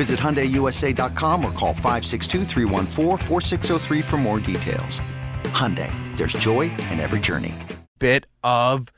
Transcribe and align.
Visit 0.00 0.18
HyundaiUSA.com 0.18 1.44
or 1.44 1.52
call 1.52 1.74
562 1.74 2.46
for 4.00 4.16
more 4.16 4.40
details. 4.40 4.98
Hyundai, 5.52 5.92
there's 6.16 6.32
joy 6.32 6.70
in 6.90 7.00
every 7.00 7.20
journey. 7.20 7.54
Bit 7.98 8.24
of, 8.42 8.90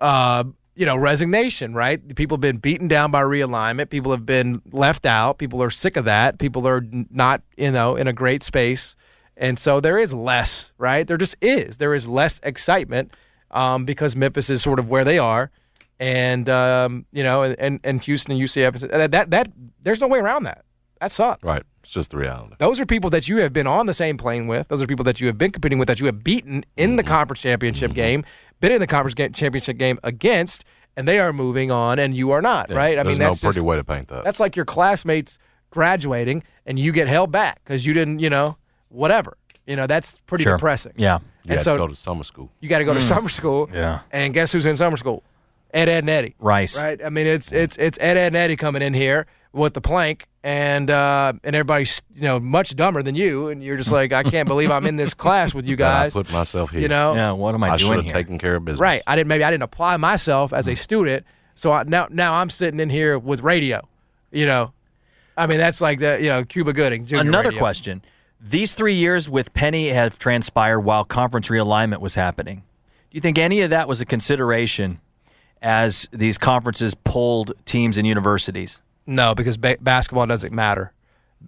uh, 0.00 0.44
you 0.74 0.86
know, 0.86 0.96
resignation, 0.96 1.74
right? 1.74 2.16
People 2.16 2.36
have 2.36 2.40
been 2.40 2.56
beaten 2.56 2.88
down 2.88 3.10
by 3.10 3.20
realignment. 3.20 3.90
People 3.90 4.10
have 4.10 4.24
been 4.24 4.62
left 4.72 5.04
out. 5.04 5.36
People 5.36 5.62
are 5.62 5.68
sick 5.68 5.98
of 5.98 6.06
that. 6.06 6.38
People 6.38 6.66
are 6.66 6.82
not, 7.10 7.42
you 7.58 7.70
know, 7.70 7.94
in 7.94 8.08
a 8.08 8.14
great 8.14 8.42
space. 8.42 8.96
And 9.36 9.58
so 9.58 9.80
there 9.80 9.98
is 9.98 10.14
less, 10.14 10.72
right? 10.78 11.06
There 11.06 11.18
just 11.18 11.36
is. 11.42 11.76
There 11.76 11.92
is 11.92 12.08
less 12.08 12.40
excitement 12.42 13.12
um, 13.50 13.84
because 13.84 14.16
Memphis 14.16 14.48
is 14.48 14.62
sort 14.62 14.78
of 14.78 14.88
where 14.88 15.04
they 15.04 15.18
are 15.18 15.50
and 15.98 16.48
um, 16.48 17.06
you 17.12 17.22
know, 17.22 17.42
and, 17.42 17.80
and 17.82 18.02
Houston 18.04 18.32
and 18.32 18.40
UCF. 18.40 18.80
That, 18.90 19.10
that 19.10 19.30
that 19.30 19.48
there's 19.82 20.00
no 20.00 20.08
way 20.08 20.18
around 20.18 20.44
that. 20.44 20.64
That 21.00 21.10
sucks. 21.10 21.42
Right. 21.42 21.62
It's 21.82 21.92
just 21.92 22.10
the 22.10 22.16
reality. 22.16 22.56
Those 22.58 22.80
are 22.80 22.86
people 22.86 23.10
that 23.10 23.28
you 23.28 23.38
have 23.38 23.52
been 23.52 23.66
on 23.66 23.86
the 23.86 23.94
same 23.94 24.16
plane 24.16 24.46
with. 24.46 24.68
Those 24.68 24.82
are 24.82 24.86
people 24.86 25.04
that 25.04 25.20
you 25.20 25.26
have 25.26 25.38
been 25.38 25.50
competing 25.50 25.78
with, 25.78 25.88
that 25.88 26.00
you 26.00 26.06
have 26.06 26.24
beaten 26.24 26.64
in 26.76 26.90
mm-hmm. 26.90 26.96
the 26.96 27.02
conference 27.02 27.40
championship 27.40 27.90
mm-hmm. 27.90 27.96
game, 27.96 28.24
been 28.60 28.72
in 28.72 28.80
the 28.80 28.86
conference 28.86 29.14
championship 29.36 29.76
game 29.76 29.98
against, 30.02 30.64
and 30.96 31.06
they 31.06 31.18
are 31.18 31.32
moving 31.32 31.70
on, 31.70 31.98
and 31.98 32.16
you 32.16 32.30
are 32.30 32.40
not. 32.40 32.70
Yeah, 32.70 32.76
right? 32.76 32.98
I 32.98 33.02
mean, 33.02 33.18
that's 33.18 33.42
no 33.42 33.48
pretty 33.48 33.58
just, 33.58 33.66
way 33.66 33.76
to 33.76 33.84
paint 33.84 34.08
that. 34.08 34.24
That's 34.24 34.40
like 34.40 34.56
your 34.56 34.64
classmates 34.64 35.38
graduating, 35.70 36.42
and 36.64 36.78
you 36.78 36.92
get 36.92 37.08
held 37.08 37.30
back 37.30 37.60
because 37.62 37.84
you 37.84 37.92
didn't, 37.92 38.20
you 38.20 38.30
know, 38.30 38.56
whatever. 38.88 39.36
You 39.66 39.76
know, 39.76 39.86
that's 39.86 40.18
pretty 40.26 40.44
sure. 40.44 40.56
depressing. 40.56 40.94
Yeah. 40.96 41.18
You 41.44 41.54
and 41.54 41.62
so 41.62 41.76
go 41.76 41.88
to 41.88 41.94
summer 41.94 42.24
school. 42.24 42.50
You 42.60 42.68
got 42.68 42.78
to 42.78 42.84
go 42.84 42.92
mm. 42.92 42.96
to 42.96 43.02
summer 43.02 43.28
school. 43.28 43.68
Yeah. 43.72 44.00
And 44.10 44.32
guess 44.32 44.52
who's 44.52 44.66
in 44.66 44.76
summer 44.76 44.96
school? 44.96 45.22
Ed, 45.76 45.88
Ed, 45.90 45.98
and 46.04 46.10
Eddie. 46.10 46.34
Rice. 46.38 46.82
Right. 46.82 47.04
I 47.04 47.10
mean, 47.10 47.26
it's 47.26 47.52
it's 47.52 47.76
it's 47.76 47.98
Ed, 48.00 48.16
Ed, 48.16 48.28
and 48.28 48.36
Eddie 48.36 48.56
coming 48.56 48.80
in 48.80 48.94
here 48.94 49.26
with 49.52 49.74
the 49.74 49.80
plank, 49.80 50.26
and 50.42 50.90
uh, 50.90 51.34
and 51.44 51.54
everybody's 51.54 52.02
you 52.14 52.22
know 52.22 52.40
much 52.40 52.74
dumber 52.74 53.02
than 53.02 53.14
you, 53.14 53.48
and 53.48 53.62
you're 53.62 53.76
just 53.76 53.92
like, 53.92 54.12
I 54.12 54.22
can't 54.22 54.48
believe 54.48 54.70
I'm 54.70 54.86
in 54.86 54.96
this 54.96 55.12
class 55.24 55.52
with 55.52 55.66
you 55.66 55.76
guys. 55.76 56.16
I 56.16 56.22
put 56.22 56.32
myself 56.32 56.70
here. 56.70 56.80
You 56.80 56.88
know. 56.88 57.14
Yeah. 57.14 57.32
What 57.32 57.54
am 57.54 57.62
I, 57.62 57.70
I 57.70 57.76
doing 57.76 57.90
should 57.90 58.04
here? 58.04 58.12
have 58.12 58.12
taken 58.12 58.38
care 58.38 58.56
of 58.56 58.64
business. 58.64 58.80
Right. 58.80 59.02
I 59.06 59.16
didn't. 59.16 59.28
Maybe 59.28 59.44
I 59.44 59.50
didn't 59.50 59.64
apply 59.64 59.98
myself 59.98 60.52
as 60.52 60.66
a 60.66 60.74
student. 60.74 61.26
So 61.56 61.72
I, 61.72 61.82
now 61.82 62.08
now 62.10 62.34
I'm 62.34 62.48
sitting 62.48 62.80
in 62.80 62.88
here 62.88 63.18
with 63.18 63.42
radio. 63.42 63.86
You 64.30 64.46
know. 64.46 64.72
I 65.38 65.46
mean, 65.46 65.58
that's 65.58 65.82
like 65.82 65.98
the 65.98 66.18
you 66.22 66.30
know 66.30 66.44
Cuba 66.44 66.72
Gooding. 66.72 67.06
Another 67.12 67.50
radio. 67.50 67.58
question. 67.58 68.02
These 68.40 68.74
three 68.74 68.94
years 68.94 69.28
with 69.28 69.52
Penny 69.52 69.88
have 69.88 70.18
transpired 70.18 70.80
while 70.80 71.04
conference 71.04 71.48
realignment 71.48 71.98
was 71.98 72.14
happening. 72.14 72.62
Do 73.10 73.16
you 73.16 73.20
think 73.20 73.38
any 73.38 73.60
of 73.62 73.70
that 73.70 73.88
was 73.88 74.00
a 74.00 74.06
consideration 74.06 75.00
as 75.66 76.08
these 76.12 76.38
conferences 76.38 76.94
pulled 76.94 77.52
teams 77.64 77.98
and 77.98 78.06
universities? 78.06 78.80
No, 79.04 79.34
because 79.34 79.56
ba- 79.56 79.76
basketball 79.80 80.26
doesn't 80.26 80.52
matter. 80.52 80.92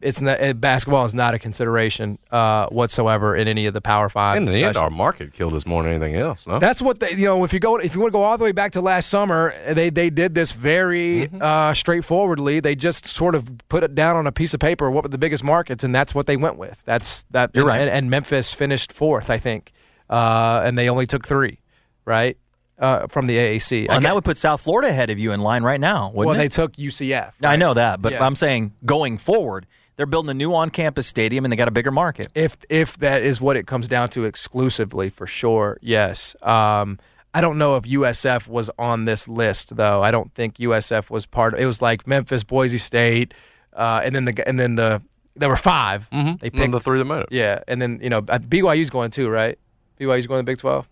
It's 0.03 0.21
not, 0.21 0.41
it, 0.41 0.61
basketball 0.61 1.07
is 1.07 1.15
not 1.15 1.35
a 1.35 1.39
consideration 1.39 2.19
uh, 2.31 2.67
whatsoever 2.67 3.35
in 3.35 3.49
any 3.49 3.67
of 3.67 3.75
the 3.75 3.81
Power 3.81 4.09
Five. 4.09 4.37
In 4.37 4.45
the 4.45 4.63
end, 4.63 4.77
our 4.77 4.91
market 4.91 5.33
killed 5.33 5.55
us 5.55 5.65
more 5.65 5.83
than 5.83 5.93
anything 5.93 6.15
else. 6.15 6.47
No, 6.47 6.59
that's 6.59 6.83
what 6.83 7.01
they. 7.01 7.13
You 7.13 7.27
know, 7.27 7.45
if 7.45 7.53
you 7.53 7.61
go, 7.61 7.77
if 7.77 7.95
you 7.95 8.01
want 8.01 8.13
to 8.13 8.19
go 8.19 8.23
all 8.23 8.37
the 8.37 8.45
way 8.45 8.53
back 8.53 8.73
to 8.73 8.81
last 8.81 9.09
summer, 9.09 9.55
they 9.73 9.89
they 9.89 10.11
did 10.11 10.35
this 10.35 10.53
very 10.53 11.29
mm-hmm. 11.29 11.39
uh, 11.41 11.73
straightforwardly. 11.73 12.61
They 12.61 12.75
just 12.75 13.07
sort 13.07 13.35
of 13.35 13.51
put 13.69 13.83
it 13.83 13.95
down 13.95 14.17
on 14.17 14.27
a 14.27 14.33
piece 14.33 14.53
of 14.53 14.61
paper. 14.61 14.91
What 14.91 15.05
were 15.05 15.09
the 15.09 15.19
biggest 15.19 15.43
markets, 15.43 15.85
and 15.85 15.95
that's 15.95 16.15
what 16.15 16.27
they 16.27 16.37
went 16.37 16.59
with. 16.59 16.83
That's 16.85 17.25
that. 17.31 17.53
You're 17.55 17.67
right. 17.67 17.81
And, 17.81 17.89
and 17.89 18.11
Memphis 18.11 18.53
finished 18.53 18.93
fourth, 18.93 19.31
I 19.31 19.39
think, 19.39 19.73
uh, 20.11 20.63
and 20.65 20.77
they 20.77 20.89
only 20.91 21.07
took 21.07 21.27
three, 21.27 21.61
right? 22.05 22.37
Uh, 22.79 23.07
from 23.09 23.27
the 23.27 23.37
AAC. 23.37 23.89
Well, 23.89 23.97
and 23.97 24.07
that 24.07 24.15
would 24.15 24.25
put 24.25 24.39
South 24.39 24.61
Florida 24.61 24.89
ahead 24.89 25.11
of 25.11 25.19
you 25.19 25.33
in 25.33 25.41
line 25.41 25.63
right 25.63 25.81
now, 25.81 26.11
well, 26.15 26.31
it? 26.31 26.39
they 26.39 26.49
took 26.49 26.75
UCF. 26.75 27.33
Right? 27.41 27.53
I 27.53 27.57
know 27.57 27.75
that, 27.75 28.01
but 28.01 28.13
yeah. 28.13 28.25
I'm 28.25 28.37
saying 28.37 28.73
going 28.85 29.19
forward, 29.19 29.67
they're 29.97 30.07
building 30.07 30.31
a 30.31 30.35
new 30.35 30.55
on-campus 30.55 31.07
stadium 31.07 31.45
and 31.45 31.53
they 31.53 31.57
got 31.57 31.69
a 31.69 31.73
bigger 31.73 31.91
market. 31.91 32.29
If 32.35 32.57
if 32.71 32.97
that 32.99 33.23
is 33.23 33.41
what 33.41 33.57
it 33.57 33.67
comes 33.67 33.89
down 33.89 34.09
to 34.11 34.25
exclusively, 34.25 35.11
for 35.11 35.27
sure, 35.27 35.79
yes. 35.83 36.37
Um, 36.43 36.99
I 37.35 37.41
don't 37.41 37.59
know 37.59 37.77
if 37.77 37.85
USF 37.85 38.49
was 38.49 38.71
on 38.79 39.05
this 39.05 39.29
list 39.29 39.77
though. 39.77 40.03
I 40.03 40.11
don't 40.11 40.33
think 40.35 40.57
USF 40.59 41.11
was 41.11 41.27
part. 41.27 41.55
of 41.55 41.61
It 41.61 41.67
was 41.67 41.83
like 41.83 42.07
Memphis, 42.07 42.45
Boise 42.45 42.79
State, 42.79 43.35
uh, 43.73 44.01
and 44.05 44.15
then 44.15 44.25
the 44.25 44.49
and 44.49 44.59
then 44.59 44.77
the 44.77 45.03
there 45.35 45.49
were 45.49 45.57
5 45.57 46.11
mm-hmm. 46.11 46.37
They 46.41 46.51
picked 46.51 46.73
the 46.73 46.81
three 46.81 46.99
that 46.99 47.05
made 47.05 47.21
it. 47.21 47.29
Yeah, 47.31 47.61
and 47.69 47.81
then 47.81 48.01
you 48.03 48.11
know 48.11 48.23
BYU's 48.23 48.91
going 48.91 49.11
too, 49.11 49.29
right? 49.29 49.59
BYU's 49.99 50.27
going 50.27 50.39
to 50.39 50.43
the 50.43 50.53
Big 50.53 50.59
Twelve. 50.59 50.89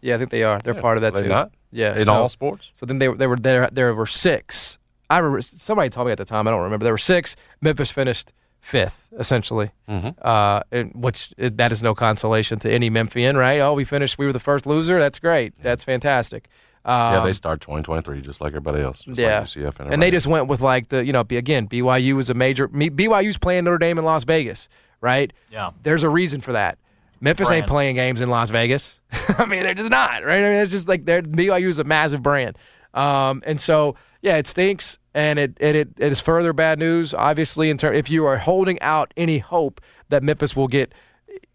Yeah, 0.00 0.14
I 0.14 0.18
think 0.18 0.30
they 0.30 0.42
are. 0.42 0.58
They're 0.58 0.74
yeah, 0.74 0.80
part 0.80 0.96
of 0.96 1.02
that 1.02 1.14
they 1.14 1.22
too. 1.22 1.28
Not? 1.28 1.52
Yeah, 1.70 1.96
in 1.96 2.06
so, 2.06 2.14
all 2.14 2.28
sports. 2.28 2.70
So 2.72 2.86
then 2.86 2.98
they 2.98 3.08
they 3.08 3.26
were 3.26 3.36
there. 3.36 3.68
There 3.70 3.94
were 3.94 4.06
six. 4.06 4.78
I 5.08 5.18
remember 5.18 5.42
somebody 5.42 5.90
told 5.90 6.06
me 6.06 6.12
at 6.12 6.18
the 6.18 6.24
time. 6.24 6.46
I 6.46 6.50
don't 6.50 6.62
remember. 6.62 6.84
There 6.84 6.92
were 6.92 6.98
six. 6.98 7.36
Memphis 7.60 7.90
finished 7.90 8.32
fifth, 8.60 9.08
essentially. 9.18 9.70
Mm-hmm. 9.88 10.10
Uh, 10.20 10.60
which 10.94 11.34
that 11.36 11.72
is 11.72 11.82
no 11.82 11.94
consolation 11.94 12.58
to 12.60 12.70
any 12.70 12.90
Memphian, 12.90 13.36
right? 13.36 13.60
Oh, 13.60 13.74
we 13.74 13.84
finished. 13.84 14.18
We 14.18 14.26
were 14.26 14.32
the 14.32 14.40
first 14.40 14.66
loser. 14.66 14.98
That's 14.98 15.18
great. 15.18 15.54
That's 15.62 15.84
fantastic. 15.84 16.48
Um, 16.82 17.14
yeah, 17.14 17.24
they 17.24 17.34
start 17.34 17.60
2023 17.60 18.22
just 18.22 18.40
like 18.40 18.50
everybody 18.50 18.82
else. 18.82 19.02
yeah, 19.06 19.40
like 19.40 19.48
UCF 19.48 19.80
and, 19.80 19.92
and 19.92 20.02
they 20.02 20.10
just 20.10 20.26
went 20.26 20.46
with 20.46 20.62
like 20.62 20.88
the 20.88 21.04
you 21.04 21.12
know 21.12 21.20
again 21.20 21.68
BYU 21.68 22.18
is 22.18 22.30
a 22.30 22.34
major 22.34 22.68
BYU's 22.68 23.36
playing 23.36 23.64
Notre 23.64 23.76
Dame 23.76 23.98
in 23.98 24.04
Las 24.04 24.24
Vegas, 24.24 24.68
right? 25.02 25.30
Yeah, 25.50 25.72
there's 25.82 26.04
a 26.04 26.08
reason 26.08 26.40
for 26.40 26.52
that. 26.52 26.78
Memphis 27.20 27.48
brand. 27.48 27.62
ain't 27.62 27.70
playing 27.70 27.96
games 27.96 28.20
in 28.20 28.30
Las 28.30 28.50
Vegas. 28.50 29.00
I 29.38 29.44
mean, 29.46 29.62
they're 29.62 29.74
just 29.74 29.90
not, 29.90 30.24
right? 30.24 30.38
I 30.38 30.48
mean, 30.48 30.58
it's 30.60 30.70
just 30.70 30.88
like 30.88 31.04
they're 31.04 31.22
BYU 31.22 31.68
is 31.68 31.78
a 31.78 31.84
massive 31.84 32.22
brand, 32.22 32.56
um, 32.94 33.42
and 33.46 33.60
so 33.60 33.96
yeah, 34.22 34.36
it 34.36 34.46
stinks, 34.46 34.98
and 35.14 35.38
it 35.38 35.56
and 35.60 35.76
it, 35.76 35.88
it 35.98 36.12
is 36.12 36.20
further 36.20 36.52
bad 36.52 36.78
news. 36.78 37.14
Obviously, 37.14 37.70
in 37.70 37.78
ter- 37.78 37.92
if 37.92 38.10
you 38.10 38.24
are 38.26 38.38
holding 38.38 38.80
out 38.80 39.12
any 39.16 39.38
hope 39.38 39.80
that 40.08 40.22
Memphis 40.22 40.56
will 40.56 40.68
get, 40.68 40.92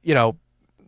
you 0.03 0.13
know, 0.13 0.37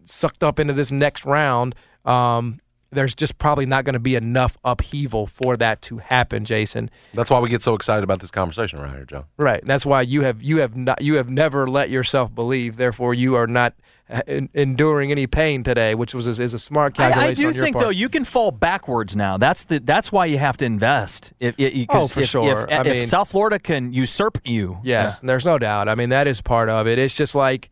sucked 0.06 0.44
up 0.44 0.60
into 0.60 0.74
this 0.74 0.92
next 0.92 1.26
round, 1.26 1.76
um, 2.06 2.60
there's 2.92 3.14
just 3.14 3.38
probably 3.38 3.66
not 3.66 3.84
going 3.84 3.94
to 3.94 4.00
be 4.00 4.16
enough 4.16 4.58
upheaval 4.64 5.28
for 5.28 5.58
that 5.58 5.82
to 5.84 5.98
happen, 5.98 6.46
Jason. 6.46 6.90
That's 7.14 7.30
why 7.30 7.40
we 7.40 7.50
get 7.50 7.62
so 7.62 7.74
excited 7.74 8.04
about 8.04 8.22
this 8.22 8.32
conversation 8.32 8.80
right 8.80 8.92
here, 8.92 9.06
Joe. 9.06 9.26
Right. 9.38 9.64
That's 9.64 9.86
why 9.86 10.02
you 10.02 10.22
have 10.22 10.42
you 10.42 10.58
have 10.58 10.76
not 10.76 11.02
you 11.02 11.16
have 11.16 11.30
never 11.30 11.68
let 11.68 11.90
yourself 11.90 12.34
believe. 12.34 12.78
Therefore, 12.78 13.14
you 13.14 13.36
are 13.36 13.48
not 13.48 13.74
enduring 14.28 15.12
any 15.12 15.28
pain 15.28 15.64
today, 15.64 15.96
which 15.96 16.14
was 16.14 16.28
is 16.28 16.54
a 16.54 16.60
smart 16.60 16.96
calculation. 16.96 17.46
I, 17.46 17.50
I 17.50 17.52
do 17.52 17.60
think 17.60 17.76
part. 17.76 17.86
though 17.86 17.92
you 17.92 18.10
can 18.10 18.24
fall 18.24 18.52
backwards 18.52 19.16
now. 19.16 19.38
That's 19.38 19.64
the 19.64 19.80
that's 19.80 20.12
why 20.12 20.26
you 20.26 20.38
have 20.38 20.58
to 20.58 20.66
invest. 20.66 21.34
If, 21.40 21.56
if, 21.58 21.88
oh, 21.90 22.08
for 22.08 22.22
if, 22.22 22.30
sure. 22.30 22.68
If, 22.70 22.72
if, 22.72 22.86
mean, 22.86 23.06
South 23.06 23.30
Florida 23.30 23.60
can 23.60 23.92
usurp 23.92 24.40
you, 24.46 24.80
yes, 24.84 25.20
yeah. 25.22 25.28
there's 25.28 25.46
no 25.46 25.60
doubt. 25.60 25.90
I 25.90 25.96
mean, 25.96 26.10
that 26.10 26.28
is 26.28 26.42
part 26.42 26.70
of 26.70 26.88
it. 26.88 27.00
It's 27.00 27.16
just 27.16 27.36
like 27.36 27.70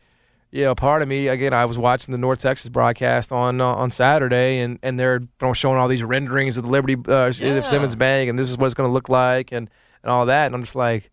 you 0.55 0.63
know, 0.63 0.73
part 0.73 1.01
of 1.01 1.09
me 1.09 1.27
again. 1.27 1.53
I 1.53 1.65
was 1.65 1.77
watching 1.77 2.13
the 2.13 2.17
North 2.17 2.39
Texas 2.39 2.69
broadcast 2.69 3.33
on 3.33 3.59
uh, 3.59 3.65
on 3.65 3.91
Saturday, 3.91 4.59
and, 4.59 4.79
and 4.81 4.97
they're 4.97 5.21
showing 5.53 5.77
all 5.77 5.89
these 5.89 6.03
renderings 6.03 6.57
of 6.57 6.63
the 6.63 6.69
Liberty 6.69 6.95
uh, 7.09 7.31
yeah. 7.35 7.61
Simmons 7.61 7.95
Bank, 7.95 8.29
and 8.29 8.39
this 8.39 8.49
is 8.49 8.57
what 8.57 8.67
it's 8.67 8.73
going 8.73 8.87
to 8.87 8.93
look 8.93 9.09
like, 9.09 9.51
and 9.51 9.69
and 10.01 10.11
all 10.11 10.25
that. 10.27 10.45
And 10.45 10.55
I'm 10.55 10.63
just 10.63 10.75
like, 10.75 11.11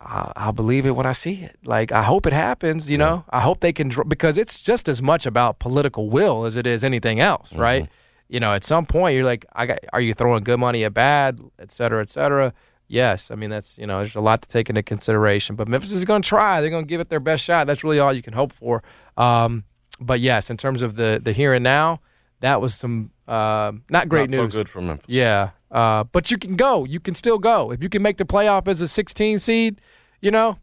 I'll, 0.00 0.32
I'll, 0.36 0.52
believe 0.52 0.86
it 0.86 0.92
when 0.92 1.06
I 1.06 1.12
see 1.12 1.42
it. 1.42 1.56
Like 1.64 1.92
I 1.92 2.02
hope 2.02 2.26
it 2.26 2.32
happens. 2.32 2.90
You 2.90 2.98
know, 2.98 3.24
I 3.30 3.40
hope 3.40 3.60
they 3.60 3.72
can 3.72 3.90
because 4.08 4.38
it's 4.38 4.60
just 4.60 4.88
as 4.88 5.02
much 5.02 5.26
about 5.26 5.58
political 5.58 6.10
will 6.10 6.44
as 6.44 6.56
it 6.56 6.66
is 6.66 6.84
anything 6.84 7.20
else, 7.20 7.50
mm-hmm. 7.50 7.60
right? 7.60 7.88
You 8.28 8.40
know, 8.40 8.52
at 8.52 8.64
some 8.64 8.86
point 8.86 9.16
you're 9.16 9.24
like, 9.24 9.44
I 9.52 9.66
got, 9.66 9.78
are 9.92 10.00
you 10.00 10.14
throwing 10.14 10.44
good 10.44 10.58
money 10.58 10.84
at 10.84 10.94
bad, 10.94 11.40
et 11.58 11.70
cetera, 11.70 12.00
et 12.00 12.10
cetera? 12.10 12.54
yes, 12.88 13.30
I 13.30 13.34
mean 13.34 13.50
that's 13.50 13.76
you 13.78 13.86
know 13.86 13.98
there's 13.98 14.16
a 14.16 14.20
lot 14.20 14.42
to 14.42 14.48
take 14.48 14.68
into 14.68 14.82
consideration. 14.82 15.56
But 15.56 15.68
Memphis 15.68 15.92
is 15.92 16.04
going 16.04 16.22
to 16.22 16.28
try; 16.28 16.60
they're 16.60 16.70
going 16.70 16.84
to 16.84 16.88
give 16.88 17.00
it 17.00 17.08
their 17.08 17.20
best 17.20 17.44
shot. 17.44 17.66
That's 17.66 17.84
really 17.84 17.98
all 17.98 18.12
you 18.12 18.22
can 18.22 18.32
hope 18.32 18.52
for. 18.52 18.82
Um, 19.16 19.64
but 20.00 20.20
yes, 20.20 20.50
in 20.50 20.56
terms 20.56 20.82
of 20.82 20.96
the 20.96 21.20
the 21.22 21.32
here 21.32 21.52
and 21.54 21.64
now, 21.64 22.00
that 22.40 22.60
was 22.60 22.74
some 22.74 23.10
uh, 23.28 23.72
not 23.88 24.08
great 24.08 24.30
Not 24.30 24.42
news. 24.42 24.52
so 24.52 24.58
good 24.58 24.68
for 24.68 24.80
Memphis. 24.80 25.06
Yeah, 25.08 25.50
uh, 25.74 26.04
but 26.04 26.30
you 26.30 26.38
can 26.38 26.54
go. 26.54 26.84
You 26.84 27.00
can 27.00 27.14
still 27.14 27.38
go 27.38 27.72
if 27.72 27.82
you 27.82 27.88
can 27.88 28.00
make 28.00 28.16
the 28.16 28.24
playoff 28.24 28.68
as 28.68 28.80
a 28.80 28.88
16 28.88 29.40
seed. 29.40 29.80
You 30.20 30.30
know, 30.30 30.58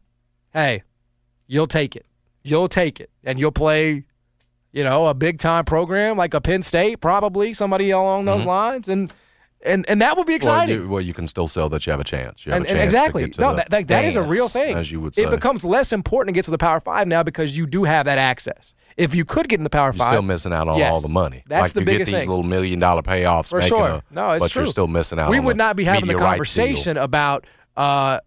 hey, 0.54 0.84
you'll 1.48 1.68
take 1.68 1.96
it. 1.96 2.06
You'll 2.44 2.70
take 2.70 3.00
it, 3.00 3.12
and 3.24 3.40
you'll 3.40 3.52
play. 3.52 4.06
You 4.72 4.86
know, 4.86 5.08
a 5.08 5.14
big 5.14 5.38
time 5.38 5.66
program 5.66 6.16
like 6.16 6.34
a 6.34 6.40
Penn 6.40 6.62
State, 6.64 7.02
probably 7.02 7.52
somebody 7.52 7.90
along 7.90 8.24
those 8.24 8.46
lines, 8.46 8.88
and 8.88 9.12
and 9.66 9.88
and 9.90 10.02
that 10.02 10.18
would 10.18 10.26
be 10.28 10.34
Well 10.34 10.38
exciting. 10.38 10.82
you, 10.84 10.90
well, 10.90 11.02
you 11.02 11.14
can 11.14 11.28
still 11.28 11.48
sell 11.48 11.70
that 11.70 11.86
you 11.86 11.92
have 11.92 12.00
a 12.00 12.04
chance. 12.04 12.46
You 12.46 12.52
have 12.52 12.62
And, 12.62 12.66
a 12.66 12.70
chance 12.70 12.80
to 12.80 12.84
exactly, 12.84 13.24
get 13.26 13.34
to 13.34 13.42
no, 13.42 13.56
that, 13.56 13.70
that, 13.70 13.88
that 13.88 14.06
is 14.06 14.16
a 14.16 14.22
real 14.22 14.48
thing. 14.48 14.76
as 14.78 14.92
you 14.92 15.00
would 15.02 15.16
say. 15.16 15.24
It 15.24 15.30
becomes 15.30 15.64
less 15.66 15.92
important 15.94 16.34
to 16.34 16.38
get 16.38 16.46
to 16.46 16.52
the 16.52 16.58
Power 16.58 16.80
Five 16.80 17.08
now 17.08 17.24
because 17.24 17.56
you 17.58 17.66
do 17.68 17.84
have 17.84 18.06
that 18.06 18.18
access. 18.18 18.74
If 18.98 19.16
you 19.16 19.24
could 19.24 19.48
get 19.48 19.60
in 19.60 19.64
the 19.64 19.70
Power 19.70 19.88
You're 19.88 19.94
Five, 19.94 20.14
still 20.14 20.22
missing 20.22 20.52
out 20.54 20.68
on 20.68 20.78
yes. 20.78 20.92
all 20.92 21.00
the 21.00 21.08
money. 21.08 21.44
That's 21.48 21.62
like 21.62 21.74
the 21.74 21.80
you 21.80 21.86
biggest 21.86 22.12
get 22.12 22.18
these 22.18 22.24
thing. 22.26 22.30
little 22.30 22.44
million 22.44 22.78
dollar 22.80 23.02
payoffs. 23.02 23.50
For 23.50 23.58
making 23.60 23.70
sure. 23.70 23.90
A, 23.90 24.04
no, 24.12 24.32
it's 24.32 24.44
but 24.46 24.52
true. 24.52 24.64
you're 24.64 24.72
still 24.72 24.88
missing 24.88 25.18
out. 25.20 25.30
We 25.30 25.38
on 25.40 25.46
would 25.46 25.58
not 25.58 25.76
be 25.76 25.86
having 25.86 26.02
the 26.08 26.14
media 26.14 26.18
rights 26.18 26.54
deal. 26.54 26.66
conversation 26.66 26.98
about 26.98 27.46
uh, 27.78 28.20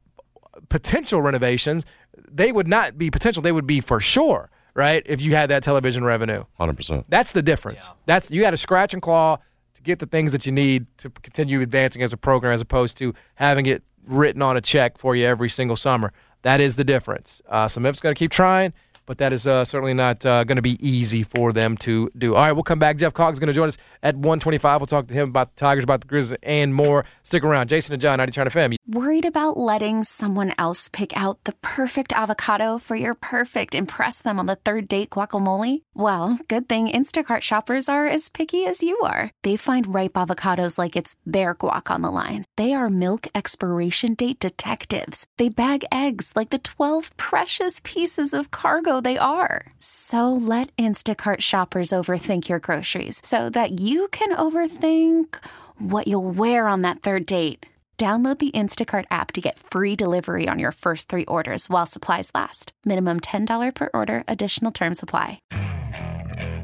potential 0.69 1.20
renovations. 1.22 1.84
They 2.31 2.52
would 2.52 2.69
not 2.69 2.96
be 2.98 3.10
potential. 3.10 3.42
They 3.42 3.52
would 3.52 3.66
be 3.66 3.81
for 3.81 4.00
sure, 4.00 4.50
right? 4.75 5.02
If 5.06 5.20
you 5.20 5.34
had 5.34 5.50
that 5.50 5.62
television 5.62 6.04
revenue. 6.04 6.44
100%. 6.58 7.04
That's 7.08 7.32
the 7.32 7.42
difference. 7.42 7.92
That's 8.06 8.31
you 8.31 8.40
got 8.40 8.50
to 8.52 8.56
scratch 8.56 8.92
and 8.94 9.02
claw 9.02 9.36
to 9.36 9.42
get 9.84 9.98
the 9.98 10.06
things 10.06 10.32
that 10.32 10.46
you 10.46 10.52
need 10.52 10.86
to 10.98 11.10
continue 11.10 11.60
advancing 11.60 12.02
as 12.02 12.12
a 12.12 12.16
program, 12.16 12.52
as 12.52 12.60
opposed 12.60 12.96
to 12.98 13.14
having 13.36 13.66
it 13.66 13.82
written 14.06 14.42
on 14.42 14.56
a 14.56 14.60
check 14.60 14.98
for 14.98 15.14
you 15.14 15.26
every 15.26 15.48
single 15.48 15.76
summer. 15.76 16.12
That 16.42 16.60
is 16.60 16.76
the 16.76 16.84
difference. 16.84 17.40
Uh, 17.48 17.69
so 17.69 17.81
Memphis 17.81 18.00
going 18.00 18.14
to 18.14 18.19
keep 18.19 18.31
trying, 18.31 18.72
but 19.06 19.19
that 19.19 19.33
is 19.33 19.47
uh, 19.47 19.65
certainly 19.65 19.95
not 19.95 20.25
uh, 20.25 20.45
going 20.45 20.56
to 20.56 20.62
be 20.62 20.79
easy 20.87 21.23
for 21.23 21.53
them 21.53 21.77
to 21.79 22.11
do. 22.17 22.35
All 22.35 22.43
right, 22.43 22.53
we'll 22.53 22.62
come 22.62 22.79
back. 22.79 22.97
Jeff 22.97 23.15
Cogg 23.15 23.33
is 23.33 23.39
going 23.39 23.49
to 23.49 23.53
join 23.53 23.69
us 23.69 23.79
at 24.03 24.15
125. 24.17 24.81
We'll 24.81 24.87
talk 24.87 25.09
to 25.09 25.15
him 25.15 25.29
about 25.29 25.55
the 25.55 25.61
Tigers, 25.61 25.85
about 25.85 26.01
the 26.01 26.06
Grizzlies, 26.06 26.39
and 26.43 26.75
more. 26.75 27.05
Stick 27.23 27.45
around. 27.45 27.69
Jason 27.69 27.93
and 27.93 28.03
John, 28.03 28.19
90 28.19 28.33
Turn 28.33 28.47
FM. 28.47 28.77
Worried 28.87 29.27
about 29.27 29.56
letting 29.56 30.05
someone 30.05 30.53
else 30.59 30.89
pick 30.89 31.17
out 31.17 31.43
the 31.45 31.55
perfect 31.62 32.12
avocado 32.12 32.79
for 32.79 32.97
your 32.97 33.15
perfect 33.15 33.75
impress 33.75 34.21
them 34.21 34.39
on 34.39 34.47
the 34.47 34.56
third 34.56 34.89
date 34.89 35.11
guacamole? 35.11 35.83
Well, 35.95 36.39
good 36.49 36.69
thing 36.69 36.89
Instacart 36.89 37.41
shoppers 37.41 37.89
are 37.89 38.06
as 38.06 38.29
picky 38.29 38.67
as 38.67 38.83
you 38.83 38.99
are. 39.01 39.31
They 39.43 39.56
find 39.56 39.95
ripe 39.95 40.15
avocados 40.15 40.79
like 40.79 40.97
it's 40.97 41.17
their 41.25 41.55
guac 41.55 41.91
on 41.91 42.03
the 42.03 42.11
line. 42.11 42.45
They 42.56 42.73
are 42.73 42.91
milk 42.91 43.27
expiration 43.35 44.15
date 44.15 44.39
detectives. 44.39 45.27
They 45.39 45.49
bag 45.49 45.85
eggs 45.91 46.33
like 46.37 46.51
the 46.51 46.59
12 46.59 47.17
precious 47.17 47.81
pieces 47.85 48.35
of 48.35 48.51
cargo 48.51 48.94
they 49.00 49.17
are. 49.17 49.67
So 49.79 50.31
let 50.31 50.76
Instacart 50.76 51.41
shoppers 51.41 51.91
overthink 51.91 52.50
your 52.50 52.58
groceries 52.58 53.23
so 53.25 53.49
that 53.50 53.81
you 53.81 54.08
can 54.08 54.37
overthink 54.37 55.37
what 55.79 56.06
you'll 56.06 56.31
wear 56.31 56.69
on 56.69 56.82
that 56.82 57.00
third 57.00 57.25
date. 57.25 57.67
Download 57.96 58.37
the 58.38 58.50
Instacart 58.50 59.05
app 59.08 59.31
to 59.32 59.41
get 59.41 59.58
free 59.58 59.94
delivery 59.94 60.49
on 60.49 60.58
your 60.58 60.73
first 60.73 61.08
three 61.08 61.25
orders 61.26 61.70
while 61.70 61.87
supplies 61.87 62.31
last. 62.35 62.73
Minimum 62.85 63.20
$10 63.20 63.75
per 63.75 63.88
order, 63.94 64.25
additional 64.26 64.73
term 64.73 64.94
supply. 64.94 65.38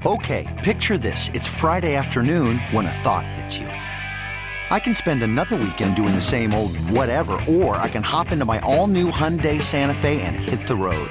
Okay, 0.04 0.48
picture 0.64 0.98
this. 0.98 1.28
It's 1.34 1.46
Friday 1.46 1.94
afternoon 1.94 2.58
when 2.72 2.86
a 2.86 2.92
thought 2.92 3.26
hits 3.26 3.58
you. 3.58 3.66
I 3.66 4.78
can 4.78 4.94
spend 4.94 5.22
another 5.22 5.56
weekend 5.56 5.96
doing 5.96 6.14
the 6.14 6.20
same 6.20 6.54
old 6.54 6.76
whatever, 6.90 7.40
or 7.48 7.76
I 7.76 7.88
can 7.88 8.02
hop 8.02 8.32
into 8.32 8.44
my 8.44 8.60
all 8.60 8.86
new 8.86 9.10
Hyundai 9.10 9.60
Santa 9.60 9.94
Fe 9.94 10.22
and 10.22 10.36
hit 10.36 10.66
the 10.66 10.76
road. 10.76 11.10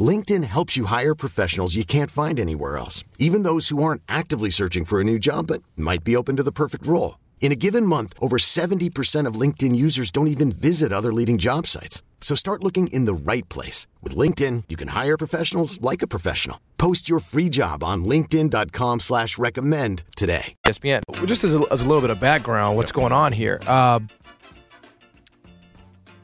LinkedIn 0.00 0.44
helps 0.44 0.76
you 0.76 0.84
hire 0.84 1.14
professionals 1.14 1.74
you 1.74 1.84
can't 1.84 2.10
find 2.10 2.38
anywhere 2.38 2.76
else, 2.76 3.02
even 3.18 3.42
those 3.42 3.70
who 3.70 3.82
aren't 3.82 4.02
actively 4.08 4.50
searching 4.50 4.84
for 4.84 5.00
a 5.00 5.04
new 5.04 5.18
job 5.18 5.48
but 5.48 5.62
might 5.76 6.04
be 6.04 6.14
open 6.14 6.36
to 6.36 6.44
the 6.44 6.52
perfect 6.52 6.86
role. 6.86 7.18
In 7.40 7.50
a 7.50 7.56
given 7.56 7.84
month, 7.84 8.14
over 8.20 8.36
70% 8.36 9.26
of 9.26 9.34
LinkedIn 9.34 9.74
users 9.74 10.12
don't 10.12 10.28
even 10.28 10.52
visit 10.52 10.92
other 10.92 11.12
leading 11.12 11.38
job 11.38 11.66
sites. 11.66 12.02
So 12.20 12.36
start 12.36 12.62
looking 12.62 12.86
in 12.88 13.06
the 13.06 13.14
right 13.14 13.48
place. 13.48 13.88
With 14.02 14.14
LinkedIn, 14.14 14.64
you 14.68 14.76
can 14.76 14.88
hire 14.88 15.16
professionals 15.16 15.80
like 15.80 16.02
a 16.02 16.06
professional. 16.06 16.60
Post 16.78 17.08
your 17.08 17.18
free 17.18 17.48
job 17.48 17.82
on 17.82 18.04
linkedin.com 18.04 19.00
slash 19.00 19.38
recommend 19.38 20.04
today. 20.14 20.54
ESPN. 20.66 21.02
Just 21.26 21.44
as 21.44 21.54
a, 21.54 21.64
as 21.70 21.82
a 21.82 21.86
little 21.88 22.02
bit 22.02 22.10
of 22.10 22.20
background, 22.20 22.76
what's 22.76 22.92
going 22.92 23.12
on 23.12 23.32
here? 23.32 23.58
Uh, 23.66 24.00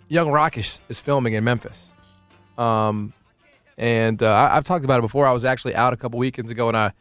Young 0.08 0.30
Rock 0.30 0.56
is, 0.56 0.80
is 0.88 1.00
filming 1.00 1.32
in 1.32 1.42
Memphis, 1.42 1.92
um, 2.58 3.12
and 3.76 4.22
uh, 4.22 4.32
I, 4.32 4.56
I've 4.56 4.64
talked 4.64 4.84
about 4.84 4.98
it 4.98 5.02
before. 5.02 5.26
I 5.26 5.32
was 5.32 5.44
actually 5.44 5.74
out 5.74 5.92
a 5.92 5.96
couple 5.96 6.18
weekends 6.18 6.50
ago, 6.50 6.68
and 6.68 6.76
I 6.76 6.92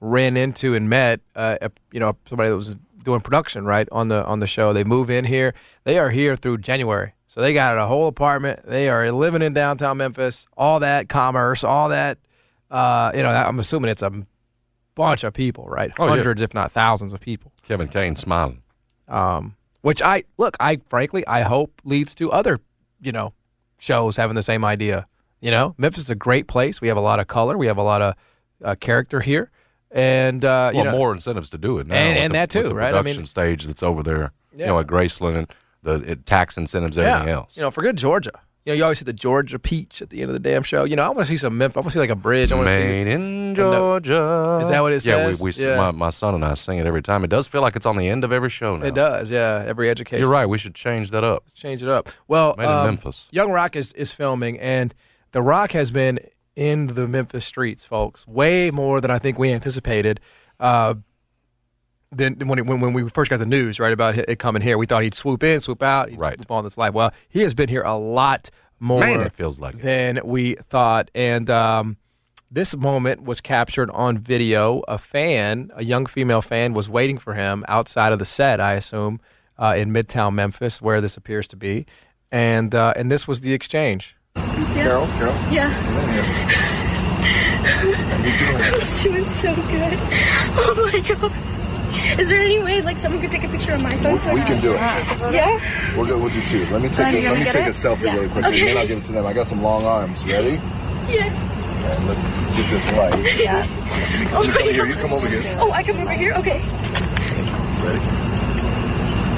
ran 0.00 0.36
into 0.36 0.74
and 0.74 0.88
met, 0.88 1.20
uh, 1.34 1.58
a, 1.60 1.70
you 1.92 2.00
know, 2.00 2.16
somebody 2.28 2.50
that 2.50 2.56
was 2.56 2.76
doing 3.02 3.20
production 3.20 3.64
right 3.64 3.88
on 3.90 4.08
the 4.08 4.24
on 4.26 4.40
the 4.40 4.46
show. 4.46 4.72
They 4.72 4.84
move 4.84 5.10
in 5.10 5.24
here. 5.24 5.54
They 5.84 5.98
are 5.98 6.10
here 6.10 6.36
through 6.36 6.58
January, 6.58 7.14
so 7.26 7.40
they 7.40 7.52
got 7.52 7.78
a 7.78 7.86
whole 7.86 8.06
apartment. 8.06 8.60
They 8.64 8.88
are 8.88 9.10
living 9.12 9.42
in 9.42 9.54
downtown 9.54 9.96
Memphis. 9.96 10.46
All 10.56 10.80
that 10.80 11.08
commerce, 11.08 11.64
all 11.64 11.88
that. 11.88 12.18
Uh, 12.70 13.10
you 13.14 13.22
know, 13.22 13.30
I'm 13.30 13.58
assuming 13.58 13.90
it's 13.90 14.02
a 14.02 14.12
bunch 14.94 15.24
of 15.24 15.32
people, 15.32 15.64
right? 15.64 15.90
Oh, 15.98 16.04
yeah. 16.04 16.10
Hundreds, 16.10 16.40
if 16.42 16.54
not 16.54 16.70
thousands, 16.70 17.12
of 17.12 17.20
people. 17.20 17.52
Kevin 17.62 17.88
Kane 17.88 18.16
smiling. 18.16 18.62
Um, 19.08 19.56
which 19.80 20.02
I 20.02 20.24
look, 20.38 20.56
I 20.60 20.76
frankly, 20.88 21.26
I 21.26 21.40
hope 21.40 21.80
leads 21.84 22.14
to 22.16 22.30
other, 22.30 22.60
you 23.00 23.12
know, 23.12 23.32
shows 23.78 24.16
having 24.16 24.36
the 24.36 24.42
same 24.42 24.64
idea. 24.64 25.06
You 25.40 25.50
know, 25.50 25.74
Memphis 25.78 26.04
is 26.04 26.10
a 26.10 26.14
great 26.14 26.46
place. 26.48 26.80
We 26.80 26.88
have 26.88 26.96
a 26.96 27.00
lot 27.02 27.18
of 27.20 27.26
color. 27.26 27.56
We 27.56 27.66
have 27.66 27.78
a 27.78 27.82
lot 27.82 28.02
of 28.02 28.14
uh, 28.62 28.74
character 28.78 29.20
here, 29.20 29.50
and 29.90 30.44
uh, 30.44 30.70
you 30.74 30.84
know, 30.84 30.90
more 30.92 31.12
incentives 31.12 31.50
to 31.50 31.58
do 31.58 31.78
it 31.78 31.86
now. 31.86 31.94
And- 31.94 32.18
and 32.18 32.30
the- 32.34 32.38
that 32.38 32.50
too, 32.50 32.72
right? 32.74 32.94
I 32.94 33.02
mean- 33.02 33.24
stage 33.24 33.64
that's 33.64 33.82
over 33.82 34.02
there, 34.02 34.32
Yeah. 34.54 34.66
you 34.66 34.72
know, 34.72 34.80
at 34.80 34.86
Graceland 34.86 35.36
and 35.38 35.46
the 35.82 35.94
it, 36.12 36.26
tax 36.26 36.56
incentives, 36.58 36.98
everything 36.98 37.28
yeah, 37.28 37.34
else. 37.34 37.56
you 37.56 37.62
know, 37.62 37.70
for 37.70 37.80
good 37.82 37.96
Georgia. 37.96 38.32
You 38.66 38.72
know, 38.72 38.76
you 38.76 38.82
always 38.84 38.98
see 38.98 39.06
the 39.06 39.14
Georgia 39.14 39.58
peach 39.58 40.02
at 40.02 40.10
the 40.10 40.20
end 40.20 40.28
of 40.30 40.34
the 40.34 40.38
damn 40.38 40.62
show. 40.62 40.84
You 40.84 40.94
know, 40.94 41.02
I 41.02 41.08
want 41.08 41.20
to 41.20 41.24
see 41.24 41.38
some 41.38 41.56
Memphis. 41.56 41.78
I 41.78 41.80
want 41.80 41.86
to 41.88 41.92
see 41.94 41.98
like 41.98 42.10
a 42.10 42.14
bridge. 42.14 42.52
I 42.52 42.56
want 42.56 42.68
to 42.68 42.74
see. 42.74 42.80
Made 42.80 43.06
in 43.06 43.54
Georgia. 43.54 44.58
Is 44.62 44.68
that 44.68 44.82
what 44.82 44.92
it 44.92 45.02
Yeah, 45.06 45.26
says? 45.28 45.40
we, 45.40 45.50
we 45.58 45.64
Yeah. 45.64 45.76
My, 45.78 45.90
my 45.92 46.10
son 46.10 46.34
and 46.34 46.44
I 46.44 46.52
sing 46.52 46.76
it 46.78 46.84
every 46.84 47.00
time. 47.00 47.24
It 47.24 47.28
does 47.30 47.46
feel 47.46 47.62
like 47.62 47.74
it's 47.74 47.86
on 47.86 47.96
the 47.96 48.06
end 48.06 48.22
of 48.22 48.32
every 48.32 48.50
show 48.50 48.76
now. 48.76 48.84
It 48.84 48.94
does, 48.94 49.30
yeah. 49.30 49.64
Every 49.66 49.88
education. 49.88 50.22
You're 50.22 50.30
right. 50.30 50.44
We 50.44 50.58
should 50.58 50.74
change 50.74 51.10
that 51.12 51.24
up. 51.24 51.44
change 51.54 51.82
it 51.82 51.88
up. 51.88 52.10
Well, 52.28 52.54
Made 52.58 52.64
in 52.64 52.70
um, 52.70 52.84
Memphis. 52.84 53.26
Young 53.30 53.50
Rock 53.50 53.76
is, 53.76 53.94
is 53.94 54.12
filming, 54.12 54.60
and 54.60 54.94
The 55.32 55.42
Rock 55.42 55.72
has 55.72 55.90
been 55.90 56.18
in 56.56 56.88
the 56.88 57.06
Memphis 57.06 57.44
streets, 57.44 57.84
folks, 57.84 58.26
way 58.26 58.70
more 58.70 59.00
than 59.00 59.10
I 59.10 59.18
think 59.18 59.38
we 59.38 59.52
anticipated. 59.52 60.20
Uh, 60.58 60.94
then 62.12 62.34
when, 62.44 62.58
it, 62.58 62.66
when 62.66 62.80
when 62.80 62.92
we 62.92 63.08
first 63.08 63.30
got 63.30 63.38
the 63.38 63.46
news 63.46 63.78
right 63.78 63.92
about 63.92 64.18
it 64.18 64.38
coming 64.40 64.62
here, 64.62 64.76
we 64.76 64.86
thought 64.86 65.02
he'd 65.04 65.14
swoop 65.14 65.42
in, 65.44 65.60
swoop 65.60 65.82
out, 65.82 66.08
he'd 66.08 66.18
Right. 66.18 66.36
swoop 66.36 66.50
on 66.50 66.64
this 66.64 66.76
life. 66.76 66.92
Well, 66.92 67.12
he 67.28 67.42
has 67.42 67.54
been 67.54 67.68
here 67.68 67.82
a 67.82 67.96
lot 67.96 68.50
more 68.80 69.00
Man, 69.00 69.20
it 69.20 69.32
feels 69.34 69.60
like 69.60 69.76
it. 69.76 69.82
than 69.82 70.20
we 70.24 70.54
thought, 70.56 71.10
and 71.14 71.48
um, 71.48 71.96
this 72.50 72.76
moment 72.76 73.22
was 73.22 73.40
captured 73.40 73.90
on 73.92 74.18
video. 74.18 74.80
A 74.88 74.98
fan, 74.98 75.70
a 75.76 75.84
young 75.84 76.06
female 76.06 76.42
fan, 76.42 76.72
was 76.72 76.88
waiting 76.88 77.16
for 77.18 77.34
him 77.34 77.64
outside 77.68 78.12
of 78.12 78.18
the 78.18 78.24
set. 78.24 78.60
I 78.60 78.72
assume 78.72 79.20
uh, 79.56 79.74
in 79.76 79.92
Midtown 79.92 80.34
Memphis, 80.34 80.82
where 80.82 81.00
this 81.00 81.16
appears 81.16 81.46
to 81.48 81.56
be, 81.56 81.86
and 82.32 82.74
uh, 82.74 82.92
and 82.96 83.08
this 83.08 83.28
was 83.28 83.42
the 83.42 83.52
exchange. 83.52 84.16
Carol, 84.34 85.06
Carol. 85.18 85.34
Yeah, 85.52 85.68
How 85.70 86.00
you 86.00 86.06
doing? 86.12 86.30
I 88.62 88.70
was 88.72 89.02
doing 89.02 89.24
so 89.26 89.54
good. 89.54 89.98
Oh 90.56 90.90
my 90.92 90.98
god. 91.00 91.32
Is 92.20 92.28
there 92.28 92.40
any 92.40 92.60
way 92.60 92.80
like 92.80 92.98
someone 92.98 93.20
could 93.20 93.30
take 93.32 93.44
a 93.44 93.48
picture 93.48 93.72
on 93.72 93.82
my 93.82 93.94
phone? 93.96 94.18
so 94.18 94.30
I 94.30 94.34
We 94.34 94.40
can 94.42 94.60
do 94.60 94.72
it. 94.74 94.76
Yeah? 95.34 95.96
We'll 95.96 96.06
go. 96.06 96.18
We'll 96.18 96.30
do 96.32 96.44
two. 96.46 96.64
Let 96.66 96.82
me 96.82 96.88
take. 96.88 96.96
Fine, 96.98 97.14
A, 97.16 97.22
let 97.30 97.38
me 97.38 97.44
take 97.44 97.54
it? 97.66 97.68
a 97.68 97.70
selfie 97.70 98.02
Yeah. 98.04 98.14
really 98.14 98.28
quickly, 98.28 98.58
and 98.60 98.68
then 98.68 98.76
I'll 98.78 98.86
give 98.86 98.98
it 98.98 99.04
to 99.06 99.12
them. 99.12 99.26
I 99.26 99.32
got 99.32 99.48
some 99.48 99.62
long 99.62 99.84
arms. 99.86 100.24
Ready? 100.24 100.60
Yes. 101.08 101.34
And 101.98 102.08
let's 102.08 102.24
get 102.56 102.70
this 102.70 102.86
light. 102.92 103.14
Yeah. 103.40 103.66
Oh 104.32 104.42
You 104.42 104.48
my 104.50 104.56
come 104.56 104.68
here. 104.70 104.86
You 104.86 104.94
come 104.94 105.12
over 105.12 105.28
here. 105.28 105.56
Oh, 105.60 105.70
I 105.72 105.82
come 105.82 105.98
over 105.98 106.12
here? 106.12 106.34
Okay. 106.34 106.60
Ready? 107.82 108.19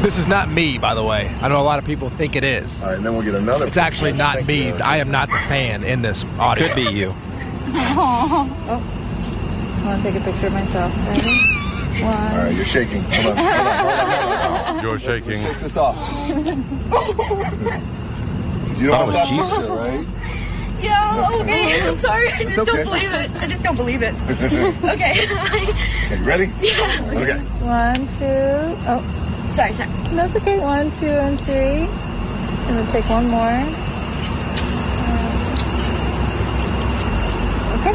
This 0.03 0.19
is 0.19 0.27
not 0.27 0.51
me, 0.51 0.79
by 0.79 0.95
the 0.95 1.05
way. 1.05 1.29
I 1.41 1.49
know 1.49 1.61
a 1.61 1.63
lot 1.63 1.79
of 1.79 1.85
people 1.85 2.11
think 2.11 2.35
it 2.35 2.43
is. 2.43 2.83
All 2.83 2.89
right, 2.89 2.97
and 2.97 3.07
then 3.07 3.15
we'll 3.15 3.23
get 3.23 3.37
another. 3.37 3.67
It's 3.67 3.77
actually 3.77 4.13
not 4.13 4.45
me. 4.45 4.67
you. 4.67 4.75
I 4.75 4.97
am 4.97 5.13
not 5.13 5.31
the 5.31 5.39
fan 5.39 5.85
in 5.85 6.03
this 6.03 6.25
audio. 6.41 6.65
It 6.65 6.73
Could 6.73 6.87
be 6.89 6.93
you. 6.93 7.15
Oh, 7.75 8.51
I 9.83 9.87
want 9.87 10.03
to 10.03 10.11
take 10.11 10.21
a 10.21 10.25
picture 10.25 10.49
of 10.49 10.53
myself. 10.55 10.93
Ready? 11.07 11.53
One. 12.03 12.13
right, 12.15 12.55
you're 12.55 12.65
shaking. 12.65 13.03
Hold 13.03 13.27
on. 13.27 13.37
Hold 13.37 13.49
on, 13.49 13.77
hold 13.77 13.99
on, 14.01 14.47
hold 14.49 14.77
on. 14.77 14.83
You're 14.83 14.99
shaking. 14.99 15.43
Take 15.43 15.59
this 15.59 15.77
off. 15.77 15.97
you 16.29 16.45
Thought 18.75 18.81
it 18.81 18.87
don't 18.89 19.07
was 19.07 19.17
have 19.17 19.27
that 19.27 19.27
Jesus. 19.29 19.67
picture, 19.67 19.75
right? 19.75 20.07
Yeah, 20.83 21.29
okay. 21.35 21.89
I'm 21.89 21.97
sorry. 21.99 22.33
I 22.33 22.43
just 22.43 22.59
okay. 22.59 22.73
don't 22.73 22.85
believe 22.85 23.13
it. 23.13 23.31
I 23.37 23.47
just 23.47 23.63
don't 23.63 23.77
believe 23.77 24.03
it. 24.03 24.15
okay. 24.85 25.29
Okay, 25.29 26.17
you 26.17 26.25
ready? 26.25 26.51
yeah. 26.61 27.13
Okay. 27.13 27.39
One, 27.63 28.09
two. 28.19 28.77
Oh, 28.89 29.23
Sorry, 29.55 29.75
sorry. 29.75 29.91
that's 30.17 30.35
okay. 30.37 30.59
One, 30.59 30.91
two, 30.93 31.07
and 31.07 31.39
three. 31.43 31.85
And 32.67 32.79
then 32.79 32.87
take 32.89 33.09
one 33.11 33.29
more. 33.29 33.41
Uh, 33.41 33.89
Okay. 37.83 37.95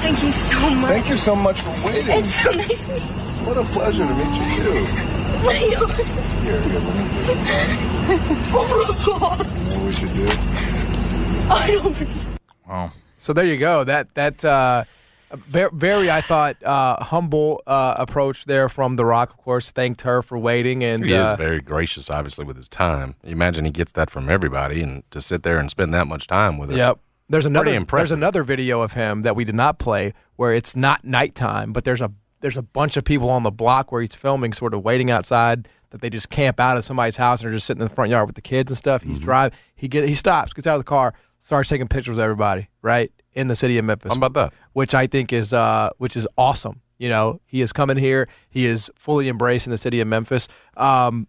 Thank 0.00 0.22
you 0.22 0.32
so 0.32 0.70
much. 0.70 0.90
Thank 0.90 1.08
you 1.08 1.16
so 1.16 1.34
much 1.36 1.60
for 1.60 1.70
waiting. 1.84 2.16
It's 2.18 2.34
so 2.42 2.50
nice 2.52 2.86
to 2.86 2.92
meet 2.94 3.02
you. 3.02 3.08
What 3.46 3.58
a 3.58 3.64
pleasure 3.64 4.06
to 4.06 4.14
meet 4.14 4.34
you 4.40 4.56
too. 4.56 4.84
What 5.44 5.56
are 5.56 5.60
you 5.60 5.86
Here, 6.44 6.60
here, 6.60 6.80
let 6.80 6.96
me 6.96 7.04
get. 7.26 7.38
Oh 8.54 8.64
my 8.78 9.04
god. 9.04 9.38
You 9.46 9.64
know 9.68 9.76
what 9.76 9.84
we 9.86 9.92
should 9.92 10.14
do? 10.14 10.26
I 11.50 11.70
don't 11.72 12.08
Wow. 12.68 12.92
So 13.18 13.32
there 13.32 13.44
you 13.46 13.56
go. 13.58 13.84
That 13.84 14.14
that 14.14 14.44
uh, 14.44 14.84
very, 15.36 16.10
I 16.10 16.20
thought 16.20 16.62
uh, 16.62 17.02
humble 17.02 17.62
uh, 17.66 17.94
approach 17.98 18.44
there 18.44 18.68
from 18.68 18.96
The 18.96 19.04
Rock. 19.04 19.30
Of 19.30 19.36
course, 19.36 19.70
thanked 19.70 20.02
her 20.02 20.22
for 20.22 20.38
waiting 20.38 20.82
and 20.82 21.04
He 21.04 21.12
is 21.12 21.28
uh, 21.28 21.36
very 21.36 21.60
gracious, 21.60 22.10
obviously, 22.10 22.44
with 22.44 22.56
his 22.56 22.68
time. 22.68 23.14
You 23.24 23.32
imagine 23.32 23.64
he 23.64 23.70
gets 23.70 23.92
that 23.92 24.10
from 24.10 24.28
everybody, 24.28 24.82
and 24.82 25.08
to 25.10 25.20
sit 25.20 25.42
there 25.42 25.58
and 25.58 25.70
spend 25.70 25.92
that 25.94 26.06
much 26.06 26.26
time 26.26 26.58
with 26.58 26.70
her. 26.70 26.76
Yep. 26.76 27.00
There's 27.30 27.46
another 27.46 27.78
there's 27.84 28.12
another 28.12 28.42
video 28.42 28.80
of 28.80 28.94
him 28.94 29.20
that 29.22 29.36
we 29.36 29.44
did 29.44 29.54
not 29.54 29.78
play 29.78 30.14
where 30.36 30.54
it's 30.54 30.74
not 30.74 31.04
nighttime, 31.04 31.72
but 31.74 31.84
there's 31.84 32.00
a 32.00 32.10
there's 32.40 32.56
a 32.56 32.62
bunch 32.62 32.96
of 32.96 33.04
people 33.04 33.28
on 33.28 33.42
the 33.42 33.50
block 33.50 33.92
where 33.92 34.00
he's 34.00 34.14
filming, 34.14 34.52
sort 34.52 34.72
of 34.72 34.82
waiting 34.82 35.10
outside 35.10 35.68
that 35.90 36.00
they 36.00 36.10
just 36.10 36.30
camp 36.30 36.60
out 36.60 36.76
of 36.76 36.84
somebody's 36.84 37.16
house 37.16 37.40
and 37.40 37.50
are 37.50 37.54
just 37.54 37.66
sitting 37.66 37.82
in 37.82 37.88
the 37.88 37.94
front 37.94 38.10
yard 38.10 38.26
with 38.26 38.34
the 38.34 38.42
kids 38.42 38.70
and 38.70 38.78
stuff. 38.78 39.02
Mm-hmm. 39.02 39.10
He's 39.10 39.20
driving. 39.20 39.58
He 39.74 39.88
get 39.88 40.08
he 40.08 40.14
stops, 40.14 40.54
gets 40.54 40.66
out 40.66 40.76
of 40.76 40.80
the 40.80 40.84
car, 40.84 41.12
starts 41.38 41.68
taking 41.68 41.88
pictures 41.88 42.16
of 42.16 42.22
everybody 42.22 42.68
right 42.82 43.12
in 43.38 43.48
the 43.48 43.56
city 43.56 43.78
of 43.78 43.84
Memphis. 43.84 44.12
How 44.12 44.16
about 44.18 44.34
that? 44.34 44.52
Which 44.72 44.94
I 44.94 45.06
think 45.06 45.32
is 45.32 45.52
uh 45.52 45.90
which 45.98 46.16
is 46.16 46.26
awesome. 46.36 46.80
You 46.98 47.08
know, 47.08 47.40
he 47.46 47.60
is 47.60 47.72
coming 47.72 47.96
here. 47.96 48.28
He 48.50 48.66
is 48.66 48.90
fully 48.96 49.28
embracing 49.28 49.70
the 49.70 49.78
city 49.78 50.00
of 50.00 50.08
Memphis. 50.08 50.48
Um, 50.76 51.28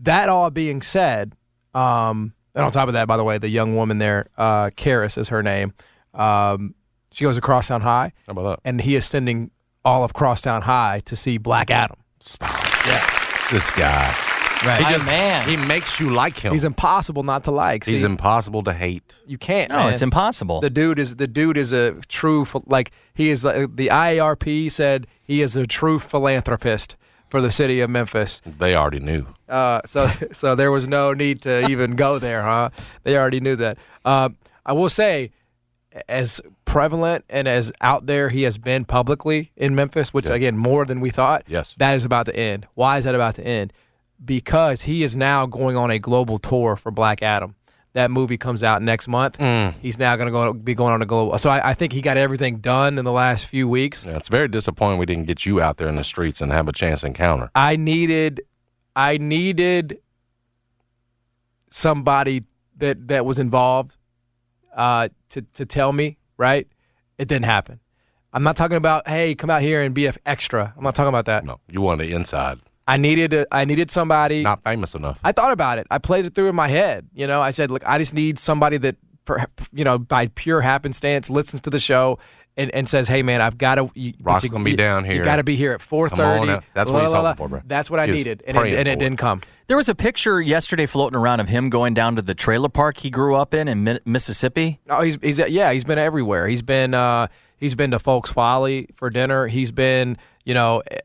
that 0.00 0.28
all 0.28 0.50
being 0.50 0.82
said, 0.82 1.34
um, 1.72 2.34
and 2.54 2.64
on 2.64 2.72
top 2.72 2.88
of 2.88 2.94
that, 2.94 3.06
by 3.06 3.16
the 3.16 3.22
way, 3.22 3.38
the 3.38 3.48
young 3.48 3.76
woman 3.76 3.98
there, 3.98 4.26
uh, 4.36 4.70
Karis 4.76 5.16
is 5.16 5.28
her 5.28 5.40
name. 5.42 5.72
Um, 6.14 6.74
she 7.12 7.24
goes 7.24 7.36
to 7.36 7.40
Crosstown 7.40 7.80
High, 7.82 8.12
How 8.26 8.32
about 8.32 8.42
that? 8.62 8.68
and 8.68 8.80
he 8.80 8.96
is 8.96 9.06
sending 9.06 9.52
all 9.84 10.02
of 10.02 10.12
Crosstown 10.14 10.62
High 10.62 11.00
to 11.04 11.14
see 11.14 11.38
Black 11.38 11.70
Adam. 11.70 11.96
Stop. 12.18 12.50
Yeah. 12.86 13.00
This 13.52 13.70
guy. 13.70 14.12
Right. 14.66 14.78
He 14.78 14.84
My 14.84 14.92
just 14.92 15.06
man. 15.06 15.48
he 15.48 15.56
makes 15.56 16.00
you 16.00 16.10
like 16.10 16.38
him. 16.38 16.52
He's 16.52 16.64
impossible 16.64 17.22
not 17.22 17.44
to 17.44 17.50
like. 17.50 17.84
He's 17.84 18.00
See, 18.00 18.06
impossible 18.06 18.62
to 18.64 18.72
hate. 18.72 19.02
you 19.26 19.38
can't. 19.38 19.70
No, 19.70 19.76
man. 19.78 19.92
it's 19.92 20.02
impossible. 20.02 20.60
The 20.60 20.70
dude 20.70 20.98
is 20.98 21.16
the 21.16 21.26
dude 21.26 21.56
is 21.56 21.72
a 21.72 21.92
true 22.08 22.46
like 22.66 22.90
he 23.14 23.30
is 23.30 23.44
like, 23.44 23.76
the 23.76 23.88
IARP 23.88 24.70
said 24.72 25.06
he 25.22 25.42
is 25.42 25.56
a 25.56 25.66
true 25.66 25.98
philanthropist 25.98 26.96
for 27.28 27.40
the 27.40 27.50
city 27.50 27.80
of 27.80 27.90
Memphis. 27.90 28.40
They 28.46 28.74
already 28.74 29.00
knew. 29.00 29.26
Uh, 29.48 29.80
so 29.84 30.06
so 30.32 30.54
there 30.54 30.70
was 30.72 30.86
no 30.88 31.12
need 31.12 31.42
to 31.42 31.68
even 31.68 31.96
go 31.96 32.18
there, 32.18 32.42
huh? 32.42 32.70
They 33.02 33.16
already 33.18 33.40
knew 33.40 33.56
that. 33.56 33.78
Um, 34.04 34.36
I 34.64 34.72
will 34.72 34.88
say, 34.88 35.30
as 36.08 36.40
prevalent 36.64 37.24
and 37.28 37.46
as 37.46 37.70
out 37.80 38.06
there 38.06 38.30
he 38.30 38.42
has 38.42 38.58
been 38.58 38.84
publicly 38.84 39.52
in 39.56 39.74
Memphis, 39.74 40.12
which 40.12 40.26
Yeah. 40.26 40.34
again 40.34 40.56
more 40.56 40.84
than 40.84 41.00
we 41.00 41.10
thought. 41.10 41.44
Yes. 41.46 41.74
that 41.78 41.94
is 41.94 42.04
about 42.04 42.26
to 42.26 42.34
end. 42.36 42.66
Why 42.74 42.98
is 42.98 43.04
that 43.04 43.14
about 43.14 43.34
to 43.36 43.46
end? 43.46 43.72
Because 44.22 44.82
he 44.82 45.02
is 45.02 45.16
now 45.16 45.46
going 45.46 45.76
on 45.76 45.90
a 45.90 45.98
global 45.98 46.38
tour 46.38 46.76
for 46.76 46.90
Black 46.90 47.22
Adam. 47.22 47.54
That 47.94 48.10
movie 48.10 48.36
comes 48.36 48.64
out 48.64 48.82
next 48.82 49.06
month. 49.06 49.38
Mm. 49.38 49.74
He's 49.80 49.98
now 49.98 50.16
going 50.16 50.26
to 50.26 50.32
go 50.32 50.52
be 50.52 50.74
going 50.74 50.92
on 50.92 51.00
a 51.00 51.06
global. 51.06 51.38
So 51.38 51.48
I, 51.48 51.70
I 51.70 51.74
think 51.74 51.92
he 51.92 52.00
got 52.00 52.16
everything 52.16 52.58
done 52.58 52.98
in 52.98 53.04
the 53.04 53.12
last 53.12 53.46
few 53.46 53.68
weeks. 53.68 54.04
Yeah, 54.04 54.16
it's 54.16 54.28
very 54.28 54.48
disappointing 54.48 54.98
we 54.98 55.06
didn't 55.06 55.26
get 55.26 55.46
you 55.46 55.60
out 55.60 55.76
there 55.76 55.88
in 55.88 55.94
the 55.94 56.02
streets 56.02 56.40
and 56.40 56.50
have 56.50 56.68
a 56.68 56.72
chance 56.72 57.02
to 57.02 57.06
encounter. 57.06 57.50
I 57.54 57.76
needed 57.76 58.40
I 58.96 59.18
needed 59.18 60.00
somebody 61.70 62.44
that 62.78 63.08
that 63.08 63.24
was 63.24 63.38
involved 63.38 63.96
uh, 64.74 65.08
to 65.30 65.42
to 65.54 65.66
tell 65.66 65.92
me, 65.92 66.18
right? 66.36 66.66
It 67.18 67.28
didn't 67.28 67.44
happen. 67.44 67.80
I'm 68.32 68.42
not 68.42 68.56
talking 68.56 68.76
about 68.76 69.06
hey, 69.08 69.34
come 69.34 69.50
out 69.50 69.62
here 69.62 69.82
and 69.82 69.94
be 69.94 70.06
an 70.06 70.14
extra. 70.26 70.74
I'm 70.76 70.82
not 70.82 70.94
talking 70.94 71.08
about 71.08 71.26
that. 71.26 71.44
No, 71.44 71.60
you 71.68 71.80
wanted 71.80 72.08
the 72.08 72.12
inside. 72.12 72.58
I 72.86 72.96
needed 72.96 73.32
a, 73.32 73.46
I 73.50 73.64
needed 73.64 73.90
somebody. 73.90 74.42
Not 74.42 74.62
famous 74.62 74.94
enough. 74.94 75.18
I 75.24 75.32
thought 75.32 75.52
about 75.52 75.78
it. 75.78 75.86
I 75.90 75.98
played 75.98 76.26
it 76.26 76.34
through 76.34 76.48
in 76.50 76.54
my 76.54 76.68
head. 76.68 77.08
You 77.14 77.26
know, 77.26 77.40
I 77.40 77.50
said, 77.50 77.70
look, 77.70 77.82
I 77.86 77.98
just 77.98 78.12
need 78.14 78.38
somebody 78.38 78.76
that, 78.78 78.96
for, 79.24 79.44
you 79.72 79.84
know, 79.84 79.98
by 79.98 80.26
pure 80.28 80.60
happenstance, 80.60 81.30
listens 81.30 81.62
to 81.62 81.70
the 81.70 81.80
show 81.80 82.18
and, 82.58 82.70
and 82.72 82.88
says, 82.88 83.08
hey 83.08 83.22
man, 83.22 83.40
I've 83.40 83.56
got 83.58 83.76
to. 83.76 83.90
You, 83.94 84.12
Rock's 84.20 84.44
you- 84.44 84.50
gonna 84.50 84.64
be 84.64 84.72
you- 84.72 84.76
down 84.76 85.04
here. 85.04 85.14
You 85.14 85.24
got 85.24 85.36
to 85.36 85.44
be 85.44 85.56
here 85.56 85.72
at 85.72 85.80
4:30. 85.80 86.10
Come 86.10 86.20
on 86.20 86.50
out. 86.50 86.64
That's 86.74 86.90
what 86.90 87.02
he's 87.02 87.12
La, 87.12 87.18
la, 87.18 87.24
la. 87.24 87.28
hoping 87.30 87.44
for, 87.44 87.48
bro. 87.48 87.60
That's 87.64 87.90
what 87.90 88.00
I 88.00 88.06
He 88.06 88.12
needed, 88.12 88.44
and 88.46 88.56
it, 88.56 88.74
and 88.78 88.86
it 88.86 88.98
didn't 88.98 89.16
come. 89.18 89.40
There 89.66 89.76
was 89.78 89.88
a 89.88 89.94
picture 89.94 90.42
yesterday 90.42 90.84
floating 90.86 91.16
around 91.18 91.40
of 91.40 91.48
him 91.48 91.70
going 91.70 91.94
down 91.94 92.16
to 92.16 92.22
the 92.22 92.34
trailer 92.34 92.68
park 92.68 92.98
he 92.98 93.08
grew 93.08 93.34
up 93.34 93.54
in 93.54 93.66
in 93.66 93.98
Mississippi. 94.04 94.78
Oh, 94.90 95.00
he's 95.00 95.16
he's 95.22 95.38
yeah, 95.38 95.72
he's 95.72 95.84
been 95.84 95.98
everywhere. 95.98 96.46
He's 96.48 96.60
been 96.62 96.92
uh 96.94 97.28
he's 97.56 97.74
been 97.74 97.90
to 97.92 97.98
Folks 97.98 98.30
Folly 98.30 98.88
for 98.94 99.08
dinner. 99.10 99.46
He's 99.46 99.72
been, 99.72 100.18
you 100.44 100.52
know, 100.54 100.82
eh, 100.90 100.98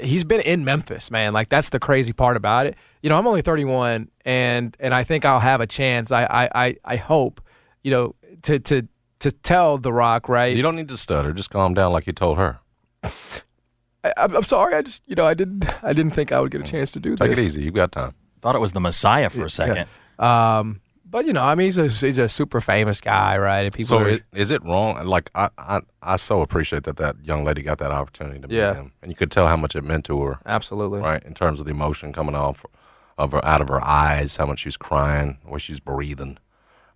he's 0.00 0.24
been 0.24 0.40
in 0.40 0.64
Memphis, 0.64 1.10
man. 1.10 1.32
Like 1.32 1.48
that's 1.48 1.68
the 1.70 1.78
crazy 1.78 2.12
part 2.12 2.36
about 2.36 2.66
it. 2.66 2.76
You 3.02 3.08
know, 3.10 3.18
I'm 3.18 3.26
only 3.26 3.42
31 3.42 4.08
and 4.24 4.76
and 4.80 4.94
I 4.94 5.04
think 5.04 5.24
I'll 5.24 5.40
have 5.40 5.60
a 5.60 5.66
chance. 5.66 6.10
I 6.12 6.24
I 6.24 6.48
I, 6.66 6.76
I 6.84 6.96
hope, 6.96 7.40
you 7.82 7.90
know, 7.90 8.14
to 8.42 8.58
to 8.60 8.86
to 9.20 9.30
tell 9.30 9.78
The 9.78 9.92
Rock, 9.92 10.28
right? 10.28 10.54
You 10.54 10.62
don't 10.62 10.76
need 10.76 10.88
to 10.88 10.96
stutter. 10.96 11.32
Just 11.32 11.50
calm 11.50 11.74
down 11.74 11.92
like 11.92 12.06
you 12.06 12.12
told 12.12 12.38
her. 12.38 12.58
I, 13.02 14.12
I'm 14.16 14.36
I'm 14.36 14.42
sorry. 14.42 14.74
I 14.74 14.82
just, 14.82 15.02
you 15.06 15.14
know, 15.14 15.26
I 15.26 15.34
didn't 15.34 15.64
I 15.82 15.92
didn't 15.92 16.12
think 16.12 16.32
I 16.32 16.40
would 16.40 16.50
get 16.50 16.60
a 16.60 16.64
chance 16.64 16.92
to 16.92 17.00
do 17.00 17.16
Take 17.16 17.30
this. 17.30 17.38
it 17.38 17.42
easy. 17.44 17.62
You've 17.62 17.74
got 17.74 17.92
time. 17.92 18.14
Thought 18.40 18.54
it 18.54 18.60
was 18.60 18.72
the 18.72 18.80
Messiah 18.80 19.30
for 19.30 19.44
a 19.44 19.50
second. 19.50 19.86
Um 20.18 20.80
but 21.16 21.24
you 21.24 21.32
know, 21.32 21.42
I 21.44 21.54
mean, 21.54 21.64
he's 21.64 21.78
a 21.78 21.88
he's 21.88 22.18
a 22.18 22.28
super 22.28 22.60
famous 22.60 23.00
guy, 23.00 23.38
right? 23.38 23.62
And 23.62 23.72
people 23.74 23.88
So 23.88 24.04
are, 24.04 24.18
is 24.34 24.50
it 24.50 24.62
wrong? 24.62 25.02
Like 25.06 25.30
I, 25.34 25.48
I, 25.56 25.80
I 26.02 26.16
so 26.16 26.42
appreciate 26.42 26.82
that 26.84 26.98
that 26.98 27.16
young 27.24 27.42
lady 27.42 27.62
got 27.62 27.78
that 27.78 27.90
opportunity 27.90 28.38
to 28.40 28.46
meet 28.48 28.54
Yeah. 28.58 28.74
him, 28.74 28.92
and 29.00 29.10
you 29.10 29.16
could 29.16 29.30
tell 29.30 29.46
how 29.46 29.56
much 29.56 29.74
it 29.74 29.82
meant 29.82 30.04
to 30.06 30.22
her, 30.24 30.38
absolutely 30.44 31.00
right? 31.00 31.22
In 31.24 31.32
terms 31.32 31.58
of 31.58 31.64
the 31.64 31.70
emotion 31.70 32.12
coming 32.12 32.34
off 32.34 32.66
of 33.16 33.32
her 33.32 33.42
out 33.46 33.62
of 33.62 33.68
her 33.68 33.82
eyes, 33.82 34.36
how 34.36 34.44
much 34.44 34.58
she's 34.58 34.76
crying, 34.76 35.38
where 35.46 35.58
she's 35.58 35.80
breathing. 35.80 36.36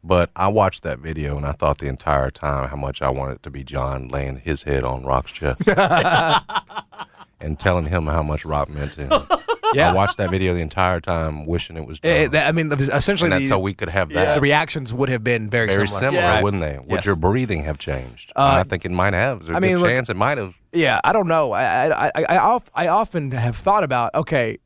But 0.05 0.29
I 0.37 0.49
watched 0.49 0.83
that 0.83 0.99
video 0.99 1.39
and 1.39 1.47
I 1.47 1.53
thought 1.53 1.79
the 1.79 1.89
entire 1.89 2.31
time 2.31 2.69
how 2.69 2.77
much 2.77 3.01
I 3.01 3.09
wanted 3.09 3.43
to 3.43 3.51
be 3.51 3.65
John 3.65 4.09
laying 4.09 4.37
his 4.37 4.65
head 4.65 4.85
on 4.85 5.03
Rock's 5.03 5.33
chest 5.33 5.63
and 7.41 7.59
telling 7.59 7.87
him 7.87 8.07
how 8.07 8.23
much 8.23 8.45
Rock 8.45 8.69
meant 8.69 8.93
to 8.93 9.07
him. 9.07 9.23
Yeah. 9.75 9.91
I 9.91 9.95
watched 9.95 10.17
that 10.17 10.31
video 10.31 10.55
the 10.55 10.61
entire 10.61 11.01
time, 11.01 11.47
wishing 11.47 11.77
it 11.77 11.87
was 11.87 11.99
John. 12.01 12.11
Eh, 12.13 12.29
that- 12.29 12.47
I 12.49 12.53
mean, 12.53 12.73
essentially, 12.73 13.27
and 13.29 13.33
that's 13.33 13.45
the, 13.45 13.49
so 13.49 13.59
we 13.59 13.75
could 13.75 13.89
have 13.89 14.09
that. 14.11 14.35
the 14.35 14.41
reactions 14.41 14.93
would 14.93 15.09
have 15.09 15.23
been 15.23 15.49
very, 15.51 15.67
very 15.73 15.87
similar, 15.87 16.17
similar, 16.17 16.33
Right. 16.35 16.43
wouldn't 16.43 16.63
they? 16.63 16.79
Would 16.79 16.91
Yes. 16.91 17.05
your 17.07 17.17
breathing 17.17 17.65
have 17.65 17.79
changed? 17.79 18.33
Uh, 18.37 18.61
I 18.61 18.63
think 18.65 18.85
it 18.85 18.91
might 18.91 19.15
have. 19.15 19.41
There's 19.41 19.51
a 19.51 19.57
I 19.57 19.61
mean, 19.61 19.73
good 19.73 19.81
look- 19.83 19.91
chance 19.91 20.09
it 20.09 20.17
might 20.17 20.39
have. 20.39 20.55
Yeah, 20.73 21.01
I 21.05 21.13
don't 21.13 21.29
know. 21.29 21.53
I 21.53 21.63
I 21.89 22.07
I 22.07 22.11
I, 22.29 22.59
I 22.75 22.89
often 22.89 23.31
have 23.33 23.57
thought 23.57 23.83
about 23.85 24.15
okay, 24.15 24.59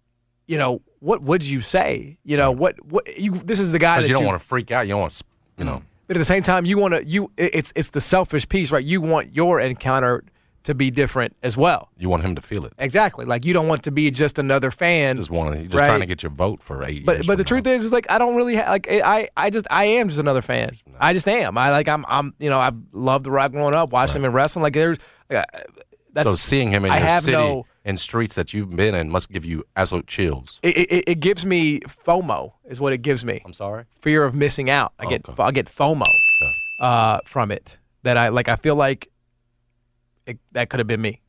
you 0.46 0.58
know, 0.58 0.80
what 1.00 1.22
would 1.22 1.44
you 1.44 1.60
say? 1.62 2.18
You 2.24 2.36
know, 2.36 2.50
what 2.50 2.76
what 2.84 3.18
you 3.18 3.32
this 3.32 3.58
is 3.58 3.72
the 3.72 3.78
guy 3.78 4.00
that 4.00 4.08
you 4.08 4.14
don't 4.14 4.24
want 4.26 4.38
to 4.40 4.46
freak 4.46 4.70
out. 4.70 4.86
You 4.86 4.92
don't 4.92 5.00
want 5.00 5.12
to, 5.12 5.24
you 5.58 5.64
know. 5.64 5.82
But 6.06 6.16
at 6.16 6.20
the 6.20 6.24
same 6.26 6.42
time, 6.42 6.66
you 6.66 6.76
want 6.76 6.92
to 6.92 7.04
you 7.04 7.30
it's 7.38 7.72
it's 7.74 7.88
the 7.90 8.00
selfish 8.02 8.46
piece, 8.48 8.70
right? 8.70 8.84
You 8.84 9.00
want 9.00 9.34
your 9.34 9.58
encounter 9.60 10.22
to 10.64 10.74
be 10.74 10.90
different 10.90 11.36
as 11.42 11.56
well. 11.56 11.90
You 11.98 12.08
want 12.08 12.24
him 12.24 12.34
to 12.34 12.42
feel 12.42 12.64
it. 12.66 12.72
Exactly. 12.78 13.24
Like 13.24 13.44
you 13.44 13.52
don't 13.52 13.68
want 13.68 13.82
to 13.84 13.90
be 13.90 14.10
just 14.10 14.38
another 14.38 14.70
fan. 14.70 15.16
Just 15.16 15.30
want 15.30 15.54
to. 15.54 15.62
Just 15.62 15.74
Right. 15.74 15.86
trying 15.86 16.00
to 16.00 16.06
get 16.06 16.22
your 16.22 16.30
vote 16.30 16.62
for 16.62 16.84
eight. 16.84 17.04
But 17.06 17.16
years 17.18 17.26
but 17.26 17.36
the 17.36 17.44
from 17.44 17.48
truth 17.62 17.66
is, 17.66 17.84
is 17.84 17.92
like 17.92 18.10
I 18.10 18.18
don't 18.18 18.34
really 18.34 18.56
ha- 18.56 18.70
like 18.70 18.86
I 18.90 19.28
I 19.36 19.50
just 19.50 19.66
I 19.70 19.84
am 19.84 20.08
just 20.08 20.18
another 20.20 20.42
fan. 20.42 20.76
I 20.98 21.12
just 21.12 21.28
am. 21.28 21.56
I 21.56 21.70
like 21.70 21.88
I'm 21.88 22.04
I'm 22.08 22.34
you 22.38 22.50
know 22.50 22.58
I 22.58 22.72
loved 22.92 23.24
the 23.26 23.30
rock 23.30 23.52
growing 23.52 23.74
up, 23.74 23.90
watched 23.92 24.16
him 24.16 24.24
in 24.24 24.32
wrestling. 24.32 24.62
Like 24.62 24.72
there's 24.74 24.98
uh, 25.30 25.34
now. 25.34 25.42
that's 26.12 26.28
so 26.30 26.34
seeing 26.34 26.70
him 26.70 26.84
in 26.84 26.90
I 26.90 26.98
your 26.98 27.06
have 27.06 27.22
city 27.24 27.36
no- 27.36 27.66
and 27.84 28.00
streets 28.00 28.34
that 28.36 28.54
you've 28.54 28.74
been 28.74 28.94
in 28.94 29.10
must 29.10 29.30
give 29.30 29.44
you 29.44 29.64
absolute 29.76 30.06
chills. 30.06 30.58
it, 30.62 30.74
it, 30.76 31.04
it 31.06 31.20
gives 31.20 31.44
me 31.44 31.80
FOMO 31.80 32.52
is 32.64 32.80
what 32.80 32.94
it 32.94 32.98
gives 33.02 33.24
me. 33.26 33.42
I'm 33.44 33.52
sorry. 33.52 33.84
Fear 34.00 34.24
of 34.24 34.34
missing 34.34 34.70
out. 34.70 34.92
I 34.98 35.04
get 35.04 35.28
Okay. 35.28 35.42
I 35.42 35.50
get 35.50 35.66
FOMO 35.66 36.00
Okay. 36.02 36.52
uh, 36.80 37.18
from 37.26 37.50
it. 37.50 37.76
That 38.04 38.16
I 38.16 38.28
like. 38.28 38.48
I 38.50 38.56
feel 38.56 38.76
like 38.76 39.10
it, 40.26 40.38
that 40.52 40.70
could 40.70 40.80
have 40.80 40.86
been 40.86 41.00
me. 41.02 41.20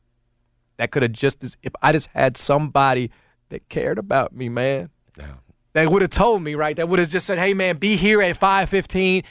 That 0.78 0.90
could 0.90 1.02
have 1.02 1.12
just 1.12 1.42
as- 1.44 1.56
if 1.62 1.72
I 1.82 1.92
just 1.92 2.08
had 2.08 2.36
somebody 2.36 3.10
that 3.50 3.68
cared 3.68 3.98
about 3.98 4.34
me, 4.34 4.48
man. 4.48 4.90
Yeah. 5.18 5.34
They 5.72 5.86
would 5.86 6.02
have 6.02 6.10
told 6.10 6.42
me, 6.42 6.54
right? 6.54 6.74
That 6.76 6.88
would 6.88 6.98
have 6.98 7.08
just 7.10 7.26
said, 7.26 7.38
"Hey, 7.38 7.52
man, 7.54 7.76
be 7.76 7.96
here 7.96 8.22
at 8.22 8.36
five 8.36 8.68
fifteen. 8.68 9.22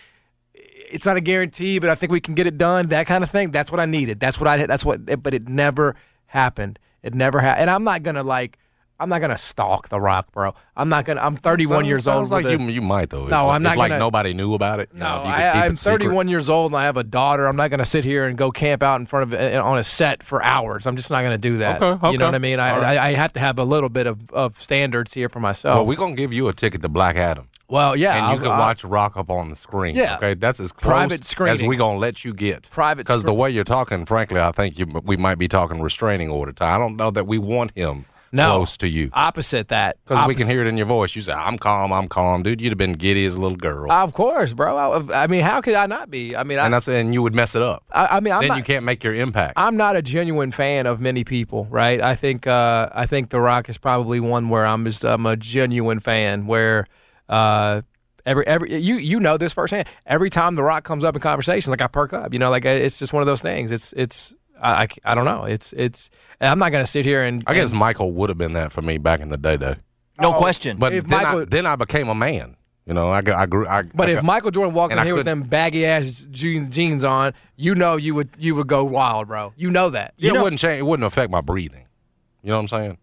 It's 0.54 1.06
not 1.06 1.18
a 1.18 1.22
guarantee, 1.22 1.80
but 1.80 1.90
I 1.90 1.96
think 1.96 2.12
we 2.12 2.22
can 2.22 2.36
get 2.36 2.46
it 2.48 2.58
done." 2.58 2.88
That 2.90 3.08
kind 3.08 3.24
of 3.24 3.32
thing. 3.32 3.52
That's 3.52 3.72
what 3.72 3.80
I 3.80 3.86
needed. 3.86 4.20
That's 4.20 4.40
what 4.40 4.48
I. 4.48 4.66
That's 4.66 4.86
what. 4.86 5.24
But 5.24 5.34
it 5.34 5.48
never 5.48 5.96
happened. 6.28 6.78
It 7.02 7.14
never 7.16 7.40
happened. 7.40 7.62
And 7.62 7.70
I'm 7.72 7.84
not 7.84 8.04
gonna 8.04 8.24
like. 8.24 8.58
I'm 8.98 9.10
not 9.10 9.20
gonna 9.20 9.38
stalk 9.38 9.90
The 9.90 10.00
Rock, 10.00 10.32
bro. 10.32 10.54
I'm 10.78 10.88
not 10.88 11.04
gonna. 11.04 11.20
I'm 11.22 11.36
31 11.36 11.80
Sounds- 11.80 11.88
years 11.88 12.08
old. 12.08 12.16
Sounds 12.16 12.32
like 12.32 12.46
with 12.46 12.60
a- 12.60 12.64
you, 12.64 12.70
you 12.70 12.82
might 12.82 13.10
though. 13.10 13.26
If- 13.26 13.30
No, 13.30 13.50
I'm 13.50 13.58
if, 13.58 13.64
not 13.64 13.78
Like 13.78 13.90
gonna- 13.90 14.00
nobody 14.00 14.34
knew 14.34 14.54
about 14.54 14.80
it. 14.80 14.94
know, 14.94 15.24
No, 15.24 15.30
you 15.30 15.36
could 15.36 15.44
I, 15.44 15.62
secret. 15.74 15.80
31 15.80 16.28
years 16.30 16.50
old 16.50 16.72
and 16.72 16.80
I 16.80 16.86
have 16.86 16.96
a 16.96 17.04
daughter. 17.04 17.46
I'm 17.46 17.58
not 17.58 17.70
going 17.70 17.80
to 17.80 17.86
sit 17.86 18.06
here 18.06 18.24
and 18.26 18.38
go 18.38 18.52
camp 18.52 18.82
out 18.84 19.00
in 19.02 19.06
front 19.06 19.34
of 19.34 19.40
on 19.66 19.78
a 19.78 19.84
set 19.84 20.24
for 20.24 20.42
hours. 20.44 20.86
I'm 20.88 20.96
just 20.96 21.12
not 21.12 21.22
going 21.22 21.34
to 21.34 21.38
do 21.38 21.58
that. 21.58 21.82
Okay, 21.82 22.12
You 22.12 22.18
know 22.18 22.26
what 22.26 22.36
I 22.36 22.40
mean? 22.40 22.60
I, 22.60 22.78
right. 22.80 22.98
I, 22.98 23.08
I 23.10 23.14
have 23.16 23.34
to 23.34 23.40
have 23.42 23.60
a 23.60 23.66
little 23.66 23.90
bit 23.90 24.08
of, 24.08 24.32
of 24.32 24.62
standards 24.62 25.14
here 25.14 25.28
for 25.30 25.40
myself. 25.42 25.76
Well, 25.78 25.86
we're 25.86 25.96
gonna 25.98 26.16
give 26.16 26.32
you 26.32 26.48
a 26.48 26.54
ticket 26.54 26.82
to 26.82 26.88
Black 26.90 27.16
Adam, 27.18 27.50
Well, 27.68 27.96
yeah, 27.98 28.14
and 28.16 28.20
you 28.28 28.32
I'll- 28.32 28.38
can 28.38 28.48
I'll- 28.52 28.60
watch 28.60 28.84
Rock 28.86 29.18
up 29.18 29.30
on 29.30 29.50
the 29.50 29.56
screen. 29.58 29.96
Yeah. 29.96 30.16
okay, 30.18 30.36
that's 30.36 30.60
as 30.62 30.72
close 30.72 30.90
Private 30.90 31.22
as 31.22 31.28
screening. 31.28 31.68
we 31.68 31.76
gonna 31.76 31.98
let 32.00 32.24
you 32.24 32.34
get. 32.34 32.70
Private 32.70 33.06
because 33.06 33.24
the 33.26 33.34
way 33.34 33.50
you're 33.50 33.64
talking, 33.66 34.06
frankly, 34.06 34.40
I 34.40 34.52
think 34.54 34.80
you, 34.80 34.86
we 35.04 35.18
might 35.18 35.38
be 35.38 35.48
talking 35.50 35.82
restraining 35.82 36.30
order 36.30 36.54
time. 36.54 36.76
I 36.76 36.78
don't 36.78 36.96
know 36.96 37.12
that 37.12 37.28
we 37.28 37.38
want 37.40 37.72
him 37.76 38.06
no, 38.36 38.58
close 38.58 38.78
to 38.78 38.88
you 38.88 39.10
Opposite 39.14 39.70
that. 39.70 39.98
because 40.06 40.28
we 40.28 40.36
can 40.36 40.48
hear 40.48 40.62
it 40.62 40.68
in 40.68 40.78
your 40.78 40.86
voice. 40.86 41.16
You 41.16 41.22
say, 41.22 41.32
"I'm 41.32 41.58
calm, 41.58 41.92
I'm 41.92 42.08
calm, 42.08 42.44
dude." 42.44 42.62
You'd 42.62 42.72
have 42.72 42.78
been 42.78 42.94
giddy 42.94 43.26
as 43.26 43.36
a 43.36 43.42
little 43.42 43.58
girl, 43.58 43.92
Of 43.92 44.14
course, 44.14 44.54
bro. 44.54 44.78
I, 44.78 45.24
I 45.24 45.28
mean, 45.28 45.42
how 45.42 45.62
could 45.62 45.76
I 45.76 45.86
not 45.88 46.10
be? 46.10 46.36
I 46.36 46.44
mean, 46.44 46.60
I, 46.60 46.66
and 46.66 46.74
that's 46.74 46.88
and 46.88 47.14
you 47.14 47.22
would 47.22 47.34
mess 47.34 47.56
it 47.56 47.62
up. 47.62 47.84
I, 47.92 48.18
I 48.18 48.20
mean, 48.20 48.34
I'm 48.34 48.42
then 48.42 48.50
not, 48.50 48.58
you 48.58 48.64
can't 48.64 48.86
make 48.86 49.04
your 49.04 49.16
impact. 49.16 49.54
I'm 49.58 49.78
not 49.78 49.96
a 49.96 50.02
genuine 50.02 50.52
fan 50.52 50.86
of 50.86 51.00
many 51.00 51.24
people, 51.24 51.66
right? 51.70 52.02
I 52.02 52.16
think 52.16 52.48
uh, 52.48 52.90
I 52.94 53.06
think 53.06 53.30
The 53.30 53.40
Rock 53.40 53.70
is 53.70 53.78
probably 53.78 54.20
one 54.20 54.50
where 54.50 54.66
I'm 54.66 54.86
just 54.86 55.04
I'm 55.04 55.26
a 55.26 55.36
genuine 55.36 56.00
fan. 56.00 56.46
Where 56.48 56.88
uh, 57.30 57.82
every 58.26 58.46
every 58.48 58.76
you 58.76 58.96
you 58.96 59.20
know 59.20 59.38
this 59.38 59.54
firsthand. 59.54 59.88
Every 60.06 60.30
time 60.30 60.56
The 60.56 60.64
Rock 60.64 60.84
comes 60.84 61.04
up 61.04 61.16
in 61.16 61.22
conversation, 61.22 61.72
like 61.72 61.82
I 61.82 61.88
perk 61.88 62.14
up. 62.14 62.34
You 62.34 62.40
know, 62.40 62.50
like 62.50 62.66
it's 62.66 63.00
just 63.00 63.14
one 63.14 63.22
of 63.22 63.28
those 63.28 63.42
things. 63.42 63.72
It's 63.72 63.94
it's 63.94 64.34
I, 64.62 64.84
I, 64.84 64.88
I 65.04 65.16
don't 65.16 65.26
know. 65.26 65.44
It's 65.46 65.74
it's. 65.74 66.10
And 66.40 66.50
I'm 66.50 66.60
not 66.60 66.72
gonna 66.72 66.86
sit 66.86 67.06
here 67.06 67.24
and 67.24 67.44
I 67.48 67.54
guess 67.54 67.72
and- 67.72 67.80
Michael 67.80 68.12
would 68.14 68.30
have 68.30 68.38
been 68.38 68.54
that 68.54 68.72
for 68.72 68.82
me 68.82 68.98
back 68.98 69.20
in 69.20 69.30
the 69.30 69.38
day, 69.38 69.56
though. 69.58 69.76
No 70.20 70.34
Oh, 70.34 70.38
question. 70.38 70.78
But 70.78 70.94
If 70.94 71.08
then, 71.08 71.26
I, 71.26 71.44
then 71.46 71.66
I 71.66 71.76
became 71.76 72.08
a 72.08 72.16
man. 72.16 72.56
You 72.86 72.94
know, 72.94 73.10
I 73.12 73.22
got, 73.22 73.38
I 73.40 73.46
grew. 73.48 73.68
I, 73.68 73.82
But 73.82 74.10
I 74.10 74.14
if 74.14 74.24
Michael 74.24 74.52
Jordan 74.52 74.74
walked 74.74 74.94
in 74.94 75.04
here 75.04 75.16
with 75.16 75.26
them 75.26 75.42
baggy 75.44 75.86
ass 75.86 76.26
jeans, 76.30 76.70
jeans 76.74 77.04
on, 77.04 77.34
you 77.58 77.74
know 77.76 77.96
you 77.98 78.14
would 78.16 78.30
you 78.38 78.54
would 78.56 78.68
go 78.68 78.84
wild, 78.84 79.28
bro. 79.28 79.54
You 79.58 79.72
know 79.72 79.90
that. 79.90 80.14
Yeah, 80.18 80.32
know- 80.32 80.40
it 80.40 80.44
wouldn't 80.44 80.60
change. 80.60 80.80
It 80.80 80.84
wouldn't 80.84 81.06
affect 81.06 81.32
my 81.32 81.42
breathing. 81.42 81.86
You 82.44 82.50
know 82.52 82.58
what 82.58 82.62
I'm 82.62 82.68
saying? 82.68 82.98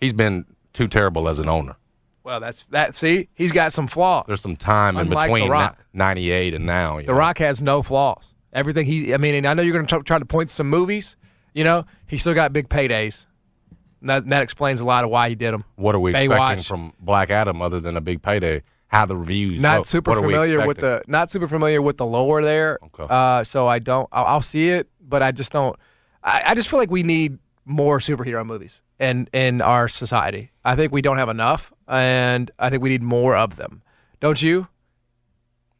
He's 0.00 0.12
been 0.12 0.44
too 0.72 0.88
terrible 0.88 1.28
as 1.28 1.38
an 1.38 1.48
owner. 1.48 1.76
Well, 2.24 2.40
that's 2.40 2.64
that. 2.64 2.96
See, 2.96 3.28
he's 3.34 3.52
got 3.52 3.72
some 3.72 3.86
flaws. 3.86 4.24
There's 4.26 4.40
some 4.40 4.56
time 4.56 4.96
in 4.96 5.06
Unlike 5.06 5.28
The 5.28 5.34
between 5.34 5.50
Rock. 5.50 5.78
'98 5.94 6.54
and 6.54 6.66
now. 6.66 6.98
The 7.00 7.06
know? 7.06 7.12
Rock 7.14 7.38
has 7.38 7.62
no 7.62 7.82
flaws. 7.82 8.34
Everything 8.52 8.86
he, 8.86 9.14
I 9.14 9.16
mean, 9.16 9.34
and 9.34 9.46
I 9.46 9.54
know 9.54 9.62
you're 9.62 9.72
going 9.72 9.86
to 9.86 10.02
try 10.02 10.18
to 10.18 10.24
point 10.24 10.48
to 10.48 10.54
some 10.54 10.68
movies. 10.68 11.16
You 11.54 11.64
know, 11.64 11.84
he 12.06 12.18
still 12.18 12.34
got 12.34 12.52
big 12.52 12.68
paydays. 12.68 13.26
That, 14.02 14.28
that 14.28 14.42
explains 14.42 14.80
a 14.80 14.84
lot 14.84 15.04
of 15.04 15.10
why 15.10 15.28
he 15.28 15.34
did 15.34 15.52
them. 15.52 15.64
What 15.76 15.94
are 15.94 16.00
we 16.00 16.14
expecting 16.14 16.62
from 16.64 16.92
Black 17.00 17.30
Adam 17.30 17.60
other 17.60 17.80
than 17.80 17.96
a 17.96 18.00
big 18.00 18.22
payday? 18.22 18.62
How 18.88 19.06
the 19.06 19.16
reviews? 19.16 19.60
Not 19.60 19.80
what- 19.80 19.86
super 19.86 20.12
what 20.12 20.20
familiar 20.22 20.66
with 20.66 20.78
the, 20.78 21.02
not 21.06 21.30
super 21.30 21.46
familiar 21.46 21.80
with 21.80 21.96
the 21.96 22.06
lore 22.06 22.42
there. 22.42 22.78
Okay. 22.86 23.06
Uh, 23.08 23.44
so 23.44 23.68
I 23.68 23.78
don't. 23.78 24.08
I'll, 24.10 24.24
I'll 24.24 24.40
see 24.42 24.70
it, 24.70 24.88
but 25.00 25.22
I 25.22 25.30
just 25.32 25.52
don't. 25.52 25.76
I, 26.24 26.42
I 26.46 26.54
just 26.54 26.68
feel 26.68 26.78
like 26.80 26.90
we 26.90 27.02
need 27.04 27.38
more 27.64 27.98
superhero 28.00 28.44
movies 28.44 28.82
in 28.98 29.28
in 29.32 29.60
our 29.60 29.86
society. 29.86 30.50
I 30.64 30.74
think 30.74 30.92
we 30.92 31.02
don't 31.02 31.18
have 31.18 31.28
enough, 31.28 31.72
and 31.86 32.50
I 32.58 32.68
think 32.68 32.82
we 32.82 32.88
need 32.88 33.02
more 33.02 33.36
of 33.36 33.54
them. 33.56 33.82
Don't 34.18 34.42
you? 34.42 34.66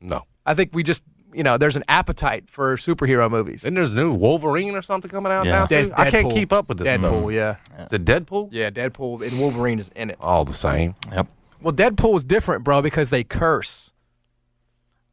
No. 0.01 0.25
I 0.47 0.55
think 0.55 0.71
we 0.73 0.83
just, 0.83 1.03
you 1.33 1.43
know, 1.43 1.57
there's 1.57 1.77
an 1.77 1.85
appetite 1.89 2.49
for 2.49 2.77
superhero 2.77 3.31
movies. 3.31 3.65
And 3.65 3.77
there's 3.77 3.95
new 3.95 4.13
Wolverine 4.13 4.75
or 4.75 4.83
something 4.83 5.11
coming 5.11 5.33
out 5.33 5.47
Yeah. 5.47 5.53
now. 5.61 5.67
Dead- 5.67 5.87
Too? 5.89 5.93
I 5.97 6.11
can't 6.11 6.27
Deadpool. 6.29 6.33
keep 6.35 6.53
up 6.53 6.69
with 6.69 6.79
this 6.79 6.87
Deadpool, 6.87 7.21
stuff. 7.21 7.33
yeah. 7.79 7.87
The 7.89 7.99
Deadpool? 7.99 8.49
Yeah, 8.53 8.71
Deadpool 8.71 9.23
and 9.23 9.41
Wolverine 9.41 9.79
is 9.79 9.91
in 9.95 10.11
it. 10.11 10.17
All 10.21 10.45
the 10.45 10.53
same. 10.55 10.95
Yep. 11.13 11.27
Well, 11.63 11.75
Deadpool 11.75 12.17
is 12.17 12.25
different, 12.25 12.65
bro, 12.65 12.83
because 12.83 13.11
they 13.11 13.23
curse. 13.25 13.93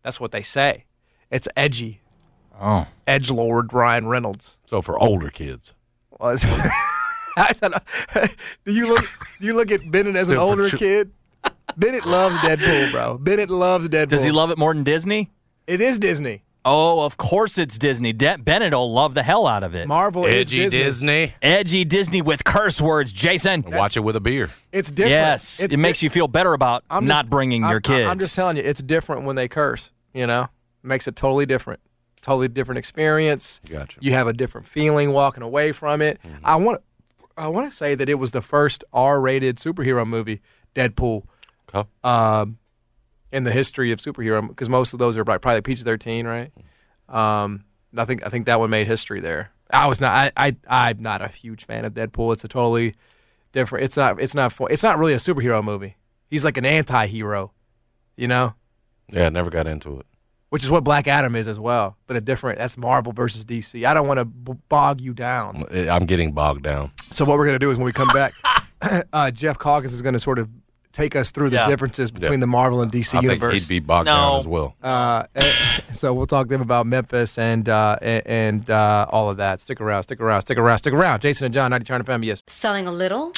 That's 0.03 0.19
what 0.19 0.31
they 0.31 0.41
say. 0.41 0.85
It's 1.29 1.47
edgy. 1.57 2.01
Oh. 2.59 2.87
Edge 3.05 3.29
Lord 3.29 3.73
Ryan 3.73 4.07
Reynolds. 4.07 4.57
So 4.65 4.81
for 4.81 4.97
older 4.97 5.29
kids. 5.29 5.73
Well, 6.19 6.31
it's- 6.33 6.45
I 7.37 7.53
don't 7.61 7.71
know. 7.71 8.23
do 8.65 8.73
you 8.73 8.87
look? 8.87 9.05
Do 9.39 9.45
you 9.45 9.53
look 9.53 9.71
at 9.71 9.81
Bennett 9.91 10.15
as 10.15 10.29
an 10.29 10.35
Super 10.35 10.41
older 10.41 10.69
true. 10.69 10.79
kid? 10.79 11.11
Bennett 11.75 12.05
loves 12.07 12.35
Deadpool, 12.39 12.91
bro. 12.91 13.17
Bennett 13.19 13.51
loves 13.51 13.87
Deadpool. 13.89 14.07
Does 14.07 14.23
he 14.23 14.31
love 14.31 14.49
it 14.49 14.57
more 14.57 14.73
than 14.73 14.83
Disney? 14.83 15.29
It 15.67 15.81
is 15.81 15.99
Disney. 15.99 16.43
Oh, 16.69 17.05
of 17.05 17.15
course 17.17 17.57
it's 17.57 17.77
Disney. 17.77 18.11
De- 18.11 18.37
Bennett 18.37 18.73
will 18.73 18.91
love 18.91 19.13
the 19.13 19.23
hell 19.23 19.47
out 19.47 19.63
of 19.63 19.73
it. 19.75 19.87
Marvel 19.87 20.25
is 20.25 20.47
Edgy 20.47 20.57
Disney. 20.59 20.79
Disney. 20.83 21.33
Edgy 21.41 21.85
Disney 21.85 22.21
with 22.21 22.43
curse 22.43 22.81
words, 22.81 23.13
Jason. 23.13 23.63
Watch 23.65 23.95
it 23.95 24.01
with 24.01 24.15
a 24.17 24.19
beer. 24.19 24.49
It's 24.73 24.89
different. 24.91 25.11
Yes, 25.11 25.61
It's 25.61 25.73
it 25.73 25.77
makes 25.77 25.99
di- 26.01 26.05
you 26.07 26.09
feel 26.09 26.27
better 26.27 26.53
about 26.53 26.83
I'm 26.89 27.03
just- 27.03 27.07
not 27.07 27.29
bringing 27.29 27.63
I'm- 27.63 27.71
your 27.71 27.79
kids. 27.79 28.07
I'm 28.09 28.19
just 28.19 28.35
telling 28.35 28.57
you, 28.57 28.63
it's 28.63 28.81
different 28.81 29.23
when 29.23 29.35
they 29.37 29.47
curse. 29.47 29.91
You 30.13 30.27
know, 30.27 30.43
it 30.43 30.87
makes 30.87 31.07
it 31.07 31.15
totally 31.15 31.45
different. 31.45 31.79
Totally 32.21 32.49
different 32.49 32.79
experience. 32.79 33.61
Gotcha. 33.69 33.99
You 34.01 34.11
have 34.11 34.27
a 34.27 34.33
different 34.33 34.67
feeling 34.67 35.11
walking 35.13 35.43
away 35.43 35.71
from 35.71 36.01
it. 36.01 36.19
Mm-hmm. 36.25 36.45
I 36.45 36.55
want. 36.57 36.81
I 37.37 37.47
want 37.49 37.69
to 37.69 37.75
say 37.75 37.93
that 37.93 38.09
it 38.09 38.15
was 38.15 38.31
the 38.31 38.41
first 38.41 38.83
R-rated 38.91 39.57
superhero 39.57 40.05
movie, 40.07 40.41
Deadpool, 40.73 41.23
Okay. 41.73 41.87
um, 42.03 42.57
in 43.31 43.43
the 43.43 43.51
history 43.51 43.91
of 43.91 43.99
superhero. 44.01 44.47
Because 44.47 44.69
most 44.69 44.93
of 44.93 44.99
those 44.99 45.17
are 45.17 45.23
probably 45.25 45.61
PG-13, 45.61 46.25
right? 46.25 46.51
Um, 47.09 47.63
I 47.95 48.05
think 48.05 48.25
I 48.25 48.29
think 48.29 48.45
that 48.45 48.59
one 48.59 48.69
made 48.69 48.87
history 48.87 49.19
there. 49.21 49.51
I 49.71 49.87
was 49.87 49.99
not. 50.01 50.31
I, 50.37 50.55
I 50.67 50.89
I'm 50.89 51.01
not 51.01 51.21
a 51.21 51.27
huge 51.29 51.65
fan 51.65 51.85
of 51.85 51.93
Deadpool. 51.93 52.33
It's 52.33 52.43
a 52.43 52.47
totally 52.47 52.93
different. 53.51 53.85
It's 53.85 53.97
not. 53.97 54.21
It's 54.21 54.35
not. 54.35 54.53
It's 54.69 54.83
not 54.83 54.97
really 54.97 55.13
a 55.13 55.17
superhero 55.17 55.63
movie. 55.63 55.95
He's 56.29 56.43
like 56.43 56.57
an 56.57 56.65
anti-hero, 56.65 57.53
you 58.17 58.27
know, 58.27 58.53
Yeah, 59.13 59.27
I 59.27 59.29
never 59.29 59.49
got 59.49 59.65
into 59.65 59.97
it. 60.01 60.05
which 60.49 60.61
is 60.65 60.69
what 60.69 60.83
Black 60.83 61.07
Adam 61.07 61.37
is 61.37 61.47
as 61.47 61.57
well. 61.57 61.95
But 62.05 62.17
a 62.17 62.21
different. 62.21 62.59
That's 62.59 62.77
Marvel 62.77 63.13
versus 63.13 63.45
DC. 63.45 63.85
I 63.85 63.93
don't 63.93 64.07
want 64.07 64.17
to 64.19 64.25
b- 64.25 64.59
bog 64.67 64.99
you 64.99 65.13
down. 65.13 65.63
I'm 65.71 66.05
getting 66.05 66.33
bogged 66.33 66.63
down. 66.63 66.91
So 67.11 67.23
what 67.23 67.37
we're 67.37 67.45
gonna 67.45 67.59
do 67.59 67.71
is 67.71 67.77
when 67.77 67.85
we 67.85 67.93
come 67.93 68.09
back, 68.13 68.33
uh, 69.13 69.31
Jeff 69.31 69.57
Calkins 69.57 69.93
is 69.93 70.01
gonna 70.01 70.19
sort 70.19 70.39
of 70.39 70.49
take 70.97 71.15
us 71.15 71.31
through 71.31 71.49
the 71.51 71.57
Yeah. 71.57 71.67
differences 71.67 72.09
between 72.11 72.33
Yeah. 72.39 72.39
the 72.41 72.47
Marvel 72.47 72.81
and 72.81 72.91
DC 72.91 73.17
I 73.17 73.21
think 73.21 73.31
universe. 73.33 73.67
he'd 73.67 73.69
be 73.75 73.79
bogged 73.79 74.07
No. 74.07 74.15
down 74.15 74.35
as 74.37 74.47
well. 74.47 74.75
Uh, 74.83 75.23
eh, 75.35 75.41
so 75.93 76.13
we'll 76.13 76.25
talk 76.25 76.47
to 76.47 76.49
them 76.53 76.61
about 76.61 76.85
Memphis 76.87 77.37
and 77.37 77.69
uh, 77.69 77.97
and, 78.01 78.23
and 78.25 78.69
uh, 78.71 79.05
all 79.09 79.29
of 79.29 79.37
that. 79.37 79.61
Stick 79.61 79.79
around, 79.79 80.03
stick 80.03 80.19
around, 80.19 80.41
stick 80.41 80.57
around, 80.57 80.79
stick 80.79 80.93
around. 80.93 81.21
Jason 81.21 81.45
and 81.45 81.53
John, 81.53 81.69
90 81.71 81.85
Turn 81.85 82.03
FM, 82.03 82.25
yes. 82.25 82.41
Selling 82.47 82.87
a 82.87 82.91
little 82.91 83.31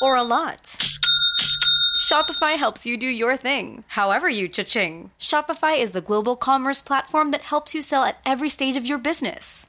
or 0.00 0.16
a 0.16 0.22
lot? 0.22 0.76
Shopify 2.10 2.56
helps 2.58 2.84
you 2.84 2.96
do 2.98 3.06
your 3.06 3.36
thing, 3.36 3.84
however 3.88 4.28
you 4.28 4.48
cha-ching. 4.48 5.10
Shopify 5.20 5.78
is 5.78 5.92
the 5.92 6.00
global 6.00 6.36
commerce 6.36 6.82
platform 6.82 7.30
that 7.30 7.42
helps 7.42 7.74
you 7.74 7.80
sell 7.80 8.02
at 8.04 8.18
every 8.26 8.48
stage 8.48 8.76
of 8.76 8.84
your 8.84 8.98
business. 8.98 9.68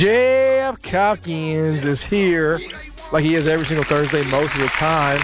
Jeff 0.00 0.80
Calkins 0.82 1.84
is 1.84 2.02
here, 2.02 2.58
like 3.12 3.24
he 3.24 3.34
is 3.34 3.46
every 3.46 3.66
single 3.66 3.84
Thursday, 3.84 4.22
most 4.30 4.54
of 4.54 4.60
the 4.60 4.68
time. 4.68 5.20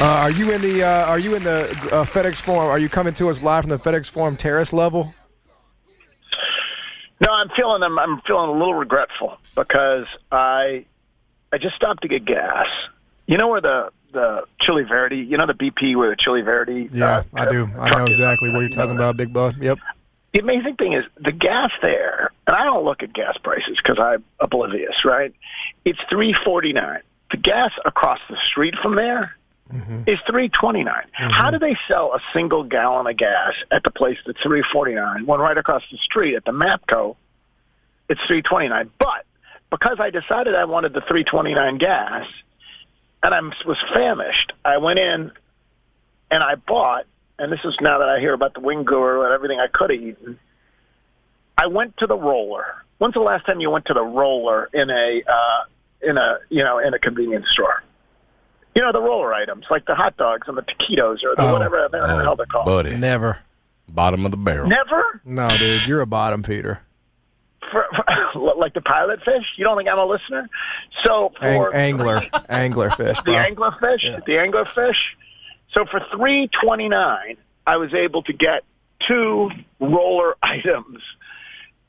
Uh, 0.00 0.04
are 0.04 0.30
you 0.30 0.50
in 0.52 0.62
the 0.62 0.82
uh, 0.82 1.06
Are 1.06 1.18
you 1.18 1.34
in 1.34 1.42
the 1.42 1.70
uh, 1.92 2.04
FedEx 2.04 2.36
Forum? 2.40 2.68
Are 2.70 2.78
you 2.78 2.88
coming 2.88 3.12
to 3.14 3.28
us 3.28 3.42
live 3.42 3.64
from 3.64 3.70
the 3.70 3.78
FedEx 3.78 4.08
Forum 4.08 4.36
terrace 4.36 4.72
level? 4.72 5.14
No, 7.20 7.32
I'm 7.32 7.50
feeling 7.56 7.82
I'm, 7.82 7.98
I'm 7.98 8.20
feeling 8.26 8.48
a 8.48 8.52
little 8.52 8.74
regretful 8.74 9.36
because 9.54 10.06
I 10.30 10.86
I 11.52 11.58
just 11.58 11.76
stopped 11.76 12.02
to 12.02 12.08
get 12.08 12.24
gas. 12.24 12.66
You 13.26 13.36
know 13.36 13.48
where 13.48 13.60
the 13.60 13.90
the 14.12 14.44
Chili 14.60 14.84
Verde, 14.84 15.16
you 15.16 15.36
know 15.36 15.46
the 15.46 15.52
BP 15.54 15.96
where 15.96 16.10
the 16.10 16.16
Chili 16.18 16.42
Verde. 16.42 16.88
Yeah, 16.92 17.18
uh, 17.18 17.22
I 17.34 17.50
do. 17.50 17.70
I 17.78 17.90
know 17.90 18.04
exactly 18.04 18.50
what 18.50 18.60
you're 18.60 18.68
talking 18.70 18.96
about, 18.96 19.16
Big 19.16 19.32
Bud. 19.32 19.56
Yep. 19.60 19.78
The 20.32 20.40
amazing 20.40 20.76
thing 20.76 20.94
is 20.94 21.04
the 21.22 21.32
gas 21.32 21.70
there, 21.82 22.30
and 22.46 22.56
I 22.56 22.64
don't 22.64 22.84
look 22.84 23.02
at 23.02 23.12
gas 23.12 23.36
prices 23.42 23.76
because 23.76 23.98
I'm 24.00 24.24
oblivious, 24.40 25.04
right? 25.04 25.34
It's 25.84 25.98
three 26.08 26.34
forty 26.44 26.72
nine. 26.72 27.00
The 27.30 27.36
gas 27.36 27.70
across 27.84 28.18
the 28.30 28.36
street 28.50 28.74
from 28.82 28.96
there 28.96 29.36
mm-hmm. 29.70 30.02
is 30.06 30.18
three 30.30 30.48
twenty 30.48 30.84
How 31.12 31.50
mm-hmm. 31.50 31.50
do 31.52 31.58
they 31.58 31.76
sell 31.90 32.14
a 32.14 32.20
single 32.32 32.64
gallon 32.64 33.06
of 33.06 33.16
gas 33.18 33.52
at 33.70 33.82
the 33.84 33.90
place 33.90 34.16
that's 34.26 34.40
three 34.42 34.64
forty 34.72 34.94
nine 34.94 35.26
when 35.26 35.40
right 35.40 35.58
across 35.58 35.82
the 35.90 35.98
street 35.98 36.34
at 36.34 36.44
the 36.46 36.52
Mapco, 36.52 37.16
it's 38.08 38.20
three 38.26 38.40
twenty 38.40 38.68
nine? 38.68 38.90
But 38.98 39.26
because 39.70 39.98
I 40.00 40.08
decided 40.08 40.54
I 40.54 40.64
wanted 40.64 40.94
the 40.94 41.02
three 41.08 41.24
twenty 41.24 41.54
nine 41.54 41.76
gas, 41.76 42.24
and 43.22 43.34
I 43.34 43.40
was 43.66 43.78
famished, 43.94 44.52
I 44.64 44.78
went 44.78 44.98
in 44.98 45.30
and 46.30 46.42
I 46.42 46.54
bought. 46.54 47.04
And 47.42 47.50
this 47.52 47.58
is 47.64 47.74
now 47.80 47.98
that 47.98 48.08
I 48.08 48.20
hear 48.20 48.34
about 48.34 48.54
the 48.54 48.60
wing 48.60 48.84
guru 48.84 49.22
and 49.24 49.32
everything 49.34 49.58
I 49.58 49.66
could 49.66 49.90
have 49.90 50.00
eaten. 50.00 50.38
I 51.60 51.66
went 51.66 51.96
to 51.98 52.06
the 52.06 52.14
roller. 52.16 52.64
When's 52.98 53.14
the 53.14 53.20
last 53.20 53.46
time 53.46 53.58
you 53.60 53.68
went 53.68 53.86
to 53.86 53.94
the 53.94 54.02
roller 54.02 54.68
in 54.72 54.88
a 54.90 55.22
uh, 55.28 56.08
in 56.08 56.16
a 56.18 56.38
you 56.50 56.62
know 56.62 56.78
in 56.78 56.94
a 56.94 57.00
convenience 57.00 57.46
store? 57.52 57.82
You 58.76 58.82
know 58.82 58.92
the 58.92 59.00
roller 59.00 59.34
items 59.34 59.64
like 59.70 59.84
the 59.86 59.94
hot 59.96 60.16
dogs 60.16 60.46
and 60.46 60.56
the 60.56 60.62
taquitos 60.62 61.18
or 61.24 61.34
the 61.36 61.42
Oh. 61.42 61.52
whatever 61.52 61.88
the 61.90 61.98
hell 62.22 62.36
they're 62.36 62.46
called. 62.46 62.66
buddy. 62.66 62.94
Never. 62.96 63.40
Bottom 63.88 64.24
of 64.24 64.30
the 64.30 64.36
barrel. 64.38 64.68
Never 64.68 65.20
No, 65.24 65.48
dude, 65.48 65.86
you're 65.88 66.00
a 66.00 66.06
bottom 66.06 66.42
feeder. 66.44 66.80
for, 67.72 67.84
for, 68.32 68.54
like 68.56 68.72
the 68.72 68.80
pilot 68.80 69.18
fish. 69.24 69.44
You 69.58 69.64
don't 69.64 69.76
think 69.76 69.88
I'm 69.88 69.98
a 69.98 70.06
listener? 70.06 70.48
So 71.04 71.32
Ang- 71.42 71.68
angler, 71.74 72.22
angler 72.48 72.90
fish, 72.90 73.18
the 73.18 73.22
bro. 73.24 73.34
anglerfish, 73.34 74.24
the 74.24 74.32
anglerfish. 74.32 74.94
So 75.76 75.84
for 75.90 76.00
three 76.14 76.48
twenty 76.64 76.88
nine, 76.88 77.36
I 77.66 77.76
was 77.76 77.92
able 77.94 78.22
to 78.24 78.32
get 78.32 78.64
two 79.08 79.50
roller 79.80 80.36
items, 80.42 81.02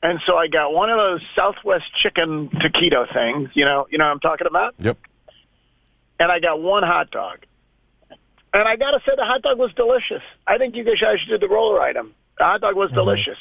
and 0.02 0.20
so 0.26 0.36
I 0.36 0.46
got 0.48 0.72
one 0.72 0.90
of 0.90 0.96
those 0.96 1.20
Southwest 1.36 1.84
chicken 2.02 2.48
taquito 2.48 3.12
things. 3.12 3.50
You 3.54 3.64
know, 3.64 3.86
you 3.90 3.98
know 3.98 4.04
what 4.06 4.12
I'm 4.12 4.20
talking 4.20 4.46
about. 4.46 4.74
Yep. 4.78 4.98
And 6.20 6.30
I 6.30 6.38
got 6.40 6.60
one 6.62 6.82
hot 6.84 7.10
dog, 7.10 7.38
and 8.10 8.62
I 8.68 8.76
gotta 8.76 9.00
say 9.06 9.12
the 9.16 9.24
hot 9.24 9.42
dog 9.42 9.58
was 9.58 9.72
delicious. 9.74 10.22
I 10.46 10.58
think 10.58 10.76
you 10.76 10.84
guys 10.84 10.94
should 10.98 11.28
do 11.28 11.38
the 11.38 11.52
roller 11.52 11.80
item. 11.80 12.14
The 12.38 12.44
hot 12.44 12.60
dog 12.60 12.76
was 12.76 12.88
Mm-hmm. 12.88 12.96
delicious. 12.96 13.38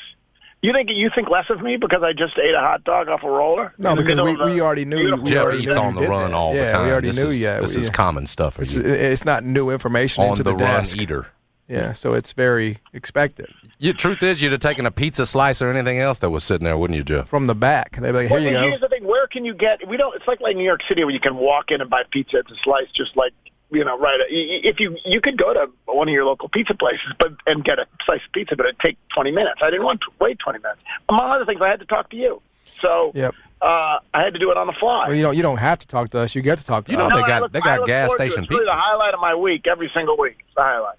You 0.64 0.72
think 0.72 0.90
you 0.94 1.10
think 1.14 1.30
less 1.30 1.46
of 1.50 1.62
me 1.62 1.76
because 1.76 2.02
I 2.04 2.14
just 2.14 2.38
ate 2.38 2.56
a 2.56 2.60
hot 2.60 2.86
dog 2.86 3.10
off 3.10 3.22
a 3.24 3.30
roller? 3.30 3.74
No, 3.78 3.96
because 3.98 4.20
we, 4.22 4.34
the- 4.36 4.46
we 4.46 4.62
already 4.62 4.86
knew. 4.86 5.18
We 5.18 5.30
Jeff 5.32 5.44
already 5.44 5.64
eats 5.66 5.76
knew 5.76 5.82
on 5.82 5.94
the 5.96 6.08
run 6.08 6.32
that. 6.32 6.36
all 6.38 6.56
yeah, 6.56 6.66
the 6.68 6.72
time. 6.72 6.86
we 6.86 6.92
already 6.92 7.10
this 7.10 7.20
knew. 7.22 7.28
is, 7.28 7.40
yeah, 7.40 7.60
this 7.60 7.76
we- 7.76 7.82
is 7.82 7.90
common 7.90 8.26
stuff 8.26 8.58
It's, 8.60 8.74
it's 8.76 9.26
not 9.26 9.44
new 9.44 9.70
information 9.70 10.24
On 10.24 10.30
into 10.30 10.44
the, 10.44 10.52
the, 10.52 10.64
run 10.64 10.78
desk. 10.80 10.96
eater. 10.98 11.28
Yeah, 11.68 11.92
so 11.94 12.14
it's 12.14 12.34
very 12.34 12.80
expected 12.94 13.48
You, 13.80 13.94
truth 13.94 14.22
is, 14.24 14.42
you'd 14.42 14.52
have 14.52 14.60
taken 14.62 14.86
a 14.86 14.92
pizza 14.92 15.26
slice 15.26 15.62
or 15.62 15.70
anything 15.72 15.98
else 16.00 16.20
that 16.20 16.30
was 16.30 16.44
sitting 16.44 16.66
there, 16.66 16.78
wouldn't 16.78 16.96
you, 16.98 17.04
Jeff? 17.04 17.28
from 17.30 17.46
the 17.48 17.56
back. 17.56 17.98
they'd 17.98 18.12
be 18.12 18.18
like, 18.20 18.28
here 18.30 18.38
Well, 18.38 18.44
you 18.46 18.52
go. 18.52 18.62
Here's 18.70 18.82
the 18.82 18.88
thing: 18.90 19.04
where 19.06 19.28
can 19.28 19.44
you 19.46 19.54
get? 19.54 19.86
We 19.88 19.98
don't. 19.98 20.16
It's 20.16 20.28
like 20.28 20.40
like 20.42 20.56
New 20.56 20.64
York 20.66 20.82
City, 20.88 21.04
where 21.04 21.14
you 21.14 21.20
can 21.20 21.36
walk 21.36 21.66
in 21.70 21.82
and 21.82 21.90
buy 21.90 22.04
pizza 22.12 22.38
at 22.38 22.46
the 22.48 22.56
slice, 22.64 22.88
just 22.96 23.16
like 23.18 23.34
you 23.74 23.84
know, 23.84 23.98
right. 23.98 24.20
If 24.30 24.80
you 24.80 24.98
you 25.06 25.20
could 25.22 25.38
go 25.38 25.54
to 25.54 25.68
one 25.86 26.08
of 26.08 26.14
your 26.14 26.26
local 26.26 26.50
pizza 26.50 26.74
places, 26.74 27.12
but 27.20 27.34
and 27.48 27.64
get 27.64 27.80
a 27.80 27.86
slice 28.06 28.22
of 28.26 28.32
pizza, 28.34 28.56
but 28.56 28.66
it'd 28.68 28.80
take 28.80 28.98
20 29.16 29.32
minutes. 29.32 29.60
I 29.64 29.70
didn't 29.70 29.84
want 29.86 30.02
to 30.02 30.08
wait 30.20 30.38
20 30.40 30.60
minutes. 30.60 30.82
Among 31.10 31.32
other 31.32 31.46
things, 31.46 31.62
I 31.62 31.70
had 31.70 31.80
to 31.80 31.86
talk 31.86 32.10
to 32.12 32.16
you, 32.16 32.42
so 32.82 33.12
Yep. 33.16 33.34
uh, 33.62 33.66
I 34.14 34.24
had 34.24 34.34
to 34.34 34.40
do 34.40 34.52
it 34.52 34.58
on 34.58 34.68
the 34.68 34.74
fly. 34.80 35.08
Well, 35.08 35.16
you 35.16 35.24
don't. 35.24 35.36
You 35.36 35.42
don't 35.44 35.58
have 35.58 35.80
to 35.80 35.88
talk 35.88 36.10
to 36.12 36.20
us. 36.20 36.36
You 36.36 36.42
get 36.42 36.60
to 36.60 36.66
talk 36.66 36.86
to 36.86 36.92
You 36.92 36.98
know 36.98 37.10
they 37.10 37.22
got 37.22 37.42
look- 37.44 37.52
they 37.52 37.60
I 37.62 37.78
got 37.78 37.88
gas 37.88 38.10
forward 38.12 38.18
to 38.20 38.24
it. 38.24 38.30
station 38.32 38.44
It's 38.44 38.50
really 38.52 38.62
pizza. 38.62 38.72
the 38.72 38.78
highlight 38.80 39.14
of 39.14 39.20
my 39.20 39.36
week 39.36 39.66
every 39.68 39.92
single 39.94 40.18
week. 40.18 40.38
It's 40.40 40.56
the 40.56 40.62
highlight. 40.64 40.98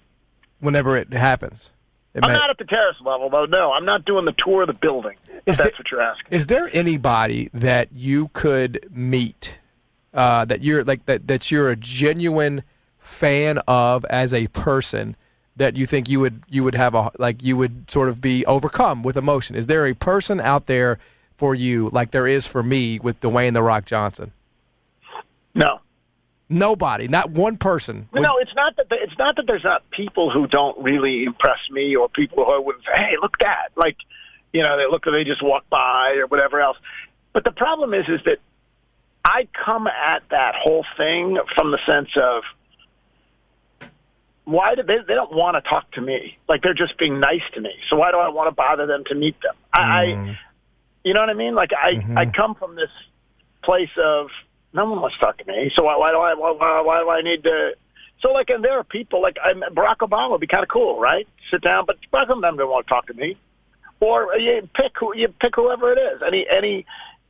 whenever 0.59 0.95
it 0.97 1.13
happens. 1.13 1.71
It 2.13 2.23
I'm 2.23 2.31
may- 2.31 2.37
not 2.37 2.49
at 2.49 2.57
the 2.57 2.63
terrace 2.63 2.95
level, 3.03 3.29
though. 3.29 3.45
No, 3.45 3.73
I'm 3.73 3.83
not 3.85 4.05
doing 4.05 4.23
the 4.23 4.33
tour 4.37 4.61
of 4.61 4.67
the 4.67 4.73
building. 4.73 5.15
If 5.27 5.41
Is 5.45 5.57
that's 5.57 5.71
the- 5.71 5.75
what 5.77 5.91
you're 5.91 6.01
asking. 6.01 6.27
Is 6.31 6.47
there 6.47 6.69
anybody 6.71 7.49
that 7.53 7.89
you 7.93 8.29
could 8.29 8.87
meet 8.89 9.59
uh, 10.15 10.45
that 10.45 10.63
you're 10.63 10.83
like 10.83 11.05
that 11.05 11.27
that 11.27 11.51
you're 11.51 11.69
a 11.69 11.75
genuine 11.75 12.63
fan 12.99 13.59
of 13.67 14.03
as 14.05 14.33
a 14.33 14.47
person 14.47 15.15
that 15.57 15.75
you 15.75 15.85
think 15.85 16.09
you 16.09 16.19
would 16.19 16.41
you 16.49 16.63
would 16.63 16.75
have 16.75 16.95
a 16.95 17.11
like 17.19 17.43
you 17.43 17.55
would 17.57 17.89
sort 17.91 18.09
of 18.09 18.19
be 18.21 18.45
overcome 18.45 19.03
with 19.03 19.15
emotion? 19.17 19.55
Is 19.55 19.67
there 19.67 19.85
a 19.85 19.93
person 19.93 20.39
out 20.39 20.65
there 20.65 20.97
for 21.35 21.53
you 21.53 21.89
like 21.93 22.11
there 22.11 22.27
is 22.27 22.47
for 22.47 22.63
me 22.63 22.97
with 22.99 23.19
Dwayne 23.19 23.53
the 23.53 23.61
Rock 23.63 23.85
Johnson? 23.85 24.31
No. 25.53 25.79
Nobody, 26.47 27.07
not 27.07 27.31
one 27.31 27.57
person. 27.57 28.07
would- 28.11 28.21
No, 28.21 28.37
it's 28.39 28.53
not 28.55 28.75
that. 28.75 28.85
It's 28.91 29.17
not 29.17 29.35
that 29.37 29.47
there's 29.47 29.63
not 29.63 29.81
people 29.89 30.29
who 30.29 30.45
don't 30.45 30.77
really 30.77 31.23
impress 31.23 31.57
me, 31.71 31.95
or 31.95 32.07
people 32.09 32.45
who 32.45 32.51
I 32.51 32.59
wouldn't 32.59 32.83
say, 32.85 32.91
"Hey, 32.95 33.15
look 33.19 33.35
that!" 33.39 33.69
Like, 33.75 33.97
you 34.53 34.61
know, 34.61 34.77
they 34.77 34.85
look, 34.85 35.05
they 35.05 35.23
just 35.23 35.41
walk 35.41 35.67
by 35.71 36.13
or 36.17 36.27
whatever 36.27 36.61
else. 36.61 36.77
But 37.33 37.45
the 37.45 37.51
problem 37.51 37.95
is, 37.95 38.05
is 38.07 38.21
that 38.25 38.37
I 39.25 39.47
come 39.65 39.87
at 39.87 40.21
that 40.29 40.53
whole 40.55 40.85
thing 40.97 41.39
from 41.55 41.71
the 41.71 41.79
sense 41.87 42.09
of 42.15 42.43
why 44.43 44.75
do 44.75 44.83
they? 44.83 44.97
They 45.07 45.15
don't 45.15 45.33
want 45.33 45.55
to 45.57 45.67
talk 45.67 45.91
to 45.93 46.01
me. 46.01 46.37
Like 46.47 46.61
they're 46.61 46.75
just 46.75 46.99
being 46.99 47.19
nice 47.19 47.41
to 47.55 47.61
me. 47.61 47.71
So 47.89 47.95
why 47.95 48.11
do 48.11 48.17
I 48.17 48.29
want 48.29 48.47
to 48.47 48.55
bother 48.55 48.85
them 48.85 49.03
to 49.07 49.15
meet 49.15 49.35
them? 49.41 49.55
I, 49.73 49.81
I 49.81 50.37
you 51.03 51.15
know 51.15 51.21
what 51.21 51.29
I 51.29 51.33
mean? 51.33 51.55
Like 51.55 51.71
I, 51.73 52.21
I 52.21 52.25
come 52.27 52.53
from 52.53 52.75
this 52.75 52.91
place 53.63 53.89
of 53.97 54.27
no 54.73 54.85
one 54.85 55.01
wants 55.01 55.17
to 55.17 55.25
talk 55.25 55.37
to 55.39 55.45
me. 55.45 55.71
So 55.75 55.83
why, 55.85 55.97
why 55.97 56.11
do 56.11 56.17
I 56.19 56.35
why, 56.35 56.81
why, 56.81 56.99
do 56.99 57.09
I 57.09 57.21
need 57.21 57.43
to? 57.43 57.71
So 58.21 58.31
like, 58.31 58.49
and 58.49 58.63
there 58.63 58.77
are 58.77 58.83
people 58.83 59.21
like 59.23 59.37
I'm, 59.43 59.61
Barack 59.73 59.97
Obama 59.97 60.31
would 60.31 60.41
be 60.41 60.47
kind 60.47 60.63
of 60.63 60.69
cool, 60.69 60.99
right? 60.99 61.27
Sit 61.49 61.61
down, 61.61 61.85
but 61.87 61.97
Barack 62.13 62.27
Obama 62.27 62.57
doesn't 62.57 62.69
want 62.69 62.85
to 62.85 62.89
talk 62.89 63.07
to 63.07 63.13
me. 63.15 63.37
Or 63.99 64.33
uh, 64.33 64.37
you 64.37 64.69
pick 64.75 64.91
who 64.99 65.15
you 65.15 65.29
pick 65.41 65.55
whoever 65.55 65.91
it 65.91 65.97
is. 65.97 66.21
Any 66.25 66.45
any 66.47 66.85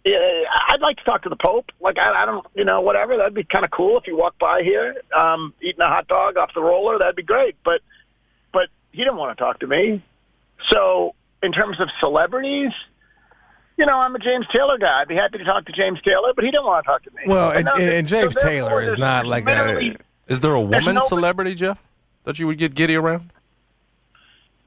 I'd 0.06 0.82
like 0.82 0.98
to 0.98 1.04
talk 1.04 1.24
to 1.24 1.30
the 1.30 1.36
Pope. 1.36 1.72
Like 1.80 1.98
I, 1.98 2.24
I 2.24 2.26
don't, 2.26 2.46
you 2.54 2.64
know, 2.64 2.82
whatever. 2.82 3.18
That'd 3.18 3.34
be 3.34 3.44
kind 3.44 3.66
of 3.66 3.72
cool 3.72 3.98
if 3.98 4.06
you 4.08 4.16
walk 4.16 4.38
by 4.40 4.62
here, 4.64 4.96
um, 5.18 5.54
eating 5.62 5.82
a 5.82 5.88
hot 5.88 6.08
dog 6.08 6.38
off 6.38 6.52
the 6.54 6.62
roller. 6.62 7.00
That'd 7.00 7.16
be 7.16 7.24
great. 7.24 7.56
But, 7.64 7.82
but 8.54 8.68
he 8.92 9.00
didn't 9.00 9.18
want 9.18 9.36
to 9.38 9.44
talk 9.44 9.60
to 9.62 9.68
me. 9.68 10.04
So 10.72 11.16
in 11.42 11.52
terms 11.52 11.80
of 11.80 11.90
celebrities, 12.00 12.72
you 13.78 13.86
know, 13.86 13.94
I'm 13.98 14.16
a 14.16 14.20
James 14.20 14.46
Taylor 14.54 14.78
guy. 14.78 15.02
I'd 15.02 15.08
be 15.08 15.16
happy 15.16 15.38
to 15.40 15.44
talk 15.44 15.66
to 15.66 15.72
James 15.72 16.00
Taylor, 16.04 16.34
but 16.36 16.46
he 16.46 16.52
didn't 16.52 16.66
want 16.66 16.86
to 16.86 16.88
talk 16.88 17.04
to 17.04 17.12
me. 17.12 17.24
Well, 17.28 17.52
and, 17.52 17.68
and, 17.68 17.82
and 17.82 18.08
James 18.08 18.36
therefore, 18.36 18.50
Taylor 18.50 18.82
is 18.82 18.98
not 18.98 19.26
like 19.26 19.48
a 19.48 19.96
Is 20.28 20.40
there 20.40 20.54
a 20.54 20.62
woman 20.62 20.96
no- 20.96 21.06
celebrity, 21.08 21.56
Jeff, 21.56 21.78
that 22.24 22.40
you 22.40 22.48
would 22.48 22.58
get 22.58 22.74
giddy 22.74 22.96
around? 22.96 23.32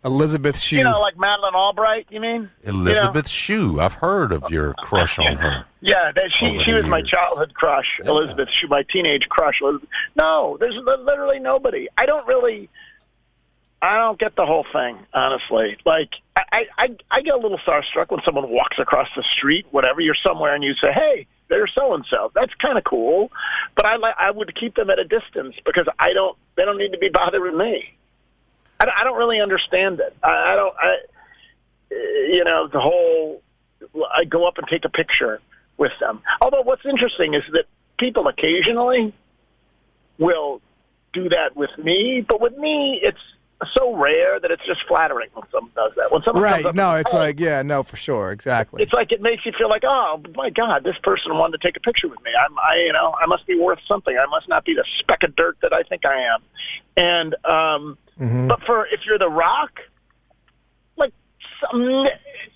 Elizabeth 0.05 0.59
Shue. 0.59 0.79
You 0.79 0.85
know, 0.85 1.01
like 1.01 1.17
Madeleine 1.19 1.55
Albright. 1.55 2.07
You 2.11 2.21
mean 2.21 2.51
You 2.65 2.73
know? 2.73 2.79
Elizabeth 2.81 3.29
Shue. 3.29 3.81
I've 3.81 3.95
heard 3.95 4.33
of 4.33 4.45
your 4.51 4.75
crush 4.75 5.19
on 5.19 5.37
her. 5.37 5.65
Yeah, 5.81 6.11
that 6.13 6.31
she 6.41 6.61
she 6.65 6.73
the 6.73 6.79
was 6.79 6.87
my 6.87 7.03
childhood 7.03 7.55
crush, 7.55 7.87
Elizabeth. 8.05 8.49
She 8.61 8.67
my 8.67 8.83
teenage 8.93 9.23
crush. 9.29 9.55
Elizabeth. 9.63 9.89
No, 10.17 10.57
there's 10.59 10.75
literally 10.75 11.39
nobody. 11.39 11.87
I 11.97 12.05
don't 12.05 12.27
really. 12.27 12.69
I 13.81 13.97
don't 13.97 14.19
get 14.19 14.35
the 14.35 14.45
whole 14.45 14.67
thing, 14.73 14.99
honestly. 15.15 15.77
Like 15.87 16.11
I, 16.37 16.65
I 16.77 16.89
I 17.13 17.21
get 17.21 17.35
a 17.35 17.39
little 17.39 17.59
starstruck 17.59 18.11
when 18.11 18.21
someone 18.25 18.51
walks 18.51 18.77
across 18.81 19.07
the 19.15 19.23
street, 19.37 19.67
whatever. 19.71 20.01
You're 20.01 20.17
somewhere 20.27 20.53
and 20.53 20.65
you 20.65 20.75
say, 20.83 20.93
"Hey, 20.93 21.29
they're 21.49 21.69
so 21.69 21.95
and 21.95 22.05
so." 22.11 22.33
That's 22.35 22.53
kind 22.55 22.77
of 22.77 22.83
cool, 22.83 23.31
but 23.77 23.87
I 23.87 23.97
li- 23.99 24.19
I 24.19 24.33
would 24.33 24.53
keep 24.59 24.75
them 24.75 24.91
at 24.91 24.99
a 24.99 25.05
distance 25.05 25.55
because 25.65 25.87
I 26.01 26.13
don't. 26.13 26.37
They 26.57 26.65
don't 26.65 26.79
need 26.79 26.91
to 26.91 26.99
be 26.99 27.09
bothering 27.09 27.57
me. 27.57 27.95
I, 28.81 28.87
I 29.01 29.05
don't 29.05 29.17
really 29.17 29.41
understand 29.41 30.01
it. 30.01 30.17
I, 30.23 30.53
I 30.53 30.57
don't. 30.57 30.75
I, 30.77 30.97
you 31.91 32.45
know, 32.45 32.69
the 32.69 32.81
whole. 32.81 33.43
I 34.15 34.25
go 34.25 34.47
up 34.47 34.59
and 34.59 34.67
take 34.69 34.85
a 34.85 34.89
picture 34.89 35.41
with 35.77 35.93
them. 36.01 36.21
Although 36.43 36.63
what's 36.63 36.85
interesting 36.85 37.35
is 37.35 37.43
that 37.53 37.65
people 37.99 38.27
occasionally 38.27 39.15
will 40.19 40.61
do 41.13 41.29
that 41.29 41.57
with 41.57 41.71
me, 41.79 42.25
but 42.27 42.41
with 42.41 42.57
me, 42.57 43.01
it's 43.03 43.19
so 43.77 43.97
rare 43.97 44.39
that 44.39 44.51
it's 44.51 44.65
just 44.67 44.81
flattering 44.87 45.29
when 45.35 45.45
someone 45.51 45.73
does 45.75 45.93
that. 45.97 46.13
When 46.13 46.23
someone 46.23 46.45
comes 46.45 46.65
right. 46.65 46.75
No, 46.75 46.95
it's 46.95 47.13
like 47.13 47.41
yeah, 47.41 47.63
no, 47.63 47.83
for 47.83 47.97
sure, 47.97 48.31
exactly. 48.31 48.83
it's 48.83 48.93
like 48.93 49.11
it 49.11 49.21
makes 49.21 49.45
you 49.45 49.53
feel 49.59 49.69
like, 49.69 49.83
oh 49.85 50.23
my 50.37 50.51
God, 50.51 50.85
this 50.85 50.97
person 51.03 51.35
wanted 51.37 51.61
to 51.61 51.67
take 51.67 51.77
a 51.77 51.81
picture 51.81 52.07
with 52.09 52.23
me. 52.23 52.31
I'm, 52.39 52.57
I, 52.59 52.77
you 52.87 52.93
know, 52.93 53.15
I 53.21 53.27
must 53.27 53.47
be 53.47 53.59
worth 53.59 53.81
something. 53.89 54.17
I 54.17 54.27
must 54.31 54.49
not 54.49 54.65
be 54.65 54.75
the 54.75 54.85
speck 55.01 55.25
of 55.25 55.35
dirt 55.35 55.59
that 55.63 55.73
I 55.73 55.83
think 55.83 56.05
I 56.05 56.35
am. 56.35 56.43
And, 56.97 57.35
um, 57.45 57.99
Mm-hmm. 58.21 58.49
but 58.49 58.61
for 58.67 58.85
if 58.87 59.01
you're 59.07 59.17
the 59.19 59.29
Rock, 59.29 59.79
like, 60.97 61.13
some, 61.61 61.81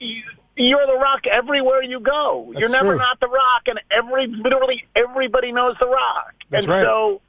you, 0.01 0.23
you're 0.57 0.87
the 0.89 0.99
Rock 0.99 1.21
everywhere 1.31 1.85
you 1.85 2.01
go. 2.01 2.53
you're 2.59 2.69
never 2.69 2.95
true. 2.95 2.99
not 2.99 3.21
the 3.21 3.29
Rock, 3.29 3.63
and 3.67 3.79
every 3.91 4.27
literally 4.27 4.85
everybody 4.97 5.53
knows 5.53 5.77
the 5.79 5.87
Rock. 5.87 6.35
That's 6.51 6.65
and 6.65 6.73
right. 6.73 6.85
so. 6.85 7.21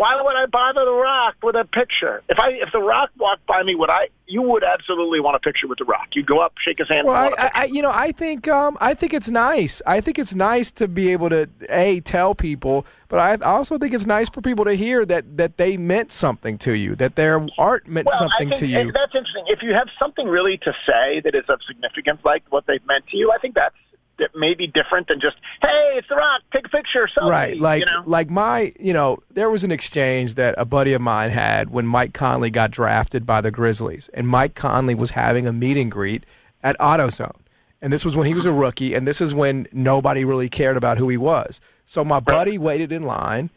Why 0.00 0.16
would 0.22 0.34
I 0.34 0.46
bother 0.46 0.82
the 0.86 0.94
Rock 0.94 1.34
with 1.42 1.56
a 1.56 1.66
picture? 1.66 2.22
If 2.30 2.38
I 2.38 2.52
if 2.52 2.72
the 2.72 2.80
Rock 2.80 3.10
walked 3.18 3.44
by 3.46 3.62
me, 3.62 3.74
would 3.74 3.90
I? 3.90 4.08
You 4.26 4.40
would 4.40 4.64
absolutely 4.64 5.20
want 5.20 5.36
a 5.36 5.40
picture 5.40 5.68
with 5.68 5.76
the 5.76 5.84
Rock. 5.84 6.08
You'd 6.14 6.26
go 6.26 6.38
up, 6.38 6.54
shake 6.64 6.78
his 6.78 6.88
hand. 6.88 7.06
Well, 7.06 7.16
and 7.16 7.34
want 7.36 7.38
a 7.38 7.42
I, 7.42 7.46
I, 7.46 7.62
I, 7.62 7.64
you 7.64 7.82
know, 7.82 7.92
I 7.92 8.10
think, 8.10 8.48
um, 8.48 8.78
I 8.80 8.94
think 8.94 9.12
it's 9.12 9.30
nice. 9.30 9.82
I 9.86 10.00
think 10.00 10.18
it's 10.18 10.34
nice 10.34 10.72
to 10.72 10.88
be 10.88 11.12
able 11.12 11.28
to 11.28 11.50
a 11.68 12.00
tell 12.00 12.34
people, 12.34 12.86
but 13.08 13.18
I 13.18 13.44
also 13.44 13.76
think 13.76 13.92
it's 13.92 14.06
nice 14.06 14.30
for 14.30 14.40
people 14.40 14.64
to 14.64 14.72
hear 14.72 15.04
that 15.04 15.36
that 15.36 15.58
they 15.58 15.76
meant 15.76 16.12
something 16.12 16.56
to 16.58 16.72
you, 16.72 16.94
that 16.94 17.16
their 17.16 17.46
art 17.58 17.86
meant 17.86 18.06
well, 18.06 18.18
something 18.18 18.52
I 18.52 18.54
to 18.54 18.66
you. 18.66 18.92
That's 18.92 19.14
interesting. 19.14 19.44
If 19.48 19.62
you 19.62 19.74
have 19.74 19.88
something 19.98 20.26
really 20.26 20.56
to 20.64 20.72
say 20.86 21.20
that 21.24 21.34
is 21.34 21.44
of 21.50 21.60
significance, 21.68 22.20
like 22.24 22.42
what 22.48 22.64
they've 22.66 22.86
meant 22.86 23.06
to 23.08 23.18
you, 23.18 23.32
I 23.32 23.38
think 23.38 23.54
that's 23.54 23.76
that 24.20 24.30
may 24.34 24.54
be 24.54 24.66
different 24.66 25.08
than 25.08 25.20
just, 25.20 25.36
"Hey, 25.62 25.94
it's 25.96 26.08
The 26.08 26.14
Rock, 26.14 26.42
take 26.52 26.66
a 26.66 26.68
picture." 26.68 27.08
Selfie, 27.16 27.28
Right, 27.28 27.58
like 27.58 27.80
you 27.80 27.86
know? 27.86 28.02
like 28.06 28.30
my, 28.30 28.72
you 28.78 28.92
know, 28.92 29.18
there 29.32 29.50
was 29.50 29.64
an 29.64 29.72
exchange 29.72 30.36
that 30.36 30.54
a 30.56 30.64
buddy 30.64 30.92
of 30.92 31.00
mine 31.02 31.30
had 31.30 31.70
when 31.70 31.86
Mike 31.86 32.12
Conley 32.14 32.50
got 32.50 32.70
drafted 32.70 33.26
by 33.26 33.40
the 33.40 33.50
Grizzlies, 33.50 34.08
and 34.14 34.28
Mike 34.28 34.54
Conley 34.54 34.94
was 34.94 35.10
having 35.10 35.46
a 35.46 35.52
meet 35.52 35.76
and 35.76 35.90
greet 35.90 36.24
at 36.62 36.78
AutoZone, 36.78 37.36
and 37.82 37.92
this 37.92 38.04
was 38.04 38.16
when 38.16 38.26
he 38.26 38.34
was 38.34 38.46
a 38.46 38.52
rookie, 38.52 38.94
and 38.94 39.08
this 39.08 39.20
is 39.20 39.34
when 39.34 39.66
nobody 39.72 40.24
really 40.24 40.48
cared 40.48 40.76
about 40.76 40.98
who 40.98 41.08
he 41.08 41.16
was. 41.16 41.60
So 41.86 42.04
my 42.04 42.20
buddy 42.20 42.56
waited 42.58 42.92
in 42.92 43.02
line, 43.02 43.50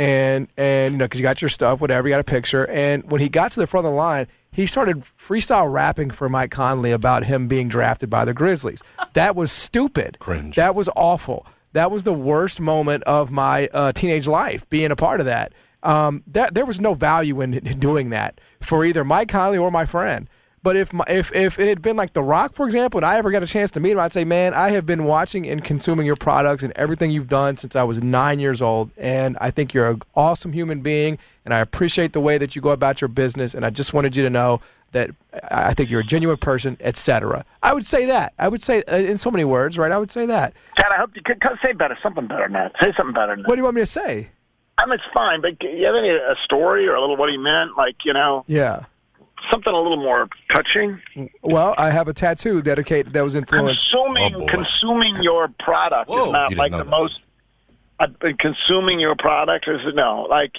and 0.00 0.48
and 0.56 0.94
you 0.94 0.98
know, 0.98 1.04
because 1.04 1.20
you 1.20 1.22
got 1.22 1.42
your 1.42 1.50
stuff, 1.50 1.80
whatever, 1.80 2.08
you 2.08 2.14
got 2.14 2.20
a 2.20 2.24
picture, 2.24 2.68
and 2.70 3.08
when 3.10 3.20
he 3.20 3.28
got 3.28 3.52
to 3.52 3.60
the 3.60 3.66
front 3.66 3.86
of 3.86 3.92
the 3.92 3.96
line. 3.96 4.26
He 4.52 4.66
started 4.66 5.04
freestyle 5.16 5.72
rapping 5.72 6.10
for 6.10 6.28
Mike 6.28 6.50
Conley 6.50 6.90
about 6.90 7.22
him 7.22 7.46
being 7.46 7.68
drafted 7.68 8.10
by 8.10 8.24
the 8.24 8.34
Grizzlies. 8.34 8.82
That 9.12 9.36
was 9.36 9.52
stupid. 9.52 10.18
Cringe. 10.18 10.56
That 10.56 10.74
was 10.74 10.88
awful. 10.96 11.46
That 11.72 11.92
was 11.92 12.02
the 12.02 12.12
worst 12.12 12.60
moment 12.60 13.04
of 13.04 13.30
my 13.30 13.68
uh, 13.68 13.92
teenage 13.92 14.26
life, 14.26 14.68
being 14.68 14.90
a 14.90 14.96
part 14.96 15.20
of 15.20 15.26
that. 15.26 15.52
Um, 15.84 16.24
that 16.26 16.54
there 16.54 16.66
was 16.66 16.80
no 16.80 16.94
value 16.94 17.40
in, 17.40 17.54
in 17.54 17.78
doing 17.78 18.10
that 18.10 18.40
for 18.60 18.84
either 18.84 19.04
Mike 19.04 19.28
Conley 19.28 19.56
or 19.56 19.70
my 19.70 19.84
friend. 19.84 20.28
But 20.62 20.76
if 20.76 20.92
my, 20.92 21.04
if 21.08 21.34
if 21.34 21.58
it 21.58 21.68
had 21.68 21.80
been 21.80 21.96
like 21.96 22.12
The 22.12 22.22
Rock, 22.22 22.52
for 22.52 22.66
example, 22.66 22.98
and 22.98 23.06
I 23.06 23.16
ever 23.16 23.30
got 23.30 23.42
a 23.42 23.46
chance 23.46 23.70
to 23.72 23.80
meet 23.80 23.92
him, 23.92 23.98
I'd 23.98 24.12
say, 24.12 24.24
man, 24.24 24.52
I 24.52 24.70
have 24.70 24.84
been 24.84 25.04
watching 25.04 25.46
and 25.46 25.64
consuming 25.64 26.04
your 26.04 26.16
products 26.16 26.62
and 26.62 26.72
everything 26.76 27.10
you've 27.10 27.28
done 27.28 27.56
since 27.56 27.74
I 27.74 27.82
was 27.82 28.02
nine 28.02 28.40
years 28.40 28.60
old, 28.60 28.90
and 28.98 29.38
I 29.40 29.50
think 29.50 29.72
you're 29.72 29.88
an 29.88 30.02
awesome 30.14 30.52
human 30.52 30.82
being, 30.82 31.18
and 31.46 31.54
I 31.54 31.60
appreciate 31.60 32.12
the 32.12 32.20
way 32.20 32.36
that 32.36 32.54
you 32.54 32.60
go 32.60 32.70
about 32.70 33.00
your 33.00 33.08
business, 33.08 33.54
and 33.54 33.64
I 33.64 33.70
just 33.70 33.94
wanted 33.94 34.16
you 34.16 34.22
to 34.22 34.30
know 34.30 34.60
that 34.92 35.10
I 35.50 35.72
think 35.72 35.90
you're 35.90 36.00
a 36.00 36.04
genuine 36.04 36.36
person, 36.36 36.76
etc. 36.80 37.44
I 37.62 37.72
would 37.72 37.86
say 37.86 38.04
that. 38.06 38.34
I 38.38 38.48
would 38.48 38.60
say 38.60 38.82
uh, 38.82 38.96
in 38.96 39.18
so 39.18 39.30
many 39.30 39.44
words, 39.44 39.78
right? 39.78 39.92
I 39.92 39.96
would 39.98 40.10
say 40.10 40.26
that. 40.26 40.52
Chad, 40.78 40.92
I 40.92 40.98
hope 40.98 41.12
you 41.14 41.22
could 41.24 41.40
could 41.40 41.58
say 41.64 41.72
better, 41.72 41.96
something 42.02 42.26
better 42.26 42.42
than 42.42 42.52
that. 42.52 42.72
Say 42.82 42.92
something 42.96 43.14
better 43.14 43.32
than 43.34 43.42
that. 43.42 43.48
What 43.48 43.54
do 43.54 43.60
you 43.60 43.64
want 43.64 43.76
me 43.76 43.82
to 43.82 43.86
say? 43.86 44.30
I 44.76 44.86
mean, 44.86 44.94
it's 44.94 45.04
fine, 45.14 45.40
but 45.40 45.62
you 45.62 45.86
have 45.86 45.94
any 45.94 46.10
a 46.10 46.34
story 46.44 46.88
or 46.88 46.94
a 46.94 47.00
little 47.00 47.16
what 47.16 47.30
he 47.30 47.36
meant, 47.38 47.76
like 47.76 47.96
you 48.04 48.12
know, 48.12 48.44
Yeah. 48.46 48.80
Something 49.50 49.72
a 49.72 49.76
little 49.80 49.96
more 50.02 50.28
touching? 50.54 51.00
Well, 51.42 51.74
I 51.78 51.90
have 51.90 52.08
a 52.08 52.12
tattoo 52.12 52.62
dedicated 52.62 53.12
that 53.12 53.22
was 53.22 53.34
influenced. 53.34 53.90
Consuming 53.90 54.34
Oh, 54.34 54.46
consuming 54.46 55.22
your 55.22 55.48
product 55.60 56.10
Whoa, 56.10 56.26
is 56.26 56.32
not 56.32 56.54
like 56.54 56.72
the 56.72 56.78
that. 56.78 56.86
most. 56.88 57.18
I've 57.98 58.18
been 58.18 58.36
consuming 58.36 59.00
your 59.00 59.14
product 59.16 59.66
is 59.68 59.80
no 59.94 60.26
like. 60.28 60.52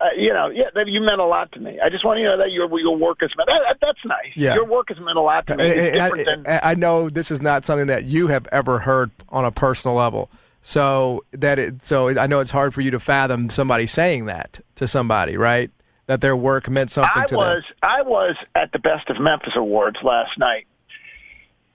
Uh, 0.00 0.04
you 0.16 0.32
know, 0.32 0.48
yeah, 0.48 0.66
that 0.76 0.86
you 0.86 1.00
meant 1.00 1.20
a 1.20 1.24
lot 1.24 1.50
to 1.50 1.58
me. 1.58 1.76
I 1.84 1.88
just 1.88 2.04
want 2.04 2.20
you 2.20 2.26
to 2.26 2.36
know 2.36 2.38
that 2.38 2.52
your 2.52 2.68
your 2.78 2.96
work 2.96 3.18
has 3.20 3.30
meant 3.36 3.48
that, 3.48 3.60
that- 3.68 3.78
that's 3.80 3.98
nice. 4.04 4.30
Yeah. 4.36 4.54
Your 4.54 4.64
work 4.64 4.90
has 4.90 4.98
meant 5.00 5.18
a 5.18 5.20
lot 5.20 5.44
to 5.48 5.56
me. 5.56 5.64
And- 5.68 5.72
It's 5.80 5.96
and 5.98 6.14
different 6.14 6.46
I, 6.46 6.52
than 6.52 6.60
I 6.62 6.74
know 6.74 7.10
this 7.10 7.32
is 7.32 7.42
not 7.42 7.64
something 7.64 7.88
that 7.88 8.04
you 8.04 8.28
have 8.28 8.46
ever 8.52 8.78
heard 8.78 9.10
on 9.30 9.44
a 9.44 9.50
personal 9.50 9.96
level. 9.96 10.30
So 10.62 11.24
that 11.32 11.58
it, 11.58 11.84
so 11.84 12.16
I 12.16 12.28
know 12.28 12.38
it's 12.38 12.52
hard 12.52 12.74
for 12.74 12.80
you 12.80 12.92
to 12.92 13.00
fathom 13.00 13.50
somebody 13.50 13.86
saying 13.86 14.26
that 14.26 14.60
to 14.76 14.86
somebody, 14.86 15.36
right? 15.36 15.72
That 16.08 16.22
their 16.22 16.34
work 16.34 16.68
meant 16.70 16.90
something 16.90 17.22
I 17.22 17.26
to 17.26 17.36
was 17.36 17.62
them. 17.64 17.78
I 17.82 18.02
was 18.02 18.34
at 18.54 18.72
the 18.72 18.78
Best 18.78 19.08
of 19.10 19.20
Memphis 19.20 19.52
Awards 19.54 19.98
last 20.02 20.38
night 20.38 20.66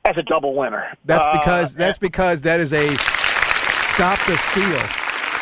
as 0.06 0.18
a 0.18 0.24
double 0.24 0.56
winner. 0.56 0.92
That's 1.06 1.24
Uh, 1.24 1.38
because 1.38 1.76
that's 1.76 2.00
because 2.00 2.42
that 2.42 2.60
is 2.60 2.74
a 2.74 2.82
stop 3.94 4.20
the 4.26 4.36
steal. 4.38 4.80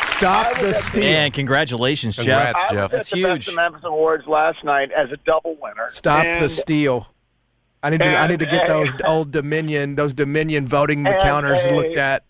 Stop 0.04 0.58
the 0.60 0.74
steal. 0.74 1.00
Man, 1.00 1.30
congratulations, 1.30 2.16
Congrats, 2.16 2.60
Jeff. 2.60 2.70
I 2.70 2.74
Jeff. 2.74 2.82
was 2.82 2.90
That's 2.92 3.12
at 3.12 3.16
the 3.16 3.22
Best 3.22 3.44
huge. 3.46 3.48
of 3.48 3.54
Memphis 3.56 3.80
Awards 3.84 4.26
last 4.26 4.62
night 4.62 4.90
as 4.92 5.10
a 5.10 5.16
double 5.24 5.56
winner. 5.60 5.88
Stop 5.88 6.24
And- 6.24 6.40
the 6.44 6.48
steal. 6.50 7.08
I 7.82 7.90
need 7.90 7.98
to 8.00 8.14
I 8.16 8.26
need 8.28 8.40
to 8.40 8.46
get 8.46 8.68
and- 8.68 8.68
those 8.68 8.92
old 9.06 9.30
Dominion 9.32 9.94
those 9.96 10.12
Dominion 10.12 10.68
voting 10.68 11.04
counters 11.04 11.66
a- 11.66 11.74
looked 11.74 11.96
at. 11.96 12.24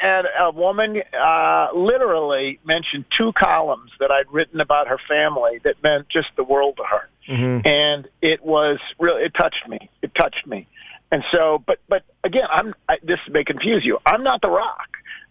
And 0.00 0.26
a 0.40 0.50
woman 0.50 1.02
uh, 1.18 1.68
literally 1.74 2.58
mentioned 2.64 3.04
two 3.16 3.32
columns 3.32 3.90
that 4.00 4.10
I'd 4.10 4.30
written 4.32 4.60
about 4.60 4.88
her 4.88 4.98
family 5.08 5.60
that 5.64 5.82
meant 5.82 6.08
just 6.08 6.28
the 6.36 6.44
world 6.44 6.76
to 6.78 6.82
her, 6.84 7.08
Mhm. 7.28 7.66
and 7.66 8.08
it 8.20 8.44
was 8.44 8.78
really 8.98 9.22
it 9.22 9.32
touched 9.40 9.66
me. 9.68 9.88
It 10.02 10.12
touched 10.14 10.46
me, 10.46 10.66
and 11.12 11.22
so, 11.32 11.62
but 11.66 11.78
but 11.88 12.02
again, 12.24 12.46
I'm 12.50 12.74
I, 12.88 12.96
this 13.02 13.20
may 13.30 13.44
confuse 13.44 13.84
you. 13.84 13.98
I'm 14.04 14.22
not 14.24 14.40
the 14.42 14.50
Rock, 14.50 14.88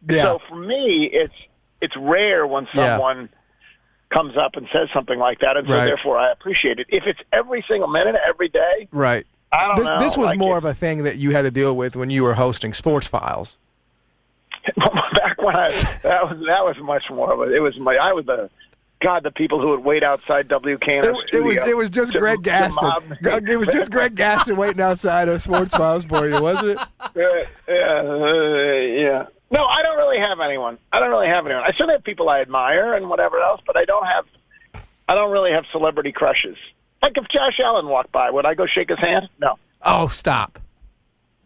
Yeah. 0.09 0.23
so 0.23 0.39
for 0.47 0.55
me, 0.55 1.09
it's 1.11 1.33
it's 1.81 1.95
rare 1.97 2.47
when 2.47 2.67
Yeah. 2.73 2.95
someone 2.97 3.29
comes 4.15 4.37
up 4.37 4.55
and 4.55 4.67
says 4.71 4.87
something 4.93 5.19
like 5.19 5.39
that, 5.39 5.57
and 5.57 5.67
so 5.67 5.73
Right. 5.73 5.85
therefore 5.85 6.17
I 6.19 6.31
appreciate 6.31 6.79
it. 6.79 6.85
If 6.89 7.03
it's 7.05 7.19
every 7.33 7.65
single 7.67 7.89
minute, 7.89 8.15
every 8.27 8.47
day, 8.47 8.87
Right. 8.91 9.25
I 9.51 9.67
don't 9.67 9.75
This 9.77 9.89
know. 9.89 9.99
this 9.99 10.17
was 10.17 10.27
like 10.29 10.39
more 10.39 10.55
it- 10.55 10.59
of 10.59 10.65
a 10.65 10.73
thing 10.73 11.03
that 11.03 11.17
you 11.17 11.31
had 11.31 11.41
to 11.43 11.51
deal 11.51 11.75
with 11.75 11.95
when 11.95 12.09
you 12.09 12.23
were 12.23 12.35
hosting 12.35 12.73
Sports 12.73 13.07
Files. 13.07 13.57
back 15.15 15.41
when 15.41 15.55
I 15.55 15.69
that 16.03 16.23
was 16.23 16.37
that 16.47 16.63
was 16.63 16.77
much 16.81 17.03
more 17.09 17.33
of 17.33 17.39
a 17.41 17.53
it 17.53 17.59
was 17.59 17.77
my 17.79 17.95
I 17.95 18.13
was 18.13 18.25
the 18.25 18.49
God 19.01 19.23
the 19.23 19.31
people 19.31 19.59
who 19.59 19.69
would 19.69 19.83
wait 19.83 20.03
outside 20.05 20.47
WKN 20.47 21.03
It, 21.03 21.33
it 21.33 21.43
was 21.43 21.67
it 21.67 21.75
was 21.75 21.89
just 21.89 22.13
to- 22.13 22.19
Greg 22.19 22.41
Gaston. 22.43 23.17
It 23.21 23.57
was 23.59 23.67
just 23.67 23.91
Greg 23.91 24.15
Gaston 24.15 24.55
waiting 24.55 24.79
outside 24.81 25.27
of 25.27 25.41
Sports 25.41 25.75
Files 25.75 26.05
for 26.05 26.27
you, 26.29 26.41
wasn't 26.41 26.79
it? 26.79 26.79
Uh, 27.01 27.09
yeah 27.67 27.99
uh, 27.99 28.73
yeah. 29.11 29.25
No 29.51 29.65
I 29.65 29.81
don't 29.83 29.97
really 29.97 30.19
have 30.19 30.39
anyone. 30.39 30.77
I 30.91 30.99
don't 30.99 31.09
really 31.09 31.27
have 31.27 31.45
anyone. 31.45 31.63
I 31.63 31.71
still 31.73 31.89
have 31.89 32.03
people 32.03 32.29
I 32.29 32.39
admire 32.41 32.93
and 32.93 33.09
whatever 33.09 33.39
else 33.41 33.61
but 33.67 33.75
I 33.77 33.85
don't 33.85 34.05
have 34.05 34.25
I 35.09 35.15
don't 35.15 35.31
really 35.31 35.51
have 35.51 35.65
celebrity 35.71 36.11
crushes. 36.13 36.55
Like 37.01 37.13
if 37.17 37.25
Josh 37.27 37.59
Allen 37.63 37.87
walked 37.87 38.11
by 38.13 38.31
would 38.31 38.45
I 38.45 38.53
go 38.53 38.65
shake 38.65 38.89
his 38.89 38.99
hand? 38.99 39.27
No. 39.39 39.59
Oh, 39.85 40.07
stop. 40.07 40.59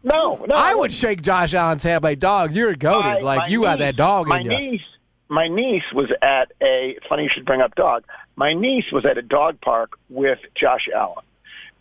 No, 0.03 0.35
no. 0.47 0.55
I 0.55 0.73
would 0.75 0.93
shake 0.93 1.21
Josh 1.21 1.53
Allen's 1.53 1.83
hand 1.83 2.03
like, 2.03 2.19
dog, 2.19 2.53
you're 2.53 2.75
goaded. 2.75 3.23
Like 3.23 3.49
you 3.49 3.63
got 3.63 3.79
that 3.79 3.95
dog 3.97 4.27
my 4.27 4.39
in 4.39 4.45
you. 4.51 4.57
niece, 4.57 4.81
my 5.29 5.47
niece 5.47 5.83
was 5.93 6.09
at 6.21 6.51
a. 6.61 6.93
It's 6.97 7.05
funny 7.07 7.23
you 7.23 7.29
should 7.33 7.45
bring 7.45 7.61
up 7.61 7.75
dog. 7.75 8.03
My 8.35 8.53
niece 8.53 8.85
was 8.91 9.05
at 9.05 9.17
a 9.17 9.21
dog 9.21 9.59
park 9.61 9.91
with 10.09 10.39
Josh 10.55 10.87
Allen. 10.95 11.23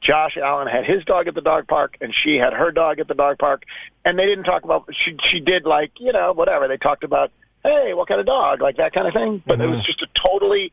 Josh 0.03 0.37
Allen 0.37 0.67
had 0.69 0.85
his 0.85 1.05
dog 1.05 1.27
at 1.29 1.35
the 1.35 1.41
dog 1.41 1.67
park, 1.69 1.97
and 2.01 2.15
she 2.25 2.37
had 2.37 2.53
her 2.53 2.71
dog 2.71 2.99
at 3.01 3.09
the 3.09 3.15
dog 3.15 3.39
park, 3.39 3.63
and 4.05 4.19
they 4.19 4.25
didn't 4.27 4.45
talk 4.45 4.65
about. 4.65 4.89
She 5.05 5.17
she 5.31 5.41
did 5.41 5.65
like 5.65 5.93
you 5.99 6.13
know 6.13 6.33
whatever 6.33 6.67
they 6.69 6.77
talked 6.79 7.05
about. 7.05 7.31
Hey, 7.65 7.93
what 7.95 8.07
kind 8.09 8.21
of 8.21 8.27
dog? 8.27 8.61
Like 8.63 8.77
that 8.77 8.93
kind 8.93 9.07
of 9.09 9.15
thing. 9.15 9.43
But 9.47 9.61
it 9.61 9.67
was 9.67 9.79
Mm-hmm. 9.81 9.87
just 9.87 10.03
a 10.03 10.07
totally. 10.29 10.73